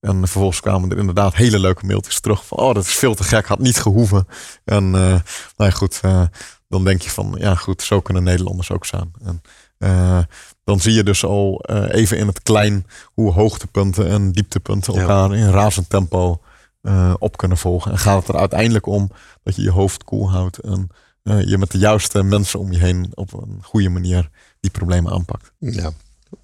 En 0.00 0.16
vervolgens 0.18 0.60
kwamen 0.60 0.90
er 0.90 0.98
inderdaad 0.98 1.34
hele 1.34 1.58
leuke 1.58 1.86
mailtjes 1.86 2.20
terug. 2.20 2.46
Van, 2.46 2.58
oh, 2.58 2.74
dat 2.74 2.84
is 2.84 2.94
veel 2.94 3.14
te 3.14 3.24
gek, 3.24 3.46
had 3.46 3.58
niet 3.58 3.80
gehoeven. 3.80 4.26
En 4.64 4.84
eh, 4.84 4.90
nou 4.90 5.20
ja, 5.56 5.70
goed, 5.70 5.98
eh, 6.02 6.22
dan 6.68 6.84
denk 6.84 7.02
je 7.02 7.10
van, 7.10 7.34
ja 7.38 7.54
goed, 7.54 7.82
zo 7.82 8.00
kunnen 8.00 8.22
Nederlanders 8.22 8.70
ook 8.70 8.84
zijn. 8.86 9.12
En 9.24 9.42
eh, 9.78 10.18
dan 10.64 10.80
zie 10.80 10.92
je 10.92 11.02
dus 11.02 11.24
al 11.24 11.60
eh, 11.60 12.00
even 12.00 12.18
in 12.18 12.26
het 12.26 12.42
klein 12.42 12.86
hoe 13.04 13.32
hoogtepunten 13.32 14.08
en 14.08 14.32
dieptepunten 14.32 14.94
Ja. 14.94 15.00
elkaar 15.00 15.34
in 15.36 15.50
razend 15.50 15.88
tempo 15.88 16.40
eh, 16.86 17.14
op 17.18 17.36
kunnen 17.36 17.56
volgen. 17.58 17.90
En 17.92 17.98
gaat 17.98 18.18
het 18.18 18.28
er 18.28 18.40
uiteindelijk 18.40 18.86
om 18.86 19.10
dat 19.42 19.56
je 19.56 19.62
je 19.62 19.70
hoofd 19.70 20.04
koel 20.04 20.30
houdt 20.30 20.58
en 20.58 20.88
eh, 21.22 21.42
je 21.48 21.58
met 21.58 21.70
de 21.70 21.78
juiste 21.78 22.22
mensen 22.22 22.58
om 22.60 22.72
je 22.72 22.78
heen 22.78 23.10
op 23.14 23.32
een 23.32 23.58
goede 23.62 23.88
manier 23.88 24.30
die 24.60 24.70
problemen 24.70 25.12
aanpakt. 25.12 25.52
Ja, 25.58 25.90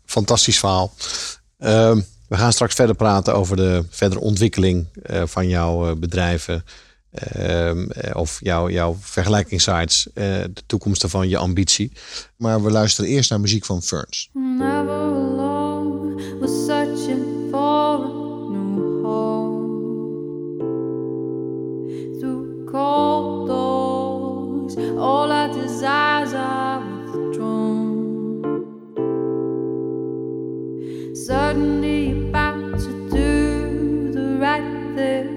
fantastisch 0.05 0.59
verhaal. 0.59 0.93
Ehm, 1.59 2.01
we 2.28 2.36
gaan 2.36 2.53
straks 2.53 2.74
verder 2.74 2.95
praten 2.97 3.34
over 3.34 3.57
de 3.57 3.84
verdere 3.90 4.20
ontwikkeling 4.20 4.86
eh, 5.03 5.22
van 5.26 5.49
jouw 5.49 5.88
eh, 5.90 5.97
bedrijven. 5.97 6.64
ehm, 7.12 7.90
eh, 7.90 8.16
of 8.16 8.38
jouw, 8.43 8.68
jouw 8.70 8.97
vergelijkingssites, 9.01 10.07
eh, 10.14 10.24
de 10.24 10.62
toekomst 10.66 11.05
van 11.09 11.28
je 11.28 11.36
ambitie. 11.38 11.93
Maar 12.36 12.62
we 12.62 12.70
luisteren 12.70 13.11
eerst 13.11 13.30
naar 13.30 13.40
muziek 13.40 13.64
van 13.64 13.82
Ferns. 13.82 14.30
Never 14.32 14.90
alone, 14.90 16.38
was 16.40 16.64
searching 16.66 17.49
for 17.51 17.61
a 17.61 18.09
new 18.51 19.05
home. 19.05 19.41
Cold 22.73 23.49
doors, 23.49 24.77
all 24.97 25.31
our 25.31 25.49
desires 25.49 26.33
are 26.33 26.81
withdrawn. 26.81 28.41
Certainly 31.14 32.29
about 32.31 32.79
to 32.81 33.11
do 33.11 34.11
the 34.11 34.39
right 34.41 34.97
thing, 34.97 35.32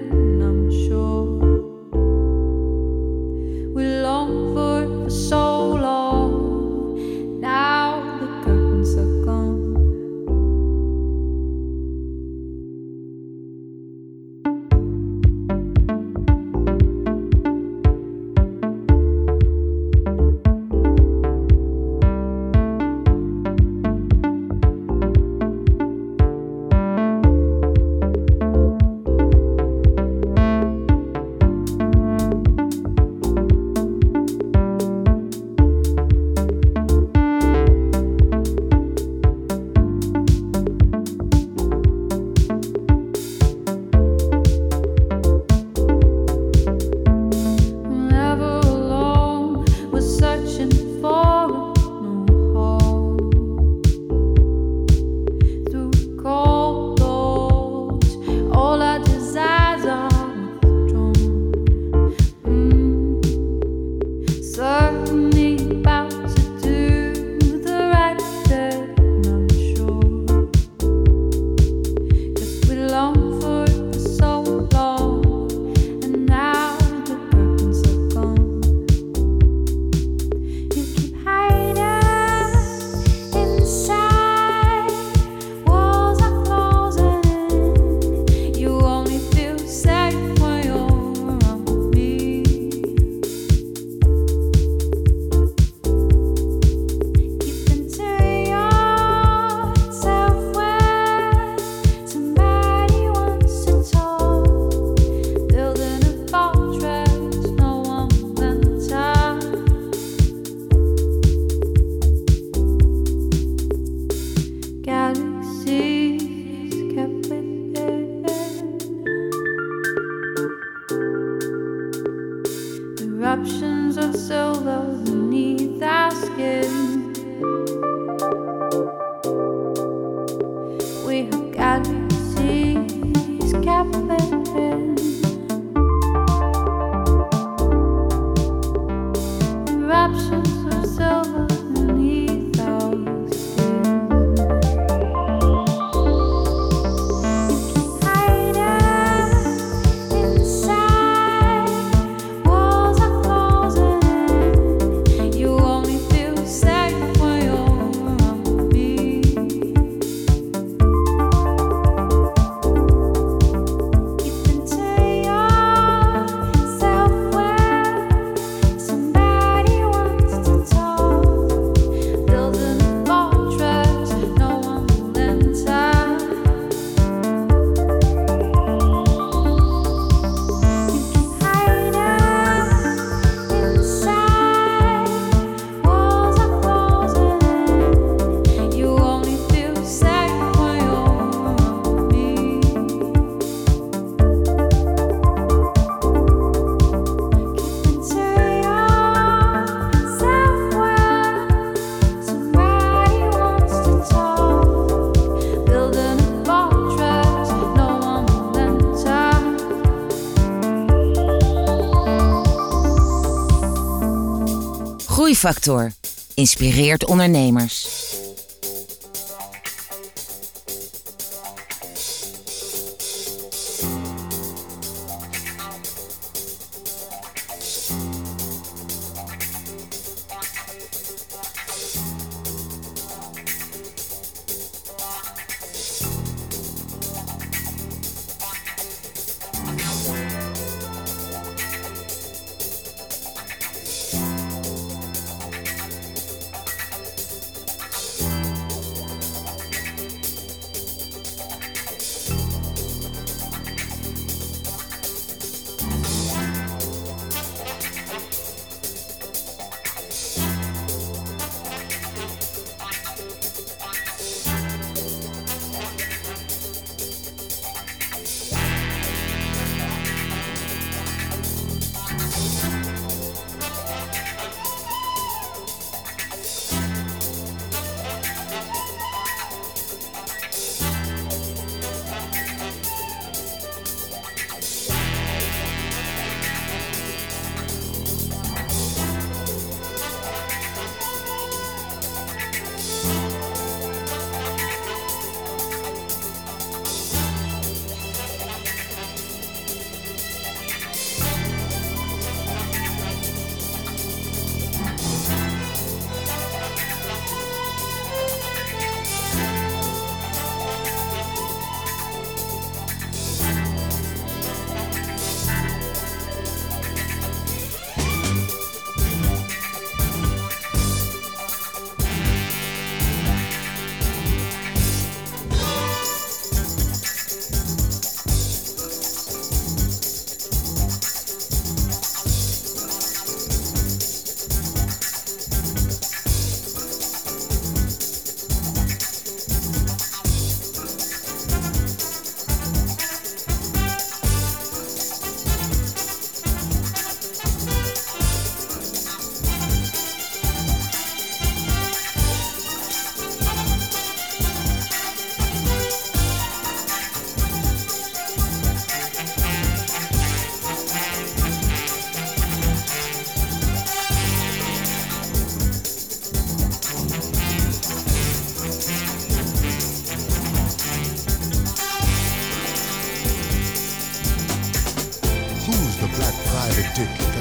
Groeifactor 215.36 215.92
inspireert 216.34 217.04
ondernemers. 217.04 218.05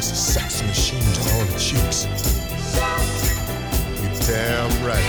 That's 0.07 0.19
a 0.19 0.33
sex 0.33 0.61
machine 0.61 1.01
to 1.01 1.21
all 1.33 1.45
the 1.45 1.57
chicks? 1.57 2.05
You 4.01 4.09
damn 4.27 4.69
right. 4.85 5.01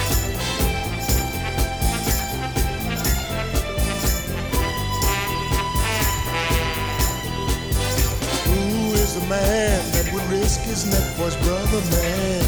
Who 8.46 8.92
is 8.94 9.20
the 9.20 9.26
man 9.28 9.92
that 9.92 10.10
would 10.14 10.22
risk 10.30 10.60
his 10.60 10.86
neck 10.90 11.02
for 11.16 11.24
his 11.24 11.36
brother, 11.36 11.80
man? 11.90 12.45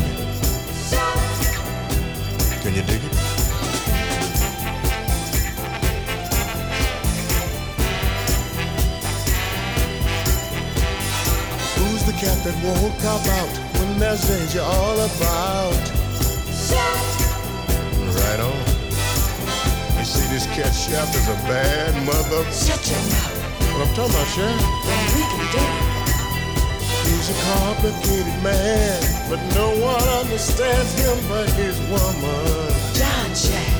Won't 12.62 12.98
cop 13.00 13.26
out 13.26 13.48
when 13.78 13.98
there's 13.98 14.26
danger 14.26 14.60
all 14.62 14.94
about? 14.94 15.74
Right 18.18 18.40
on. 18.40 18.58
You 19.98 20.04
see, 20.04 20.26
this 20.32 20.46
cat 20.46 20.72
chef 20.72 21.14
is 21.14 21.28
a 21.28 21.38
bad 21.46 21.94
mother. 22.06 22.44
Shut 22.50 22.82
your 22.90 22.98
mouth. 23.10 23.38
What 23.72 23.88
I'm 23.88 23.94
talking 23.94 24.14
about, 24.14 24.28
chef? 24.34 24.54
we 25.14 25.22
can 25.22 25.44
do 25.52 25.62
it. 25.62 25.98
He's 27.08 27.30
a 27.30 27.36
complicated 27.54 28.42
man, 28.42 29.00
but 29.30 29.40
no 29.54 29.70
one 29.80 30.08
understands 30.20 30.92
him 30.98 31.16
but 31.28 31.48
his 31.50 31.78
woman. 31.88 32.74
John 32.94 33.34
Jack. 33.34 33.77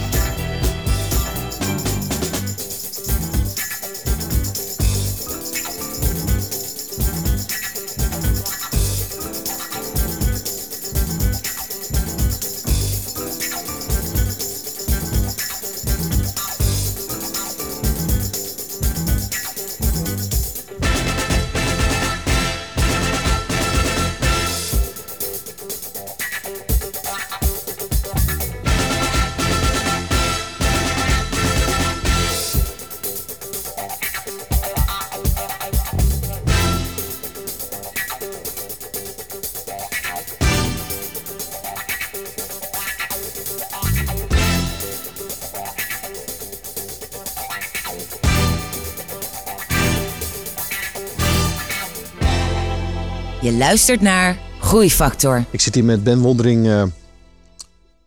Luistert 53.58 54.00
naar 54.00 54.38
Groeifactor. 54.60 55.44
Ik 55.50 55.60
zit 55.60 55.74
hier 55.74 55.84
met 55.84 56.04
Ben 56.04 56.18
Wondering 56.18 56.66
eh, 56.66 56.82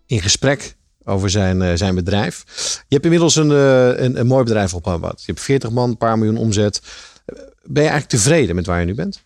in 0.05 0.21
gesprek 0.21 0.75
over 1.03 1.29
zijn, 1.29 1.61
eh, 1.61 1.71
zijn 1.75 1.95
bedrijf. 1.95 2.43
Je 2.87 2.93
hebt 2.93 3.03
inmiddels 3.03 3.35
een, 3.35 3.51
eh, 3.51 4.03
een, 4.03 4.19
een 4.19 4.27
mooi 4.27 4.43
bedrijf 4.43 4.73
opgebouwd. 4.73 5.19
Je 5.19 5.31
hebt 5.31 5.45
40 5.45 5.71
man, 5.71 5.89
een 5.89 5.97
paar 5.97 6.17
miljoen 6.17 6.37
omzet. 6.37 6.81
Ben 7.63 7.83
je 7.83 7.89
eigenlijk 7.89 8.09
tevreden 8.09 8.55
met 8.55 8.65
waar 8.65 8.79
je 8.79 8.85
nu 8.85 8.95
bent? 8.95 9.23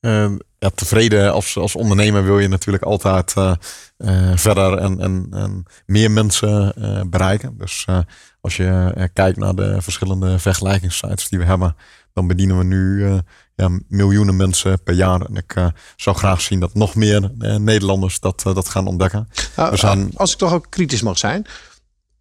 Eh, 0.00 0.32
ja, 0.58 0.70
tevreden 0.74 1.32
als, 1.32 1.56
als 1.56 1.76
ondernemer 1.76 2.24
wil 2.24 2.38
je 2.38 2.48
natuurlijk 2.48 2.82
altijd 2.82 3.34
eh, 3.36 3.52
eh, 3.96 4.32
verder 4.34 4.78
en, 4.78 5.00
en, 5.00 5.26
en 5.30 5.64
meer 5.86 6.10
mensen 6.10 6.74
eh, 6.74 7.00
bereiken. 7.06 7.58
Dus 7.58 7.84
eh, 7.86 7.98
als 8.40 8.56
je 8.56 9.10
kijkt 9.12 9.38
naar 9.38 9.54
de 9.54 9.82
verschillende 9.82 10.38
vergelijkingssites 10.38 11.28
die 11.28 11.38
we 11.38 11.44
hebben, 11.44 11.76
dan 12.12 12.26
bedienen 12.26 12.58
we 12.58 12.64
nu 12.64 13.06
eh, 13.06 13.18
ja, 13.54 13.80
miljoenen 13.88 14.36
mensen 14.36 14.82
per 14.82 14.94
jaar. 14.94 15.20
En 15.20 15.36
ik 15.36 15.54
eh, 15.54 15.66
zou 15.96 16.16
graag 16.16 16.40
zien 16.40 16.60
dat 16.60 16.74
nog 16.74 16.94
meer 16.94 17.32
eh, 17.38 17.56
Nederlanders 17.56 18.20
dat, 18.20 18.40
dat 18.42 18.68
gaan 18.68 18.86
ontdekken. 18.86 19.28
Nou, 19.56 19.76
zijn 19.76 20.10
Als 20.16 20.32
ik 20.32 20.38
toch 20.38 20.52
ook 20.52 20.66
kritisch 20.68 21.02
mag 21.02 21.18
zijn. 21.18 21.46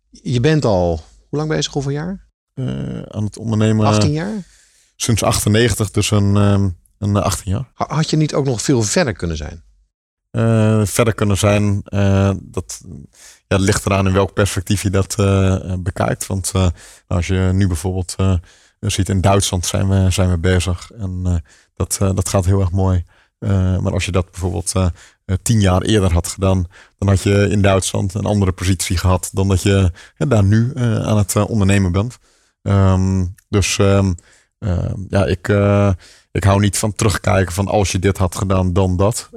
Je 0.10 0.40
bent 0.40 0.66
al, 0.66 1.04
hoe 1.30 1.40
lang 1.40 1.50
bezig? 1.50 1.74
Hoeveel 1.74 1.92
jaar? 1.92 2.28
aan 3.08 3.24
het 3.24 3.38
ondernemen 3.38 3.86
18 3.86 4.12
jaar? 4.12 4.44
sinds 4.96 5.24
98, 5.24 5.92
dus 5.92 6.12
een, 6.12 6.36
ehm, 6.36 6.70
een 6.98 7.16
18 7.16 7.52
jaar. 7.52 7.72
Ha- 7.74 7.96
Had 7.96 8.10
je 8.10 8.18
niet 8.18 8.34
ook 8.34 8.46
nog 8.46 8.62
veel 8.62 8.82
verder 8.82 9.14
kunnen 9.14 9.38
zijn? 9.38 9.64
verder 10.88 11.14
kunnen 11.14 11.38
zijn. 11.38 11.82
dat 12.42 12.82
ja, 13.48 13.58
ligt 13.58 13.86
eraan 13.86 14.08
in 14.08 14.14
welk 14.14 14.34
perspectief 14.34 14.82
je 14.82 14.90
dat 14.90 15.16
bekijkt. 15.84 16.28
Want 16.28 16.52
als 17.08 17.28
je 17.28 17.50
nu 17.54 17.68
bijvoorbeeld 17.68 18.16
eh, 18.80 18.90
ziet 18.90 19.10
in 19.10 19.22
Duitsland 19.22 19.66
zijn 19.66 19.90
we, 19.90 20.12
zijn 20.12 20.30
we 20.30 20.38
bezig. 20.38 20.92
En 20.92 21.22
eh, 21.26 21.36
dat, 21.74 21.98
eh, 22.02 22.16
dat 22.16 22.30
gaat 22.30 22.46
heel 22.46 22.60
erg 22.60 22.72
mooi. 22.72 23.04
Eh, 23.40 23.78
maar 23.78 23.94
als 23.94 24.06
je 24.06 24.12
dat 24.12 24.32
bijvoorbeeld 24.32 24.74
tien 25.42 25.62
jaar 25.62 25.82
eerder 25.82 26.14
had 26.14 26.28
gedaan, 26.28 26.68
dan 26.98 27.08
had 27.08 27.22
je 27.22 27.50
in 27.50 27.62
Duitsland 27.62 28.14
een 28.14 28.26
andere 28.26 28.52
positie 28.52 28.98
gehad 28.98 29.30
dan 29.34 29.48
dat 29.48 29.62
je 29.62 29.92
daar 30.18 30.44
nu 30.44 30.72
aan 30.78 31.18
het 31.18 31.36
ondernemen 31.36 31.92
bent. 31.92 32.18
Ehm, 32.62 33.26
dus 33.50 33.78
ehm, 33.78 34.14
ehm, 34.60 34.96
ja, 35.10 35.26
ik, 35.26 35.48
ik 36.32 36.44
hou 36.44 36.60
niet 36.60 36.78
van 36.78 36.94
terugkijken 36.94 37.54
van 37.54 37.68
als 37.68 37.92
je 37.92 38.00
dit 38.00 38.18
had 38.18 38.36
gedaan, 38.36 38.74
dan 38.74 38.98
dat. 38.98 39.30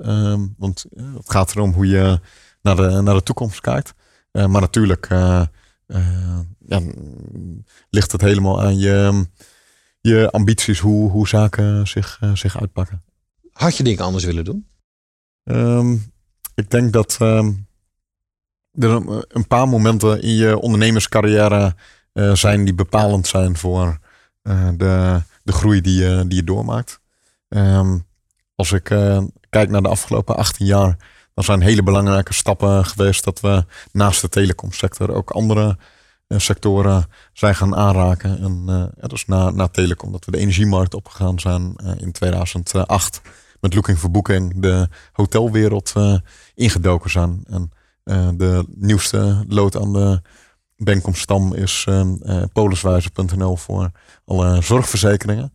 Want 0.57 0.85
het 0.95 1.31
gaat 1.31 1.51
erom 1.51 1.73
hoe 1.73 1.87
je 1.87 2.21
naar 2.63 2.77
de, 2.77 3.01
naar 3.03 3.15
de 3.15 3.23
toekomst 3.23 3.61
kijkt. 3.61 3.95
Maar 4.33 4.61
natuurlijk 4.61 5.09
ja, 6.67 6.81
mm, 6.81 7.65
ligt 7.91 8.13
het 8.13 8.21
helemaal 8.21 8.63
aan 8.63 8.79
je, 8.79 9.27
je 10.01 10.31
ambities, 10.31 10.79
hoe, 10.79 11.11
hoe 11.11 11.29
zaken 11.29 11.89
zich, 11.89 12.19
eh, 12.21 12.35
zich 12.35 12.61
uitpakken. 12.61 13.03
Had 13.53 13.77
je 13.77 13.83
dingen 13.83 14.05
anders 14.05 14.25
willen 14.25 14.45
doen? 14.45 14.67
Ehm, 15.45 15.93
ik 16.55 16.71
denk 16.71 16.93
dat 16.93 17.17
ehm, 17.21 17.53
er 18.73 19.25
een, 19.29 19.47
paar 19.47 19.69
momenten 19.69 20.23
in 20.23 20.35
je 20.35 20.59
ondernemerscarrière 20.59 21.75
eh, 22.13 22.35
zijn 22.35 22.65
die 22.65 22.75
bepalend 22.75 23.27
zijn 23.27 23.57
voor 23.57 23.99
eh, 24.43 24.69
de, 24.77 25.23
de 25.43 25.53
groei 25.53 25.81
die 25.81 26.01
je, 26.01 26.25
die 26.27 26.37
je 26.37 26.45
doormaakt. 26.45 27.01
Ehm, 27.49 27.99
als 28.55 28.73
ik 28.73 28.91
eh, 28.91 29.23
kijk 29.49 29.71
naar 29.71 29.83
de 29.83 29.89
afgelopen 29.89 30.37
18 30.37 30.67
jaar, 30.67 30.97
dan 31.35 31.45
zijn 31.45 31.61
hele 31.61 31.83
belangrijke 31.83 32.35
stappen 32.35 32.85
geweest 32.85 33.25
dat 33.25 33.41
we 33.41 33.65
naast 33.93 34.21
de 34.21 34.29
telecomsector 34.29 35.15
ook 35.15 35.31
andere 35.31 35.77
eh, 36.33 36.39
sectoren 36.39 37.05
zijn 37.33 37.55
gaan 37.55 37.77
aanraken. 37.77 38.39
En 38.39 38.63
eh, 38.67 38.85
ja, 39.01 39.09
dus 39.09 39.27
na, 39.27 39.51
na 39.51 39.69
telecom, 39.69 40.13
dat 40.13 40.25
we 40.25 40.31
de 40.31 40.39
energiemarkt 40.39 40.95
opgegaan 40.95 41.41
zijn 41.41 41.75
eh, 41.77 41.93
in 41.97 42.13
2008 42.13 43.21
met 43.61 43.75
Looking 43.75 43.99
for 43.99 44.11
Booking 44.11 44.61
de 44.61 44.89
hotelwereld 45.13 45.93
ingedoken 46.55 47.11
zijn. 47.11 47.45
En 47.47 47.71
de 48.37 48.65
nieuwste 48.69 49.45
lood 49.49 49.77
aan 49.77 49.93
de 49.93 50.21
Benkom-stam 50.77 51.55
is 51.55 51.87
poliswijzer.nl 52.53 53.57
voor 53.57 53.91
alle 54.25 54.63
zorgverzekeringen. 54.63 55.53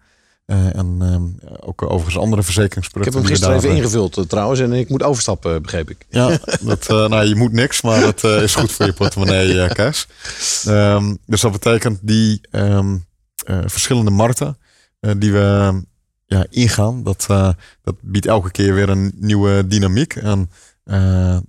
Eh, 0.48 0.76
en 0.76 0.98
eh, 1.02 1.54
ook 1.60 1.82
overigens 1.82 2.18
andere 2.18 2.42
Ik 2.42 2.46
heb 2.48 2.56
verzekeringsproducten. 2.56 3.20
hem 3.20 3.30
gisteren 3.30 3.56
even 3.56 3.70
eh, 3.70 3.76
ingevuld 3.76 4.18
eh, 4.18 4.24
trouwens. 4.24 4.60
En 4.60 4.74
ik 4.74 4.90
moet 4.90 5.04
overstappen, 5.04 5.62
begreep 5.62 5.90
ik. 5.90 6.06
ja, 6.10 6.40
dat, 6.62 6.88
nou, 6.88 7.26
je 7.26 7.36
moet 7.36 7.52
niks, 7.52 7.82
maar 7.82 8.00
dat 8.02 8.24
is 8.24 8.56
goed 8.56 8.72
voor 8.72 8.86
je 8.86 8.94
portemonnee, 8.94 9.68
cash. 9.68 10.06
Ehm, 10.66 11.16
dus 11.26 11.42
dat 11.42 11.52
betekent 11.52 12.00
die 12.02 12.42
ehm, 12.52 12.98
eh, 13.46 13.60
verschillende 13.66 14.12
markten 14.12 14.58
die 15.18 15.32
we 15.32 15.82
ja, 16.26 16.46
ingaan, 16.50 17.04
dat, 17.04 17.26
dat 17.84 17.96
biedt 18.02 18.26
elke 18.26 18.52
keer 18.52 18.74
weer 18.74 18.90
een 18.90 19.12
nieuwe 19.16 19.68
dynamiek. 19.68 20.16
En 20.16 20.50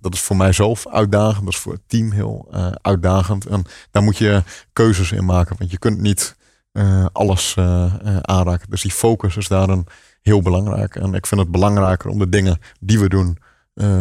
dat 0.00 0.14
is 0.14 0.20
voor 0.20 0.36
mijzelf 0.36 0.88
uitdagend, 0.88 1.44
dat 1.44 1.54
is 1.54 1.60
voor 1.60 1.72
het 1.72 1.82
team 1.86 2.10
heel 2.12 2.48
uitdagend. 2.82 3.46
En 3.46 3.64
daar 3.90 4.02
moet 4.02 4.18
je 4.18 4.42
keuzes 4.72 5.12
in 5.12 5.24
maken, 5.24 5.56
want 5.58 5.70
je 5.70 5.78
kunt 5.78 5.98
niet 5.98 6.36
eh, 6.78 7.06
alles 7.12 7.54
eh, 7.56 7.84
eh, 7.84 8.16
aanraken. 8.20 8.70
Dus 8.70 8.82
die 8.82 8.90
focus 8.90 9.36
is 9.36 9.48
daarin 9.48 9.86
heel 10.22 10.42
belangrijk. 10.42 10.96
En 10.96 11.14
ik 11.14 11.26
vind 11.26 11.40
het 11.40 11.50
belangrijker 11.50 12.10
om 12.10 12.18
de 12.18 12.28
dingen 12.28 12.58
die 12.80 12.98
we 12.98 13.08
doen 13.08 13.38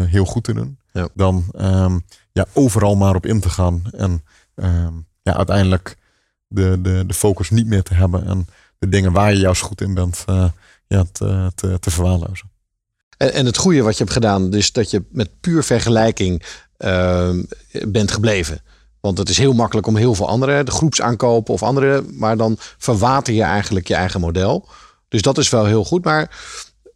heel 0.07 0.25
goed 0.25 0.43
te 0.43 0.53
doen. 0.53 0.79
Ja. 0.91 1.07
Dan 1.13 1.45
ehm, 1.51 1.99
ja, 2.31 2.45
overal 2.53 2.95
maar 2.95 3.15
op 3.15 3.25
in 3.25 3.39
te 3.39 3.49
gaan. 3.49 3.81
En 3.91 4.23
ehm, 4.55 4.93
ja, 5.21 5.37
uiteindelijk 5.37 5.97
de, 6.47 6.81
de, 6.81 7.03
de 7.07 7.13
focus 7.13 7.49
niet 7.49 7.67
meer 7.67 7.83
te 7.83 7.93
hebben. 7.93 8.25
En 8.25 8.47
de 8.79 8.89
dingen 8.89 9.11
waar 9.11 9.33
je 9.33 9.39
juist 9.39 9.61
goed 9.61 9.81
in 9.81 9.93
bent, 9.93 10.25
ja, 10.87 11.05
te, 11.11 11.51
te, 11.55 11.79
te 11.79 11.91
verwaarlozen. 11.91 12.51
En, 13.17 13.33
en 13.33 13.45
het 13.45 13.57
goede 13.57 13.81
wat 13.81 13.97
je 13.97 14.03
hebt 14.03 14.15
gedaan, 14.15 14.49
dus 14.49 14.71
dat 14.71 14.89
je 14.91 15.03
met 15.09 15.39
puur 15.39 15.63
vergelijking 15.63 16.43
ehm, 16.77 17.43
bent 17.87 18.11
gebleven. 18.11 18.61
Want 19.07 19.19
het 19.19 19.29
is 19.29 19.37
heel 19.37 19.53
makkelijk 19.53 19.87
om 19.87 19.95
heel 19.95 20.15
veel 20.15 20.27
andere, 20.27 20.63
de 20.63 20.71
groepsaankopen 20.71 21.53
of 21.53 21.63
andere, 21.63 22.03
maar 22.11 22.37
dan 22.37 22.55
verwater 22.59 23.33
je 23.33 23.43
eigenlijk 23.43 23.87
je 23.87 23.95
eigen 23.95 24.19
model. 24.19 24.67
Dus 25.07 25.21
dat 25.21 25.37
is 25.37 25.49
wel 25.49 25.65
heel 25.65 25.83
goed. 25.83 26.05
Maar 26.05 26.37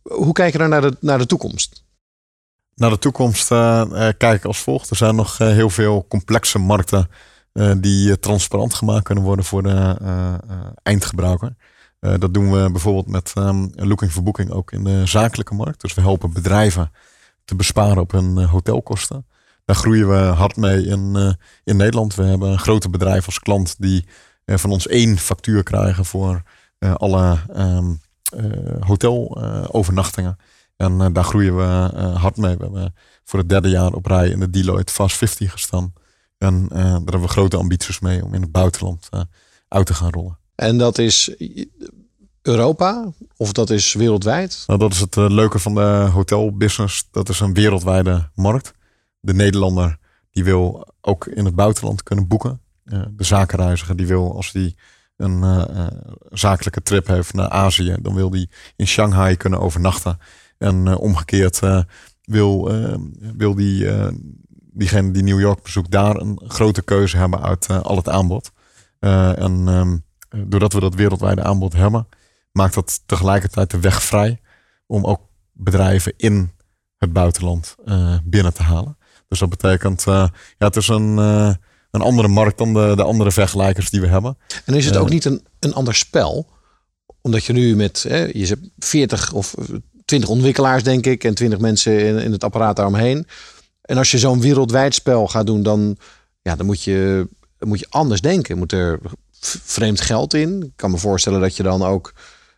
hoe 0.01 0.33
kijk 0.33 0.51
je 0.51 0.57
dan 0.57 0.69
naar 0.69 0.81
de, 0.81 0.97
naar 0.99 1.17
de 1.17 1.25
toekomst? 1.25 1.83
Naar 2.75 2.89
de 2.89 2.99
toekomst 2.99 3.51
eh, 3.51 3.83
kijk 4.17 4.33
ik 4.33 4.45
als 4.45 4.59
volgt. 4.59 4.89
Er 4.89 4.95
zijn 4.95 5.15
nog 5.15 5.39
eh, 5.39 5.47
heel 5.47 5.69
veel 5.69 6.05
complexe 6.07 6.59
markten 6.59 7.09
die 7.77 8.19
transparant 8.19 8.73
gemaakt 8.73 9.03
kunnen 9.03 9.23
worden 9.23 9.45
voor 9.45 9.63
de 9.63 9.97
eindgebruiker. 10.83 11.55
Dat 11.99 12.33
doen 12.33 12.51
we 12.51 12.71
bijvoorbeeld 12.71 13.07
met 13.07 13.31
ehm, 13.35 13.67
Looking 13.75 14.11
for 14.11 14.23
Booking 14.23 14.51
ook 14.51 14.71
in 14.71 14.83
de 14.83 15.05
zakelijke 15.05 15.53
markt. 15.53 15.81
Dus 15.81 15.93
we 15.93 16.01
helpen 16.01 16.33
bedrijven 16.33 16.91
te 17.45 17.55
besparen 17.55 17.97
op 17.97 18.11
hun 18.11 18.37
hotelkosten. 18.37 19.25
Daar 19.65 19.75
groeien 19.75 20.09
we 20.09 20.15
hard 20.15 20.55
mee 20.55 20.85
in, 20.85 21.15
eh, 21.15 21.31
in 21.63 21.77
Nederland. 21.77 22.15
We 22.15 22.23
hebben 22.23 22.49
een 22.49 22.59
grote 22.59 22.89
bedrijf 22.89 23.25
als 23.25 23.39
klant 23.39 23.75
die 23.77 24.05
eh, 24.45 24.57
van 24.57 24.71
ons 24.71 24.87
één 24.87 25.17
factuur 25.17 25.63
krijgen 25.63 26.05
voor 26.05 26.41
eh, 26.77 26.93
alle 26.95 27.37
ehm, 27.53 27.93
hotelovernachtingen. 28.79 30.37
en 30.77 31.13
daar 31.13 31.23
groeien 31.23 31.57
we 31.57 31.63
hard 32.17 32.37
mee. 32.37 32.57
We 32.57 32.63
hebben 32.63 32.95
voor 33.23 33.39
het 33.39 33.49
derde 33.49 33.69
jaar 33.69 33.93
op 33.93 34.05
rij 34.05 34.29
in 34.29 34.39
de 34.39 34.49
Deloitte 34.49 34.93
Fast 34.93 35.17
50 35.17 35.51
gestaan. 35.51 35.93
En 36.37 36.67
daar 36.67 36.91
hebben 36.91 37.21
we 37.21 37.27
grote 37.27 37.57
ambities 37.57 37.99
mee 37.99 38.23
om 38.23 38.33
in 38.33 38.41
het 38.41 38.51
buitenland 38.51 39.09
uit 39.67 39.85
te 39.85 39.93
gaan 39.93 40.11
rollen. 40.11 40.37
En 40.55 40.77
dat 40.77 40.97
is 40.97 41.35
Europa 42.41 43.11
of 43.37 43.51
dat 43.51 43.69
is 43.69 43.93
wereldwijd? 43.93 44.63
Nou, 44.67 44.79
dat 44.79 44.91
is 44.93 44.99
het 44.99 45.15
leuke 45.15 45.59
van 45.59 45.75
de 45.75 46.09
hotelbusiness. 46.11 47.07
Dat 47.11 47.29
is 47.29 47.39
een 47.39 47.53
wereldwijde 47.53 48.29
markt. 48.35 48.73
De 49.23 49.33
Nederlander 49.33 49.97
die 50.31 50.43
wil 50.43 50.87
ook 51.01 51.25
in 51.25 51.45
het 51.45 51.55
buitenland 51.55 52.03
kunnen 52.03 52.27
boeken. 52.27 52.61
Eh, 52.83 53.01
de 53.11 53.23
zakenreiziger 53.23 53.95
die 53.95 54.07
wil 54.07 54.35
als 54.35 54.51
die 54.51 54.75
een 55.17 55.43
eh, 55.43 55.85
eh, 55.85 55.87
zakelijke 56.29 56.81
trip 56.81 57.07
heeft 57.07 57.33
naar 57.33 57.49
Azië, 57.49 57.95
dan 58.01 58.15
wil 58.15 58.29
die 58.29 58.49
in 58.75 58.87
Shanghai 58.87 59.35
kunnen 59.35 59.59
overnachten. 59.59 60.19
En 60.57 60.97
omgekeerd 60.97 61.59
wil, 62.21 62.71
wil 63.37 63.55
die, 63.55 63.87
diegene 64.51 65.11
die 65.11 65.23
New 65.23 65.39
York 65.39 65.63
bezoekt 65.63 65.91
daar 65.91 66.15
een 66.15 66.41
grote 66.47 66.81
keuze 66.81 67.17
hebben 67.17 67.41
uit 67.41 67.67
al 67.67 67.95
het 67.95 68.09
aanbod. 68.09 68.51
En 68.99 69.67
ehm, 69.67 69.97
doordat 70.49 70.73
we 70.73 70.79
dat 70.79 70.95
wereldwijde 70.95 71.43
aanbod 71.43 71.73
hebben, 71.73 72.07
maakt 72.51 72.73
dat 72.73 73.01
tegelijkertijd 73.05 73.71
de 73.71 73.79
weg 73.79 74.03
vrij 74.03 74.41
om 74.85 75.05
ook 75.05 75.21
bedrijven 75.51 76.13
in 76.17 76.51
het 76.97 77.13
buitenland 77.13 77.75
binnen 78.23 78.53
te 78.53 78.63
halen. 78.63 78.97
Dus 79.31 79.39
dat 79.39 79.49
betekent, 79.49 80.07
eh, 80.07 80.27
ja, 80.57 80.65
het 80.67 80.75
is 80.75 80.87
een, 80.87 81.17
eh, 81.17 81.53
een 81.91 82.01
andere 82.01 82.27
markt 82.27 82.57
dan 82.57 82.73
de, 82.73 82.93
de 82.95 83.03
andere 83.03 83.31
vergelijkers 83.31 83.89
die 83.89 84.01
we 84.01 84.07
hebben. 84.07 84.37
En 84.65 84.73
is 84.73 84.85
het 84.85 84.95
Eh, 84.95 85.01
ook 85.01 85.09
niet 85.09 85.25
een, 85.25 85.45
een 85.59 85.73
ander 85.73 85.95
spel? 85.95 86.47
Omdat 87.21 87.45
je 87.45 87.53
nu 87.53 87.75
met, 87.75 88.05
hè, 88.07 88.17
je 88.33 88.45
hebt 88.45 88.69
40 88.79 89.33
of 89.33 89.55
20 90.05 90.29
ontwikkelaars, 90.29 90.83
denk 90.83 91.05
ik, 91.05 91.23
en 91.23 91.33
20 91.35 91.59
mensen 91.59 91.99
in, 91.99 92.17
in 92.17 92.31
het 92.31 92.43
apparaat 92.43 92.75
daaromheen. 92.75 93.27
En 93.81 93.97
als 93.97 94.11
je 94.11 94.17
zo'n 94.17 94.41
wereldwijd 94.41 94.93
spel 94.93 95.27
gaat 95.27 95.45
doen, 95.45 95.63
dan, 95.63 95.97
ja, 96.41 96.55
dan, 96.55 96.65
moet, 96.65 96.83
je, 96.83 97.27
dan 97.57 97.67
moet 97.69 97.79
je 97.79 97.87
anders 97.89 98.21
denken. 98.21 98.57
Moet 98.57 98.71
er 98.71 98.99
vreemd 99.63 100.01
geld 100.01 100.33
in? 100.33 100.63
Ik 100.63 100.71
kan 100.75 100.91
me 100.91 100.97
voorstellen 100.97 101.41
dat 101.41 101.55
je 101.55 101.63
dan 101.63 101.83
ook 101.83 102.13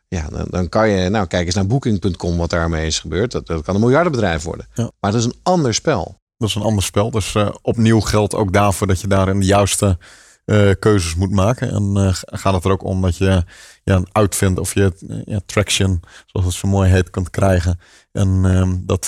Ja, 0.07 0.27
dan, 0.29 0.45
dan 0.49 0.69
kan 0.69 0.89
je, 0.89 1.09
nou 1.09 1.27
kijk 1.27 1.45
eens 1.45 1.55
naar 1.55 1.67
booking.com 1.67 2.37
wat 2.37 2.49
daarmee 2.49 2.85
is 2.87 2.99
gebeurd. 2.99 3.31
Dat, 3.31 3.47
dat 3.47 3.63
kan 3.63 3.75
een 3.75 3.81
miljardenbedrijf 3.81 4.43
worden. 4.43 4.67
Ja. 4.73 4.91
Maar 4.99 5.11
dat 5.11 5.19
is 5.19 5.25
een 5.25 5.39
ander 5.43 5.73
spel. 5.73 6.21
Dat 6.43 6.51
is 6.51 6.57
een 6.57 6.67
ander 6.67 6.83
spel. 6.83 7.11
Dus 7.11 7.35
eh, 7.35 7.49
opnieuw 7.61 7.99
geldt 7.99 8.35
ook 8.35 8.53
daarvoor 8.53 8.87
dat 8.87 9.01
je 9.01 9.07
daarin 9.07 9.39
de 9.39 9.45
juiste 9.45 9.97
eh, 10.45 10.71
keuzes 10.79 11.15
moet 11.15 11.31
maken. 11.31 11.69
En 11.69 11.97
eh, 11.97 12.13
gaat 12.13 12.53
het 12.53 12.63
er 12.63 12.71
ook 12.71 12.83
om 12.83 13.01
dat 13.01 13.17
je 13.17 13.43
ja, 13.83 13.95
een 13.95 14.07
uitvindt 14.11 14.59
of 14.59 14.73
je 14.73 14.93
ja, 15.25 15.39
traction, 15.45 15.99
zoals 16.25 16.45
het 16.45 16.55
zo 16.55 16.67
mooi 16.67 16.89
heet, 16.89 17.09
kunt 17.09 17.29
krijgen. 17.29 17.79
En 18.11 18.41
ehm, 18.45 18.75
dat, 18.79 19.07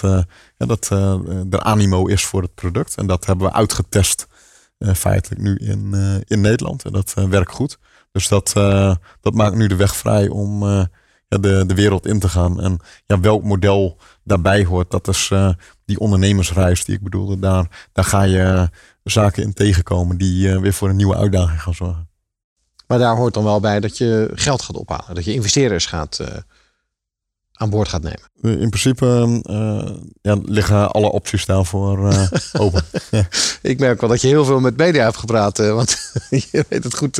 ja, 0.57 0.65
dat 0.65 0.89
er 1.49 1.59
animo 1.59 2.05
is 2.05 2.25
voor 2.25 2.41
het 2.41 2.55
product. 2.55 2.95
En 2.95 3.07
dat 3.07 3.25
hebben 3.25 3.47
we 3.47 3.53
uitgetest 3.53 4.27
feitelijk 4.79 5.41
nu 5.41 5.55
in, 5.55 5.93
in 6.27 6.41
Nederland. 6.41 6.83
En 6.83 6.91
dat 6.91 7.13
werkt 7.13 7.51
goed. 7.51 7.77
Dus 8.11 8.27
dat, 8.27 8.53
dat 9.21 9.33
maakt 9.33 9.55
nu 9.55 9.67
de 9.67 9.75
weg 9.75 9.95
vrij 9.95 10.27
om 10.27 10.63
ja, 11.35 11.41
de, 11.41 11.65
de 11.65 11.73
wereld 11.73 12.05
in 12.07 12.19
te 12.19 12.29
gaan. 12.29 12.61
En 12.61 12.79
ja, 13.05 13.19
welk 13.19 13.43
model 13.43 13.97
daarbij 14.23 14.65
hoort, 14.65 14.91
dat 14.91 15.07
is 15.07 15.29
eh, 15.31 15.49
die 15.85 15.99
ondernemersreis 15.99 16.85
die 16.85 16.95
ik 16.95 17.03
bedoelde. 17.03 17.39
Daar, 17.39 17.87
daar 17.93 18.05
ga 18.05 18.21
je 18.23 18.41
eh, 18.41 18.63
zaken 19.03 19.43
in 19.43 19.53
tegenkomen 19.53 20.17
die 20.17 20.51
eh, 20.51 20.59
weer 20.59 20.73
voor 20.73 20.89
een 20.89 20.95
nieuwe 20.95 21.15
uitdaging 21.15 21.61
gaan 21.61 21.73
zorgen. 21.73 22.09
Maar 22.87 22.99
daar 22.99 23.15
hoort 23.15 23.33
dan 23.33 23.43
wel 23.43 23.59
bij 23.59 23.79
dat 23.79 23.97
je 23.97 24.31
geld 24.33 24.61
gaat 24.61 24.75
ophalen. 24.75 25.15
Dat 25.15 25.25
je 25.25 25.33
investeerders 25.33 25.85
gaat, 25.85 26.19
eh, 26.19 26.27
aan 27.53 27.69
boord 27.69 27.87
gaat 27.87 28.01
nemen. 28.01 28.29
Eh, 28.41 28.51
In 28.61 28.69
principe 28.69 29.39
eh, 29.43 29.95
ja, 30.21 30.37
liggen 30.43 30.91
alle 30.91 31.11
opties 31.11 31.45
daarvoor 31.45 32.09
eh, 32.09 32.27
open. 32.63 32.83
Ik 33.61 33.79
merk 33.79 33.99
wel 34.01 34.09
dat 34.09 34.21
je 34.21 34.27
heel 34.27 34.45
veel 34.45 34.59
met 34.59 34.77
media 34.77 35.03
hebt 35.03 35.17
gepraat. 35.17 35.59
eh, 35.59 35.73
want 35.73 35.97
je 36.51 36.65
weet 36.69 36.83
het 36.83 36.97
goed. 36.97 37.17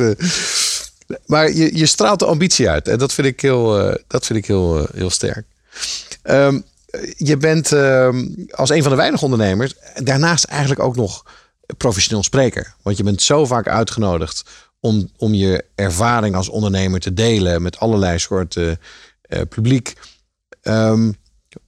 Maar 1.26 1.52
je, 1.52 1.76
je 1.76 1.86
straalt 1.86 2.18
de 2.18 2.26
ambitie 2.26 2.68
uit. 2.68 2.88
En 2.88 2.98
dat 2.98 3.12
vind 3.12 3.26
ik 3.26 3.40
heel, 3.40 3.78
eh, 3.78 3.94
dat 4.06 4.26
vind 4.26 4.38
ik 4.38 4.46
heel, 4.46 4.78
eh, 4.78 4.94
heel 4.94 5.10
sterk. 5.10 5.46
Ehm, 6.22 6.60
je 7.16 7.36
bent 7.36 7.72
ehm, 7.72 8.26
als 8.50 8.70
een 8.70 8.82
van 8.82 8.90
de 8.90 8.96
weinige 8.96 9.24
ondernemers. 9.24 9.74
Daarnaast 9.94 10.44
eigenlijk 10.44 10.80
ook 10.80 10.96
nog 10.96 11.24
professioneel 11.76 12.22
spreker. 12.22 12.74
Want 12.82 12.96
je 12.96 13.02
bent 13.02 13.22
zo 13.22 13.46
vaak 13.46 13.68
uitgenodigd 13.68 14.44
om, 14.80 15.10
om 15.16 15.34
je 15.34 15.64
ervaring 15.74 16.34
als 16.34 16.48
ondernemer 16.48 17.00
te 17.00 17.14
delen 17.14 17.62
met 17.62 17.78
allerlei 17.78 18.18
soorten 18.18 18.80
eh, 19.22 19.40
publiek. 19.48 19.92
Ehm, 20.62 21.12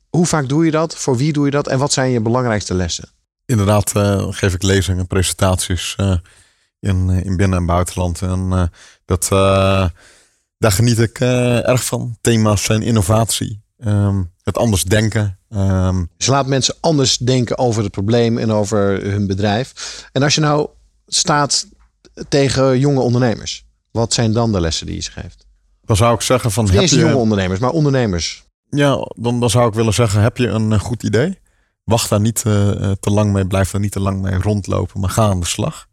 hoe 0.09 0.27
vaak 0.27 0.48
doe 0.48 0.65
je 0.65 0.70
dat? 0.70 0.97
Voor 0.97 1.16
wie 1.16 1.32
doe 1.32 1.44
je 1.44 1.51
dat? 1.51 1.69
En 1.69 1.78
wat 1.78 1.93
zijn 1.93 2.10
je 2.10 2.20
belangrijkste 2.20 2.74
lessen? 2.74 3.09
Inderdaad 3.47 3.93
geef 4.31 4.55
ik 4.55 4.62
lezingen, 4.62 5.06
presentaties 5.06 5.97
in, 6.81 7.10
in 7.10 7.36
binnen- 7.36 7.59
en 7.59 7.66
buitenland. 7.66 8.23
En 8.23 8.70
dat, 9.09 9.25
eh, 9.33 9.89
daar 10.59 10.73
geniet 10.73 10.99
ik 10.99 11.21
eh, 11.21 11.69
erg 11.69 11.85
van. 11.85 12.17
Thema's 12.21 12.63
zijn 12.65 12.83
innovatie, 12.83 13.63
ehm, 13.79 14.23
het 14.43 14.59
anders 14.59 14.83
denken. 14.85 15.39
ehm, 15.51 16.05
Dus 16.17 16.27
laat 16.27 16.47
mensen 16.47 16.75
anders 16.81 17.17
denken 17.19 17.59
over 17.59 17.83
het 17.83 17.93
probleem 17.93 18.39
en 18.39 18.51
over 18.53 19.03
hun 19.11 19.27
bedrijf. 19.27 19.73
En 20.13 20.23
als 20.23 20.35
je 20.35 20.41
nou 20.41 20.69
staat 21.07 21.67
tegen 22.29 22.79
jonge 22.79 23.01
ondernemers, 23.01 23.65
wat 23.91 24.13
zijn 24.13 24.33
dan 24.33 24.53
de 24.53 24.61
lessen 24.61 24.87
die 24.87 24.95
je 24.95 25.01
ze 25.03 25.11
geeft? 25.11 25.47
dan 25.85 25.97
zou 25.97 26.15
ik 26.15 26.21
zeggen 26.21 26.51
van... 26.51 26.65
Niet 26.65 26.91
je- 26.91 26.99
jonge 26.99 27.15
ondernemers, 27.17 27.61
maar 27.61 27.71
ondernemers. 27.71 28.45
Ja, 28.71 29.07
dan, 29.17 29.41
dan 29.41 29.51
zou 29.51 29.69
ik 29.69 29.75
willen 29.75 29.95
zeggen, 29.95 30.23
heb 30.23 30.37
je 30.37 30.47
een 30.47 30.73
eh, 30.73 30.81
goed 30.81 31.03
idee? 31.03 31.39
Wacht 31.85 32.09
daar 32.09 32.21
niet 32.21 32.41
te 32.43 32.99
lang 33.01 33.33
mee, 33.33 33.47
blijf 33.47 33.71
daar 33.71 33.81
niet 33.81 33.93
te 33.93 34.01
lang 34.01 34.21
mee 34.23 34.35
rondlopen, 34.41 35.01
maar 35.01 35.11
ga 35.11 35.23
aan 35.29 35.41
de 35.41 35.47
slag. 35.47 35.88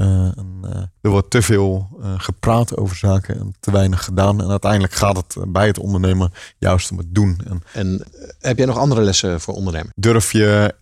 Eh, 0.00 0.06
en, 0.38 0.58
eh, 0.62 0.82
er 1.00 1.10
wordt 1.10 1.30
te 1.30 1.42
veel 1.42 1.88
eh, 2.02 2.14
gepraat 2.16 2.76
over 2.76 2.96
zaken 2.96 3.38
en 3.38 3.54
te 3.60 3.70
weinig 3.70 4.04
gedaan. 4.04 4.42
En 4.42 4.50
uiteindelijk 4.50 4.92
gaat 4.92 5.16
het 5.16 5.36
bij 5.48 5.66
het 5.66 5.78
ondernemen 5.78 6.32
juist 6.58 6.90
om 6.90 6.98
het 6.98 7.14
doen. 7.14 7.40
En 7.48 7.62
En 7.72 8.06
heb 8.38 8.56
jij 8.56 8.66
nog 8.66 8.78
andere 8.78 9.00
lessen 9.00 9.40
voor 9.40 9.54
ondernemers? 9.54 9.92
durf 9.94 10.32
je 10.32 10.74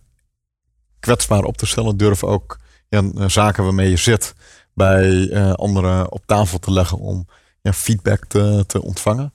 kwetsbaar 0.99 1.43
op 1.43 1.57
te 1.57 1.65
stellen. 1.65 1.97
Durf 1.97 2.23
ook 2.23 2.59
ja, 2.89 3.27
zaken 3.27 3.63
waarmee 3.63 3.89
je 3.89 3.97
zit 3.97 4.33
bij 4.73 5.33
anderen 5.55 6.11
op 6.11 6.25
tafel 6.25 6.59
te 6.59 6.71
leggen 6.71 6.97
om 6.97 7.27
ja, 7.61 7.73
feedback 7.73 8.25
te, 8.25 8.63
te 8.67 8.81
ontvangen. 8.81 9.33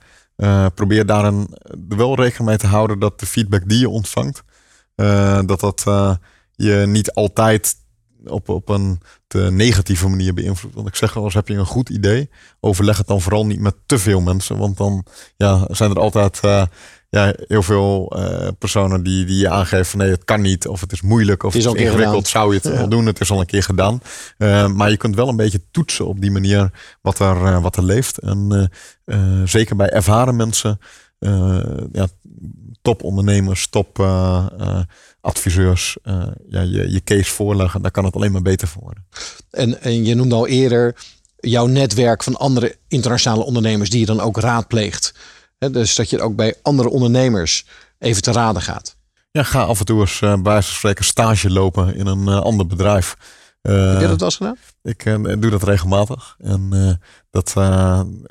Probeer 0.75 1.07
daar 1.07 1.25
een, 1.25 1.49
er 1.89 1.97
wel 1.97 2.17
rekening 2.17 2.49
mee 2.49 2.59
te 2.59 2.67
houden 2.67 2.99
dat 2.99 3.21
de 3.21 3.27
feedback 3.27 3.69
die 3.69 3.79
je 3.79 3.89
ontvangt, 3.89 4.43
dat 5.47 5.61
dat 5.61 5.85
je 6.53 6.85
niet 6.87 7.13
altijd 7.13 7.77
op, 8.27 8.49
op 8.49 8.69
een 8.69 9.01
te 9.27 9.39
negatieve 9.39 10.09
manier 10.09 10.35
beïnvloedt. 10.35 10.75
Want 10.75 10.89
ik 10.89 10.95
zeg 10.95 11.15
wel 11.15 11.25
eens, 11.25 11.35
heb 11.35 11.49
je 11.49 11.55
een 11.55 11.67
goed 11.67 11.89
idee, 11.89 12.31
overleg 12.61 12.99
het 12.99 13.07
dan 13.07 13.21
vooral 13.21 13.47
niet 13.47 13.61
met 13.61 13.75
te 13.87 13.99
veel 13.99 14.21
mensen. 14.21 14.59
Want 14.59 14.77
dan 14.77 15.05
ja, 15.37 15.69
zijn 15.71 15.91
er 15.91 15.99
altijd 15.99 16.41
eh, 16.41 16.65
ja, 17.09 17.35
heel 17.37 17.63
veel 17.63 18.13
eh, 18.17 18.49
personen 18.59 19.03
die, 19.03 19.25
die 19.25 19.39
je 19.39 19.51
aangeven 19.51 19.87
van 19.87 19.99
nee, 19.99 20.11
het 20.11 20.25
kan 20.25 20.41
niet. 20.41 20.69
Of 20.69 20.81
het 20.81 20.93
is 20.93 21.03
moeilijk 21.03 21.43
of 21.43 21.53
Het 21.53 21.59
is 21.59 21.65
het 21.69 21.75
al 21.75 21.81
is 21.81 21.87
ingewikkeld. 21.87 22.29
Zou 22.29 22.49
je 22.49 22.61
het 22.63 22.73
Ja. 22.73 22.79
wel 22.79 22.89
doen? 22.89 23.07
Het 23.07 23.21
is 23.21 23.31
al 23.31 23.41
een 23.41 23.47
keer 23.47 23.63
gedaan. 23.63 24.01
Eh, 24.39 24.69
maar 24.69 24.91
je 24.91 24.97
kunt 24.97 25.15
wel 25.15 25.29
een 25.29 25.37
beetje 25.37 25.63
toetsen 25.71 26.07
op 26.07 26.21
die 26.21 26.31
manier 26.31 26.71
wat 27.03 27.19
er, 27.19 27.61
wat 27.61 27.77
er 27.77 27.85
leeft. 27.85 28.19
En 28.19 28.71
zeker 29.45 29.77
bij 29.77 29.91
ervaren 29.91 30.37
mensen, 30.37 30.79
ja, 31.93 32.07
topondernemers, 32.85 33.69
top 33.69 33.99
eh, 33.99 34.47
eh, 34.59 34.81
adviseurs, 35.25 35.97
eh, 36.03 36.27
ja, 36.49 36.61
je, 36.61 36.91
je 36.91 37.05
case 37.05 37.31
voorleggen, 37.31 37.83
daar 37.83 37.91
kan 37.91 38.05
het 38.05 38.15
alleen 38.15 38.33
maar 38.33 38.43
beter 38.43 38.69
voor 38.69 38.83
worden. 38.83 39.07
En, 39.51 39.81
en 39.81 40.05
je 40.05 40.15
noemde 40.15 40.35
al 40.35 40.47
eerder 40.47 40.97
jouw 41.37 41.67
netwerk 41.67 42.23
van 42.23 42.37
andere 42.37 42.77
internationale 42.89 43.45
ondernemers 43.45 43.91
die 43.91 44.01
je 44.01 44.07
dan 44.07 44.21
ook 44.21 44.39
raadpleegt. 44.39 45.15
Dus 45.59 45.95
dat 45.95 46.11
je 46.11 46.21
ook 46.21 46.37
bij 46.37 46.55
andere 46.63 46.89
ondernemers 46.89 47.67
even 47.99 48.23
te 48.23 48.33
raden 48.33 48.63
gaat. 48.63 48.97
Ja, 49.31 49.43
ga 49.43 49.63
af 49.63 49.79
en 49.79 49.85
toe 49.85 50.01
eens 50.01 50.21
eh, 50.21 50.43
bij 50.43 50.61
spreken 50.61 51.05
stage 51.05 51.51
lopen 51.51 51.95
in 51.95 52.07
een 52.07 52.29
eh, 52.29 52.41
ander 52.41 52.67
bedrijf. 52.67 53.17
Eh, 53.61 53.91
Heb 53.91 54.01
je 54.01 54.07
dat 54.07 54.19
wel 54.19 54.29
eens 54.29 54.37
gedaan? 54.37 54.57
Ik 54.83 55.05
doe 55.43 55.51
dat 55.51 55.63
regelmatig. 55.63 56.37
En 56.39 57.01
dat 57.31 57.55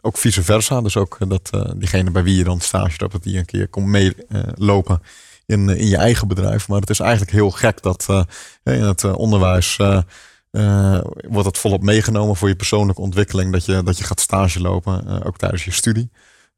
ook 0.01 0.17
vice 0.17 0.43
versa. 0.43 0.81
Dus 0.81 0.97
ook 0.97 1.17
dat 1.27 1.49
diegene 1.77 2.11
bij 2.11 2.23
wie 2.23 2.37
je 2.37 2.43
dan 2.43 2.59
stage 2.59 2.95
loopt, 2.97 3.13
dat 3.13 3.23
die 3.23 3.37
een 3.37 3.45
keer 3.45 3.67
komt 3.67 3.87
meelopen 3.87 5.01
in, 5.45 5.69
eh, 5.69 5.79
in 5.79 5.87
je 5.87 5.97
eigen 5.97 6.27
bedrijf. 6.27 6.67
Maar 6.67 6.79
het 6.79 6.89
is 6.89 6.99
eigenlijk 6.99 7.31
heel 7.31 7.49
gek 7.51 7.81
dat 7.81 8.05
eh, 8.09 8.21
in 8.63 8.81
het 8.83 9.03
eh, 9.03 9.17
onderwijs 9.17 9.77
wordt 11.27 11.47
het 11.47 11.57
volop 11.57 11.83
meegenomen 11.83 12.35
voor 12.35 12.47
je 12.47 12.55
persoonlijke 12.55 13.01
ontwikkeling. 13.01 13.51
Dat 13.51 13.65
je, 13.65 13.83
dat 13.83 13.97
je 13.97 14.03
gaat 14.03 14.19
stage 14.19 14.59
lopen, 14.61 15.07
eh, 15.07 15.25
ook 15.25 15.37
tijdens 15.37 15.65
je 15.65 15.71
studie. 15.71 16.09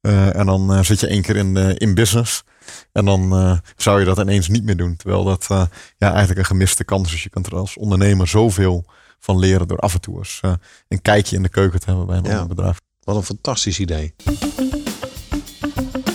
Eh, 0.02 0.36
en 0.36 0.46
dan 0.46 0.74
eh, 0.74 0.82
zit 0.84 1.00
je 1.00 1.08
één 1.08 1.22
keer 1.22 1.36
in, 1.36 1.58
in 1.58 1.94
business. 1.94 2.44
En 2.92 3.06
dan 3.06 3.32
eh, 3.34 3.58
zou 3.76 4.00
je 4.00 4.06
dat 4.06 4.18
ineens 4.20 4.48
niet 4.48 4.64
meer 4.64 4.78
doen. 4.78 4.96
Terwijl 4.96 5.24
dat 5.24 5.46
eh, 5.50 5.64
ja, 5.98 6.10
eigenlijk 6.10 6.40
een 6.40 6.46
gemiste 6.46 6.84
kans 6.84 7.14
is. 7.14 7.24
Je 7.24 7.30
kunt 7.30 7.46
er 7.48 7.56
als 7.56 7.78
ondernemer 7.78 8.28
zoveel 8.28 8.86
van 9.20 9.40
leren 9.40 9.68
door 9.68 9.78
af 9.80 9.94
en 9.94 10.02
toe 10.02 10.18
eens 10.18 10.40
eh, 10.42 10.54
een 10.88 11.02
kijkje 11.02 11.36
in 11.36 11.44
de 11.44 11.50
keuken 11.50 11.80
te 11.80 11.86
hebben 11.86 12.06
bij 12.06 12.18
een 12.18 12.24
Ja. 12.24 12.32
ander 12.32 12.48
bedrijf. 12.56 12.80
Wat 13.04 13.16
een 13.16 13.24
fantastisch 13.24 13.80
idee. 13.80 14.16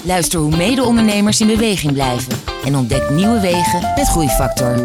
Luister 0.04 0.40
hoe 0.40 0.56
mede-ondernemers 0.56 1.40
in 1.40 1.46
beweging 1.46 1.92
blijven 1.92 2.39
en 2.64 2.76
ontdek 2.76 3.10
nieuwe 3.10 3.40
wegen 3.40 3.92
met 3.96 4.08
Groeifactor. 4.08 4.84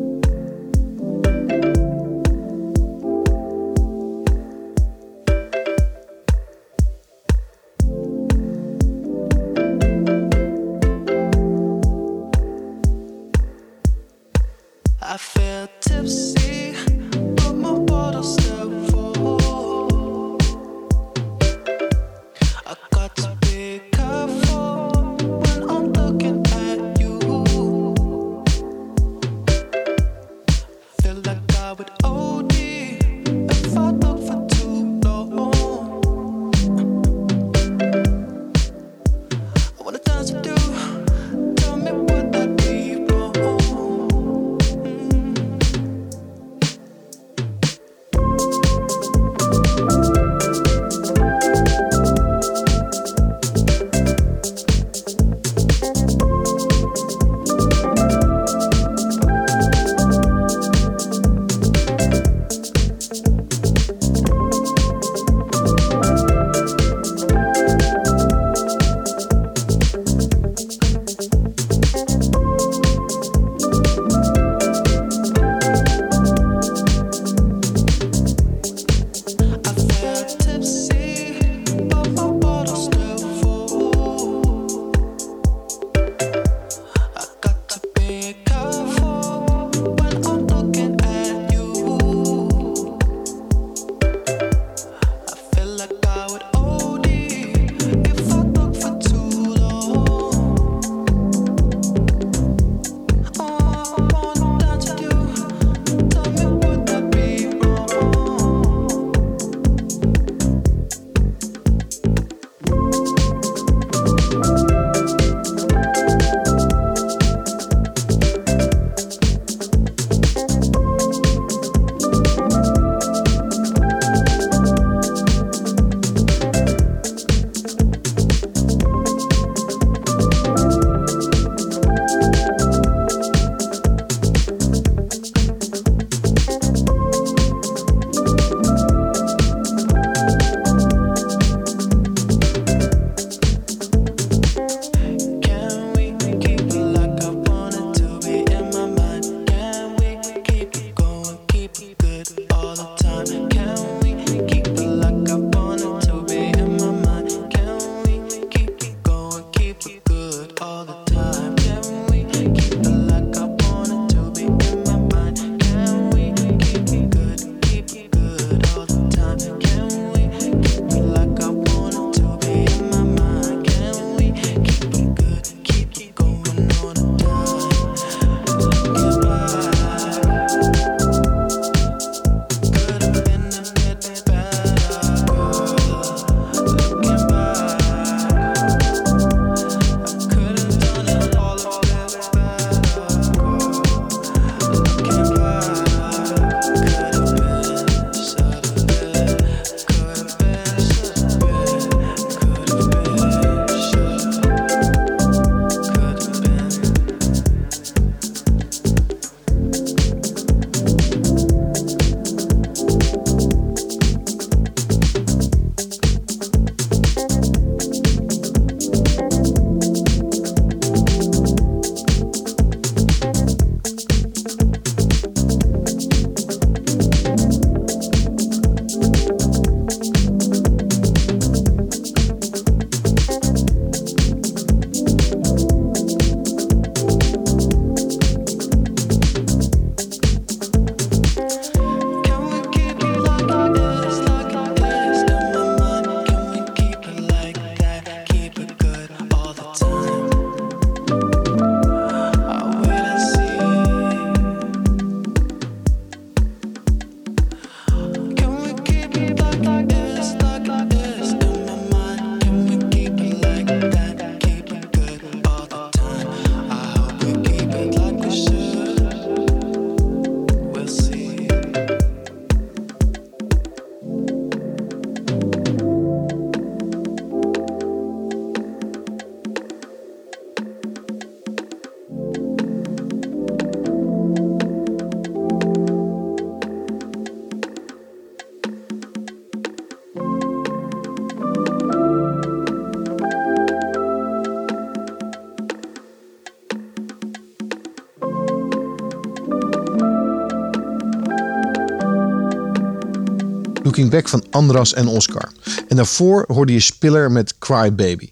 Looking 304.01 304.21
Back 304.21 304.41
van 304.41 304.51
Andras 304.51 304.93
en 304.93 305.07
Oscar. 305.07 305.51
En 305.87 305.95
daarvoor 305.95 306.43
hoorde 306.47 306.73
je 306.73 306.79
Spiller 306.79 307.31
met 307.31 307.57
Cry 307.57 307.95
Baby. 307.95 308.31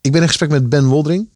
Ik 0.00 0.12
ben 0.12 0.20
in 0.20 0.28
gesprek 0.28 0.50
met 0.50 0.68
Ben 0.68 0.86
Woldering. 0.86 1.28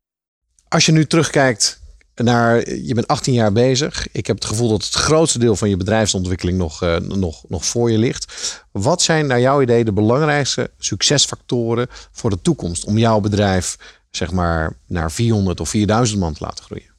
Als 0.68 0.86
je 0.86 0.92
nu 0.92 1.06
terugkijkt 1.06 1.80
naar, 2.14 2.70
je 2.70 2.94
bent 2.94 3.06
18 3.06 3.34
jaar 3.34 3.52
bezig. 3.52 4.08
Ik 4.12 4.26
heb 4.26 4.36
het 4.36 4.44
gevoel 4.44 4.68
dat 4.68 4.84
het 4.84 4.94
grootste 4.94 5.38
deel 5.38 5.56
van 5.56 5.68
je 5.68 5.76
bedrijfsontwikkeling 5.76 6.58
nog, 6.58 6.82
eh, 6.82 6.96
nog, 6.96 7.44
nog 7.48 7.64
voor 7.64 7.90
je 7.90 7.98
ligt. 7.98 8.32
Wat 8.70 9.02
zijn 9.02 9.26
naar 9.26 9.40
jouw 9.40 9.62
idee 9.62 9.84
de 9.84 9.92
belangrijkste 9.92 10.70
succesfactoren 10.78 11.86
voor 12.12 12.30
de 12.30 12.40
toekomst 12.42 12.84
om 12.84 12.98
jouw 12.98 13.20
bedrijf 13.20 13.76
zeg 14.10 14.32
maar 14.32 14.76
naar 14.86 15.12
400 15.12 15.60
of 15.60 15.68
4000 15.68 16.20
man 16.20 16.34
te 16.34 16.44
laten 16.44 16.64
groeien? 16.64 16.90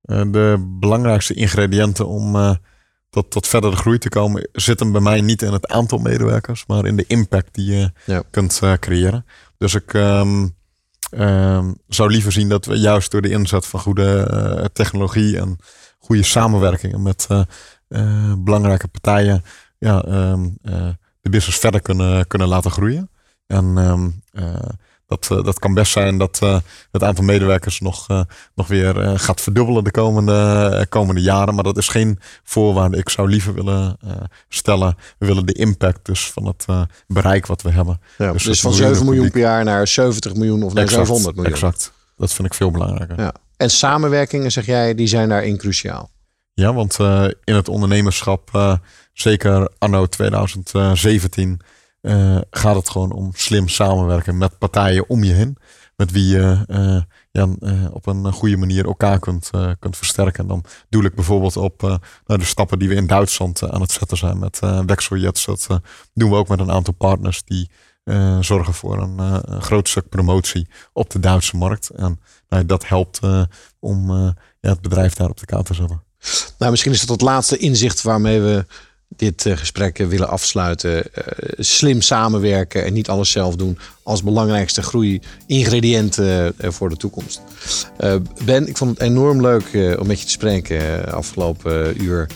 Eh, 0.00 0.32
de 0.32 0.76
belangrijkste 0.80 1.34
ingrediënten 1.34 2.06
om 2.06 2.36
eh, 2.36 2.54
tot, 3.10 3.30
tot 3.30 3.46
verdere 3.46 3.76
groei 3.76 3.98
te 3.98 4.08
komen 4.08 4.48
zitten 4.52 4.92
bij 4.92 5.00
mij 5.00 5.20
niet 5.20 5.42
in 5.42 5.52
het 5.52 5.68
aantal 5.68 5.98
medewerkers, 5.98 6.64
maar 6.66 6.86
in 6.86 6.96
de 6.96 7.04
impact 7.06 7.54
die 7.54 7.72
je 7.72 7.90
Ja. 8.06 8.22
kunt 8.30 8.58
eh, 8.62 8.72
creëren. 8.72 9.26
Dus 9.58 9.74
ik 9.74 9.94
ehm, 9.94 10.48
ehm, 11.10 11.72
zou 11.88 12.10
liever 12.10 12.32
zien 12.32 12.48
dat 12.48 12.64
we 12.64 12.74
juist 12.78 13.10
door 13.10 13.22
de 13.22 13.30
inzet 13.30 13.66
van 13.66 13.80
goede 13.80 14.18
eh, 14.22 14.64
technologie 14.72 15.38
en 15.38 15.56
goede 15.98 16.22
samenwerkingen 16.22 17.02
met 17.02 17.26
eh, 17.88 18.32
belangrijke 18.38 18.88
partijen 18.88 19.42
ja, 19.78 20.02
ehm, 20.02 20.48
eh, 20.62 20.88
de 21.20 21.30
business 21.30 21.58
verder 21.58 21.80
kunnen, 21.80 22.26
kunnen 22.26 22.48
laten 22.48 22.70
groeien. 22.70 23.10
En 23.46 23.74
dat, 25.10 25.28
eh, 25.30 25.44
dat 25.44 25.58
kan 25.58 25.74
best 25.74 25.92
zijn 25.92 26.18
dat 26.18 26.38
eh, 26.42 26.58
het 26.90 27.02
aantal 27.02 27.24
medewerkers 27.24 27.80
nog, 27.80 28.08
eh, 28.08 28.20
nog 28.54 28.66
weer 28.66 29.18
gaat 29.18 29.40
verdubbelen 29.40 29.84
de 29.84 29.90
komende, 29.90 30.86
komende 30.88 31.20
jaren. 31.20 31.54
Maar 31.54 31.64
dat 31.64 31.76
is 31.76 31.88
geen 31.88 32.18
voorwaarde. 32.42 32.96
Ik 32.96 33.08
zou 33.08 33.28
liever 33.28 33.54
willen 33.54 33.98
stellen, 34.48 34.96
we 35.18 35.26
willen 35.26 35.46
de 35.46 35.52
impact 35.52 36.06
dus 36.06 36.30
van 36.30 36.46
het 36.46 36.66
bereik 37.06 37.46
wat 37.46 37.62
we 37.62 37.70
hebben. 37.70 38.00
Ja, 38.18 38.32
dus, 38.32 38.44
het 38.44 38.60
van 38.60 38.70
miljoenen 38.70 38.96
7 38.96 39.12
miljoen 39.12 39.30
per 39.30 39.40
jaar 39.40 39.64
naar 39.64 39.86
70 39.86 40.34
miljoen 40.34 40.62
of 40.62 40.72
naar 40.72 40.82
Exact, 40.82 41.06
700 41.06 41.36
miljoen. 41.36 41.54
Exact. 41.54 41.92
Dat 42.16 42.32
vind 42.32 42.48
ik 42.48 42.54
veel 42.54 42.70
belangrijker. 42.70 43.20
Ja. 43.20 43.34
En 43.56 43.70
samenwerkingen, 43.70 44.52
zeg 44.52 44.66
jij, 44.66 44.94
die 44.94 45.06
zijn 45.06 45.28
daarin 45.28 45.56
cruciaal. 45.56 46.10
Ja, 46.54 46.74
want 46.74 46.98
in 47.44 47.54
het 47.54 47.68
ondernemerschap, 47.68 48.78
zeker 49.12 49.68
anno 49.78 50.06
2017, 50.06 51.60
eh, 52.00 52.38
gaat 52.50 52.76
het 52.76 52.88
gewoon 52.88 53.12
om 53.12 53.30
slim 53.34 53.68
samenwerken 53.68 54.38
met 54.38 54.58
partijen 54.58 55.08
om 55.08 55.24
je 55.24 55.32
heen. 55.32 55.56
Met 55.96 56.10
wie 56.10 56.26
je 56.26 56.64
eh, 56.66 57.00
ja, 57.30 57.48
eh, 57.60 57.84
op 57.92 58.06
een 58.06 58.32
goede 58.32 58.56
manier 58.56 58.84
elkaar 58.84 59.18
kunt, 59.18 59.50
kunt 59.78 59.96
versterken. 59.96 60.42
En 60.42 60.48
dan 60.48 60.64
doe 60.88 61.04
ik 61.04 61.14
bijvoorbeeld 61.14 61.56
op 61.56 61.80
nou, 62.26 62.40
de 62.40 62.44
stappen 62.44 62.78
die 62.78 62.88
we 62.88 62.94
in 62.94 63.06
Duitsland 63.06 63.70
aan 63.70 63.80
het 63.80 63.92
zetten 63.92 64.16
zijn 64.16 64.38
met 64.38 64.58
eh 64.58 64.80
Wexeljets. 64.86 65.44
Dat 65.44 65.80
doen 66.14 66.30
we 66.30 66.36
ook 66.36 66.48
met 66.48 66.60
een 66.60 66.70
aantal 66.70 66.94
partners 66.94 67.44
die 67.44 67.70
zorgen 68.40 68.74
voor 68.74 69.02
een, 69.02 69.42
groot 69.62 69.88
stuk 69.88 70.08
promotie 70.08 70.68
op 70.92 71.10
de 71.10 71.20
Duitse 71.20 71.56
markt. 71.56 71.88
En 71.88 72.20
nou, 72.48 72.66
dat 72.66 72.88
helpt 72.88 73.20
om 73.78 74.12
ja, 74.60 74.70
het 74.70 74.80
bedrijf 74.80 75.14
daar 75.14 75.30
op 75.30 75.38
de 75.38 75.46
kaart 75.46 75.66
te 75.66 75.74
zetten. 75.74 76.02
Nou, 76.58 76.70
misschien 76.70 76.92
is 76.92 77.00
dat 77.00 77.08
het 77.08 77.20
laatste 77.20 77.56
inzicht 77.56 78.02
waarmee 78.02 78.40
we 78.40 78.66
dit 79.20 79.46
eh, 79.46 79.56
gesprek 79.56 79.98
eh, 79.98 80.06
willen 80.06 80.28
afsluiten. 80.28 81.14
Eh, 81.14 81.22
slim 81.58 82.00
samenwerken 82.00 82.84
en 82.84 82.92
niet 82.92 83.08
alles 83.08 83.30
zelf 83.30 83.56
doen 83.56 83.78
als 84.02 84.22
belangrijkste 84.22 84.82
groei-ingrediënt 84.82 86.18
eh, 86.18 86.46
voor 86.58 86.88
de 86.88 86.96
toekomst. 86.96 87.40
Ben, 88.44 88.68
ik 88.68 88.76
vond 88.76 88.90
het 88.90 89.00
enorm 89.00 89.40
leuk 89.40 89.96
om 90.00 90.06
met 90.06 90.18
je 90.20 90.24
te 90.24 90.30
spreken 90.30 91.12
afgelopen 91.12 92.02
uur. 92.02 92.26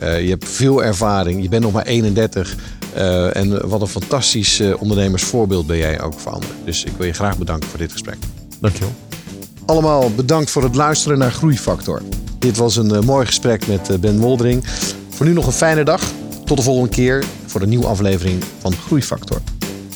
Je 0.00 0.28
hebt 0.28 0.48
veel 0.48 0.84
ervaring, 0.84 1.42
je 1.42 1.48
bent 1.48 1.62
nog 1.62 1.72
maar 1.72 1.86
31. 1.86 2.54
eh, 2.94 3.36
en 3.36 3.68
wat 3.68 3.80
een 3.80 3.86
fantastisch 3.86 4.60
ondernemersvoorbeeld 4.78 5.66
ben 5.66 5.76
jij 5.76 6.00
ook 6.00 6.18
voor 6.20 6.32
anderen. 6.32 6.56
Dus 6.64 6.84
ik 6.84 6.92
wil 6.96 7.06
je 7.06 7.12
graag 7.12 7.38
bedanken 7.38 7.68
voor 7.68 7.78
dit 7.78 7.92
gesprek. 7.92 8.16
Dankjewel. 8.60 8.92
Allemaal 9.66 10.10
bedankt 10.14 10.50
voor 10.50 10.62
het 10.62 10.74
luisteren 10.74 11.18
naar 11.18 11.32
Groeifactor. 11.32 12.02
Dit 12.38 12.56
was 12.56 12.76
een 12.76 13.04
mooi 13.04 13.26
gesprek 13.26 13.66
met 13.66 14.00
Ben 14.00 14.18
Woldering. 14.18 14.64
Voor 15.08 15.26
nu 15.26 15.32
nog 15.32 15.46
een 15.46 15.52
fijne 15.52 15.84
dag. 15.84 16.02
Tot 16.52 16.64
de 16.64 16.70
volgende 16.70 16.94
keer 16.94 17.24
voor 17.46 17.62
een 17.62 17.68
nieuwe 17.68 17.86
aflevering 17.86 18.44
van 18.58 18.72
Groeifactor. 18.72 19.40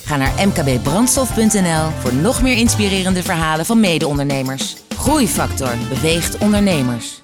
Ga 0.04 0.16
naar 0.16 0.46
mkbbrandstof.nl 0.46 1.90
voor 2.00 2.14
nog 2.14 2.42
meer 2.42 2.56
inspirerende 2.56 3.22
verhalen 3.22 3.66
van 3.66 3.80
mede-ondernemers. 3.80 4.76
Groeifactor 4.96 5.74
beweegt 5.88 6.38
ondernemers. 6.38 7.22